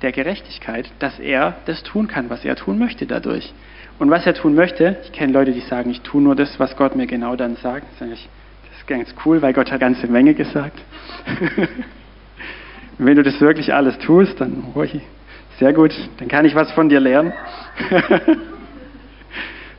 der 0.00 0.12
Gerechtigkeit, 0.12 0.88
dass 1.00 1.18
er 1.18 1.56
das 1.66 1.82
tun 1.82 2.06
kann, 2.06 2.30
was 2.30 2.44
er 2.44 2.54
tun 2.54 2.78
möchte 2.78 3.06
dadurch. 3.06 3.52
Und 3.98 4.10
was 4.10 4.26
er 4.26 4.34
tun 4.34 4.54
möchte, 4.54 4.96
ich 5.02 5.12
kenne 5.12 5.32
Leute, 5.32 5.52
die 5.52 5.60
sagen, 5.60 5.90
ich 5.90 6.02
tue 6.02 6.22
nur 6.22 6.36
das, 6.36 6.60
was 6.60 6.76
Gott 6.76 6.94
mir 6.94 7.06
genau 7.06 7.34
dann 7.34 7.56
sagt. 7.56 7.86
Das 7.98 8.10
ist 8.10 8.28
ganz 8.86 9.12
cool, 9.24 9.42
weil 9.42 9.52
Gott 9.52 9.72
hat 9.72 9.80
ganze 9.80 10.06
Menge 10.06 10.34
gesagt. 10.34 10.78
wenn 12.98 13.16
du 13.16 13.24
das 13.24 13.40
wirklich 13.40 13.74
alles 13.74 13.98
tust, 13.98 14.40
dann, 14.40 14.66
ui, 14.74 15.00
sehr 15.58 15.72
gut, 15.72 15.92
dann 16.18 16.28
kann 16.28 16.44
ich 16.44 16.54
was 16.54 16.70
von 16.72 16.88
dir 16.88 17.00
lernen. 17.00 17.32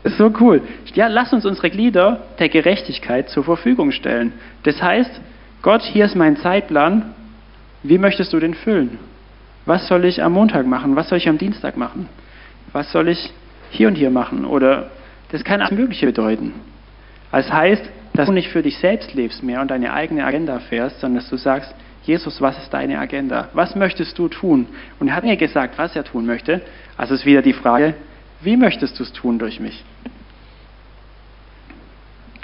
ist 0.04 0.18
so 0.18 0.32
cool. 0.40 0.62
Ja, 0.94 1.08
lass 1.08 1.34
uns 1.34 1.46
unsere 1.46 1.70
Glieder 1.70 2.22
der 2.40 2.50
Gerechtigkeit 2.50 3.30
zur 3.30 3.44
Verfügung 3.44 3.92
stellen. 3.92 4.34
Das 4.64 4.82
heißt, 4.82 5.22
Gott, 5.62 5.82
hier 5.82 6.06
ist 6.06 6.16
mein 6.16 6.38
Zeitplan, 6.38 7.14
wie 7.84 7.98
möchtest 7.98 8.34
du 8.34 8.40
den 8.40 8.54
füllen? 8.54 9.00
Was 9.66 9.88
soll 9.88 10.06
ich 10.06 10.24
am 10.24 10.34
Montag 10.34 10.66
machen? 10.66 10.96
Was 10.96 11.10
soll 11.10 11.18
ich 11.18 11.28
am 11.28 11.38
Dienstag 11.38 11.78
machen? 11.78 12.08
Was 12.72 12.92
soll 12.92 13.10
ich 13.10 13.34
hier 13.70 13.88
und 13.88 13.96
hier 13.96 14.10
machen? 14.10 14.46
Oder 14.46 14.90
das 15.32 15.44
kann 15.44 15.62
alles 15.62 15.78
Mögliche 15.78 16.06
bedeuten. 16.06 16.54
Das 17.32 17.52
heißt, 17.52 17.84
dass 18.14 18.28
du 18.28 18.34
nicht 18.34 18.50
für 18.50 18.62
dich 18.62 18.78
selbst 18.78 19.14
lebst 19.14 19.44
mehr 19.44 19.62
und 19.62 19.70
deine 19.70 19.94
eigene 19.94 20.26
Agenda 20.26 20.60
fährst, 20.60 21.02
sondern 21.02 21.22
dass 21.22 21.30
du 21.30 21.38
sagst, 21.38 21.74
Jesus, 22.04 22.42
was 22.42 22.58
ist 22.58 22.74
deine 22.74 23.00
Agenda? 23.00 23.50
Was 23.54 23.76
möchtest 23.76 24.18
du 24.18 24.30
tun? 24.30 24.68
Und 25.00 25.10
er 25.10 25.16
hat 25.16 25.26
mir 25.26 25.36
gesagt, 25.36 25.78
was 25.78 25.96
er 25.96 26.06
tun 26.06 26.26
möchte. 26.26 26.62
Also 26.96 27.14
ist 27.14 27.26
wieder 27.26 27.42
die 27.42 27.54
Frage, 27.54 27.96
wie 28.42 28.58
möchtest 28.58 29.00
du 29.00 29.04
es 29.04 29.14
tun 29.14 29.40
durch 29.40 29.60
mich? 29.60 29.84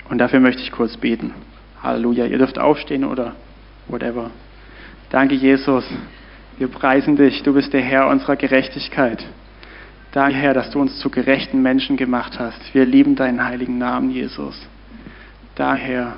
Und 0.09 0.17
dafür 0.17 0.39
möchte 0.39 0.61
ich 0.61 0.71
kurz 0.71 0.97
beten. 0.97 1.33
Halleluja. 1.81 2.25
Ihr 2.25 2.37
dürft 2.37 2.59
aufstehen 2.59 3.03
oder 3.03 3.35
whatever. 3.87 4.31
Danke, 5.09 5.35
Jesus. 5.35 5.85
Wir 6.57 6.67
preisen 6.67 7.15
dich. 7.15 7.43
Du 7.43 7.53
bist 7.53 7.73
der 7.73 7.81
Herr 7.81 8.07
unserer 8.07 8.35
Gerechtigkeit. 8.35 9.25
Danke, 10.11 10.35
Herr, 10.35 10.53
dass 10.53 10.69
du 10.69 10.79
uns 10.79 10.99
zu 10.99 11.09
gerechten 11.09 11.61
Menschen 11.61 11.97
gemacht 11.97 12.37
hast. 12.39 12.73
Wir 12.73 12.85
lieben 12.85 13.15
deinen 13.15 13.43
heiligen 13.43 13.77
Namen, 13.77 14.11
Jesus. 14.11 14.55
Danke, 15.55 15.83
Herr. 15.83 16.13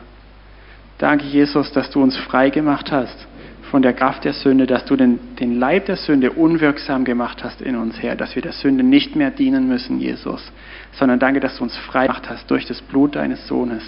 Danke, 0.98 1.26
Jesus, 1.26 1.72
dass 1.72 1.90
du 1.90 2.02
uns 2.02 2.18
frei 2.18 2.50
gemacht 2.50 2.92
hast 2.92 3.28
von 3.72 3.82
der 3.82 3.94
Kraft 3.94 4.24
der 4.24 4.34
Sünde, 4.34 4.68
dass 4.68 4.86
du 4.86 4.96
den, 4.96 5.20
den 5.40 5.60
Leib 5.60 5.86
der 5.86 5.96
Sünde 5.96 6.32
unwirksam 6.32 7.04
gemacht 7.04 7.44
hast 7.44 7.62
in 7.62 7.76
uns, 7.76 8.02
Herr, 8.02 8.16
dass 8.16 8.36
wir 8.36 8.42
der 8.42 8.54
Sünde 8.54 8.84
nicht 8.84 9.16
mehr 9.16 9.32
dienen 9.32 9.68
müssen, 9.68 10.00
Jesus, 10.00 10.52
sondern 10.94 11.20
danke, 11.20 11.40
dass 11.40 11.58
du 11.58 11.64
uns 11.64 11.76
frei 11.76 12.08
gemacht 12.08 12.30
hast 12.30 12.50
durch 12.52 12.66
das 12.66 12.82
Blut 12.82 13.16
deines 13.16 13.48
Sohnes, 13.48 13.84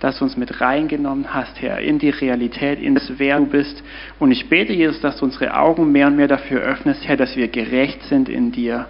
dass 0.00 0.18
du 0.18 0.24
uns 0.24 0.36
mit 0.36 0.60
reingenommen 0.60 1.32
hast, 1.32 1.60
Herr, 1.62 1.78
in 1.78 1.98
die 1.98 2.10
Realität, 2.10 2.80
in 2.80 2.94
das, 2.94 3.12
wer 3.16 3.38
du 3.38 3.46
bist. 3.46 3.82
Und 4.18 4.30
ich 4.30 4.48
bete, 4.48 4.72
Jesus, 4.72 5.00
dass 5.00 5.18
du 5.18 5.24
unsere 5.24 5.56
Augen 5.56 5.90
mehr 5.90 6.08
und 6.08 6.16
mehr 6.16 6.28
dafür 6.28 6.60
öffnest, 6.60 7.06
Herr, 7.08 7.16
dass 7.16 7.36
wir 7.36 7.48
gerecht 7.48 8.02
sind 8.04 8.28
in 8.28 8.52
dir, 8.52 8.86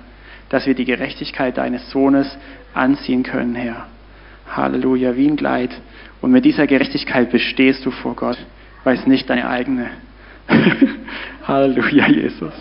dass 0.49 0.67
wir 0.67 0.75
die 0.75 0.85
Gerechtigkeit 0.85 1.57
deines 1.57 1.91
Sohnes 1.91 2.37
anziehen 2.75 3.23
können, 3.23 3.55
Herr. 3.55 3.87
Halleluja, 4.49 5.17
wie 5.17 5.29
ein 5.29 5.37
Kleid. 5.37 5.71
Und 6.21 6.33
mit 6.33 6.45
dieser 6.45 6.67
Gerechtigkeit 6.67 7.31
bestehst 7.31 7.85
du 7.87 7.91
vor 7.91 8.15
Gott, 8.15 8.39
weil 8.83 8.97
es 8.97 9.07
nicht 9.07 9.31
deine 9.31 9.49
eigene. 9.49 9.91
Halleluja, 11.47 12.09
Jesus. 12.09 12.53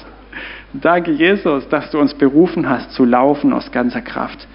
Danke, 0.74 1.12
Jesus, 1.12 1.68
dass 1.70 1.92
du 1.92 2.00
uns 2.00 2.14
berufen 2.14 2.68
hast, 2.68 2.92
zu 2.94 3.06
laufen 3.06 3.54
aus 3.54 3.72
ganzer 3.72 4.02
Kraft. 4.02 4.48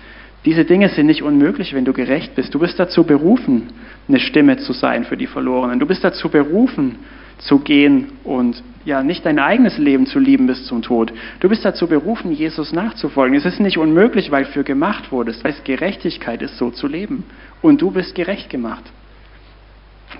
Diese 0.45 0.64
Dinge 0.64 0.89
sind 0.89 1.07
nicht 1.07 1.22
unmöglich, 1.22 1.74
wenn 1.74 1.85
du 1.85 1.93
gerecht 1.93 2.35
bist. 2.35 2.55
Du 2.55 2.59
bist 2.59 2.79
dazu 2.79 3.05
berufen, 3.05 3.68
eine 4.09 4.20
Stimme 4.20 4.57
zu 4.57 4.72
sein 4.72 5.05
für 5.05 5.16
die 5.16 5.26
Verlorenen. 5.26 5.79
Du 5.79 5.87
bist 5.87 6.03
dazu 6.03 6.29
berufen, 6.29 6.97
zu 7.39 7.61
gehen 7.61 8.09
und 8.24 8.62
ja 8.85 9.03
nicht 9.03 9.26
dein 9.26 9.39
eigenes 9.39 9.79
Leben 9.79 10.07
zu 10.07 10.18
lieben 10.18 10.47
bis 10.47 10.64
zum 10.64 10.83
Tod. 10.83 11.12
Du 11.41 11.49
bist 11.49 11.64
dazu 11.64 11.87
berufen, 11.87 12.33
Jesus 12.33 12.72
nachzufolgen. 12.72 13.37
Es 13.37 13.45
ist 13.45 13.61
nicht 13.61 13.79
unmöglich, 13.79 14.31
weil 14.31 14.45
für 14.47 14.64
gemacht 14.64 15.12
wurdest. 15.12 15.45
Weil 15.45 15.53
es 15.53 15.62
Gerechtigkeit 15.64 16.43
ist, 16.43 16.57
so 16.57 16.70
zu 16.70 16.87
leben. 16.87 17.24
Und 17.62 17.83
du 17.83 17.91
bist 17.91 18.14
gerecht 18.14 18.51
gemacht. 18.51 18.85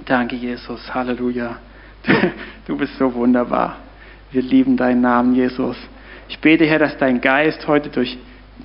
Danke, 0.05 0.37
Jesus. 0.37 0.95
Halleluja. 0.95 1.59
Du 2.67 2.77
bist 2.77 2.99
so 2.99 3.15
wunderbar. 3.15 3.77
Wir 4.31 4.43
lieben 4.43 4.77
deinen 4.77 5.01
Namen, 5.01 5.35
Jesus. 5.35 5.77
Ich 6.29 6.39
bete, 6.41 6.67
Herr, 6.67 6.79
dass 6.79 6.99
dein 6.99 7.23
Geist 7.23 7.67
heute 7.67 7.89
durch, 7.89 8.19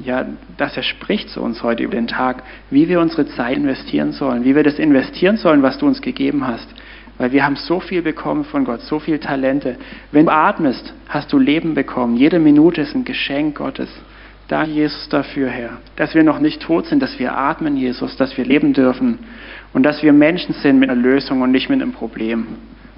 ja, 0.04 0.26
dass 0.58 0.76
er 0.76 0.84
spricht 0.84 1.30
zu 1.30 1.42
uns 1.42 1.64
heute 1.64 1.84
über 1.84 1.96
den 1.96 2.08
Tag, 2.08 2.44
wie 2.70 2.90
wir 2.90 3.00
unsere 3.00 3.26
Zeit 3.28 3.56
investieren 3.56 4.12
sollen, 4.12 4.44
wie 4.44 4.56
wir 4.56 4.64
das 4.64 4.78
investieren 4.78 5.38
sollen, 5.38 5.64
was 5.64 5.78
du 5.78 5.88
uns 5.88 6.02
gegeben 6.02 6.46
hast. 6.46 6.68
Weil 7.18 7.32
wir 7.32 7.46
haben 7.46 7.56
so 7.56 7.80
viel 7.80 8.02
bekommen 8.02 8.44
von 8.44 8.66
Gott, 8.66 8.82
so 8.82 9.00
viele 9.00 9.22
Talente. 9.22 9.78
Wenn 10.12 10.26
du 10.26 10.34
atmest, 10.34 10.94
hast 11.08 11.32
du 11.32 11.38
Leben 11.38 11.74
bekommen. 11.74 12.18
Jede 12.18 12.40
Minute 12.40 12.82
ist 12.82 12.96
ein 12.96 13.06
Geschenk 13.06 13.56
Gottes. 13.56 13.90
Danke, 14.50 14.72
Jesus, 14.72 15.08
dafür, 15.10 15.50
Herr, 15.50 15.78
dass 15.96 16.14
wir 16.16 16.24
noch 16.24 16.40
nicht 16.40 16.62
tot 16.62 16.88
sind, 16.88 17.02
dass 17.02 17.18
wir 17.18 17.38
atmen, 17.38 17.78
Jesus, 17.78 18.18
dass 18.18 18.36
wir 18.36 18.44
leben 18.44 18.74
dürfen 18.74 19.20
und 19.72 19.84
dass 19.84 20.04
wir 20.04 20.12
Menschen 20.12 20.54
sind 20.56 20.80
mit 20.80 20.90
einer 20.90 21.02
Lösung 21.02 21.42
und 21.42 21.52
nicht 21.52 21.70
mit 21.70 21.82
einem 21.82 21.94
Problem. 21.94 22.48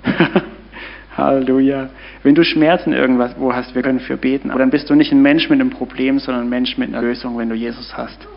Halleluja. 1.18 1.90
Wenn 2.24 2.36
du 2.36 2.44
Schmerzen 2.44 2.94
irgendwas 2.94 3.36
wo 3.38 3.54
hast, 3.54 3.76
wir 3.76 3.82
können 3.82 4.00
für 4.00 4.18
beten. 4.18 4.50
Aber 4.50 4.60
dann 4.60 4.70
bist 4.70 4.90
du 4.90 4.96
nicht 4.96 5.12
ein 5.12 5.22
Mensch 5.22 5.50
mit 5.50 5.60
einem 5.60 5.70
Problem, 5.70 6.20
sondern 6.20 6.46
ein 6.46 6.50
Mensch 6.50 6.78
mit 6.78 6.90
einer 6.90 7.02
Lösung, 7.02 7.38
wenn 7.38 7.50
du 7.50 7.56
Jesus 7.56 7.96
hast. 7.96 8.28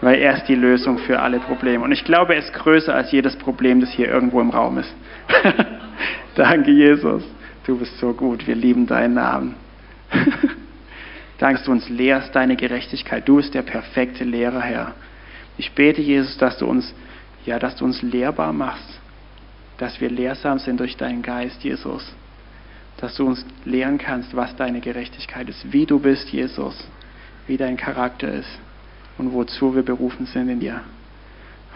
Weil 0.00 0.18
er 0.20 0.34
ist 0.36 0.48
die 0.48 0.54
Lösung 0.54 0.98
für 0.98 1.18
alle 1.20 1.40
Probleme. 1.40 1.82
Und 1.82 1.92
ich 1.92 2.04
glaube, 2.04 2.34
er 2.34 2.38
ist 2.38 2.52
größer 2.52 2.94
als 2.94 3.10
jedes 3.10 3.36
Problem, 3.36 3.80
das 3.80 3.90
hier 3.90 4.08
irgendwo 4.08 4.40
im 4.40 4.50
Raum 4.50 4.78
ist. 4.78 4.94
Danke, 6.36 6.70
Jesus. 6.70 7.24
Du 7.66 7.76
bist 7.76 7.98
so 7.98 8.12
gut. 8.12 8.46
Wir 8.46 8.54
lieben 8.54 8.86
deinen 8.86 9.14
Namen. 9.14 9.56
Danke, 11.38 11.58
dass 11.58 11.64
du 11.64 11.72
uns 11.72 11.88
lehrst 11.88 12.34
deine 12.34 12.56
Gerechtigkeit. 12.56 13.28
Du 13.28 13.36
bist 13.36 13.54
der 13.54 13.62
perfekte 13.62 14.24
Lehrer, 14.24 14.60
Herr. 14.60 14.92
Ich 15.56 15.72
bete, 15.72 16.00
Jesus, 16.00 16.38
dass 16.38 16.58
du 16.58 16.66
uns, 16.66 16.94
ja, 17.44 17.58
dass 17.58 17.76
du 17.76 17.84
uns 17.84 18.00
lehrbar 18.02 18.52
machst 18.52 18.97
dass 19.78 20.00
wir 20.00 20.10
lehrsam 20.10 20.58
sind 20.58 20.80
durch 20.80 20.96
deinen 20.96 21.22
Geist, 21.22 21.62
Jesus. 21.62 22.12
Dass 22.98 23.14
du 23.14 23.26
uns 23.26 23.44
lehren 23.64 23.96
kannst, 23.96 24.34
was 24.34 24.54
deine 24.56 24.80
Gerechtigkeit 24.80 25.48
ist, 25.48 25.72
wie 25.72 25.86
du 25.86 26.00
bist, 26.00 26.28
Jesus, 26.30 26.84
wie 27.46 27.56
dein 27.56 27.76
Charakter 27.76 28.30
ist 28.32 28.58
und 29.16 29.32
wozu 29.32 29.74
wir 29.74 29.82
berufen 29.84 30.26
sind 30.26 30.48
in 30.48 30.60
dir. 30.60 30.80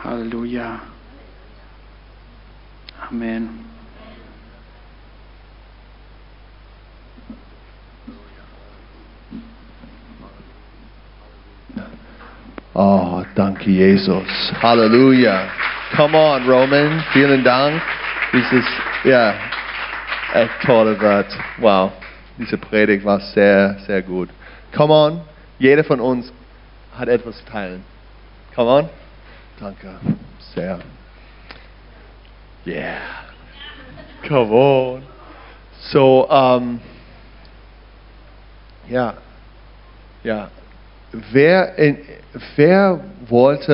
Halleluja. 0.02 0.80
Amen. 3.08 3.72
Oh, 12.74 13.22
danke 13.34 13.70
Jesus. 13.70 14.26
Halleluja. 14.60 15.50
Come 15.96 16.14
on, 16.14 16.48
Roman. 16.48 17.04
Vielen 17.12 17.44
Dank. 17.44 17.82
Dieses, 18.32 18.64
ja, 19.04 19.34
echt 20.32 20.62
tolle 20.64 20.98
Wort. 20.98 21.26
Wow. 21.58 21.92
Diese 22.38 22.56
Predigt 22.56 23.04
war 23.04 23.20
sehr, 23.20 23.76
sehr 23.86 24.00
gut. 24.00 24.30
Come 24.74 24.92
on. 24.92 25.20
Jeder 25.58 25.84
von 25.84 26.00
uns 26.00 26.32
hat 26.98 27.08
etwas 27.08 27.36
zu 27.38 27.44
teilen. 27.44 27.84
Come 28.54 28.70
on. 28.70 28.88
Danke. 29.60 29.88
Sehr. 30.54 30.78
Yeah. 32.66 32.96
Come 34.26 34.50
on. 34.50 35.02
So, 35.90 36.26
um, 36.30 36.80
ja. 38.88 39.14
Ja. 40.24 40.48
Wer, 41.32 41.76
in, 41.76 41.98
wer 42.56 43.00
wollte 43.28 43.72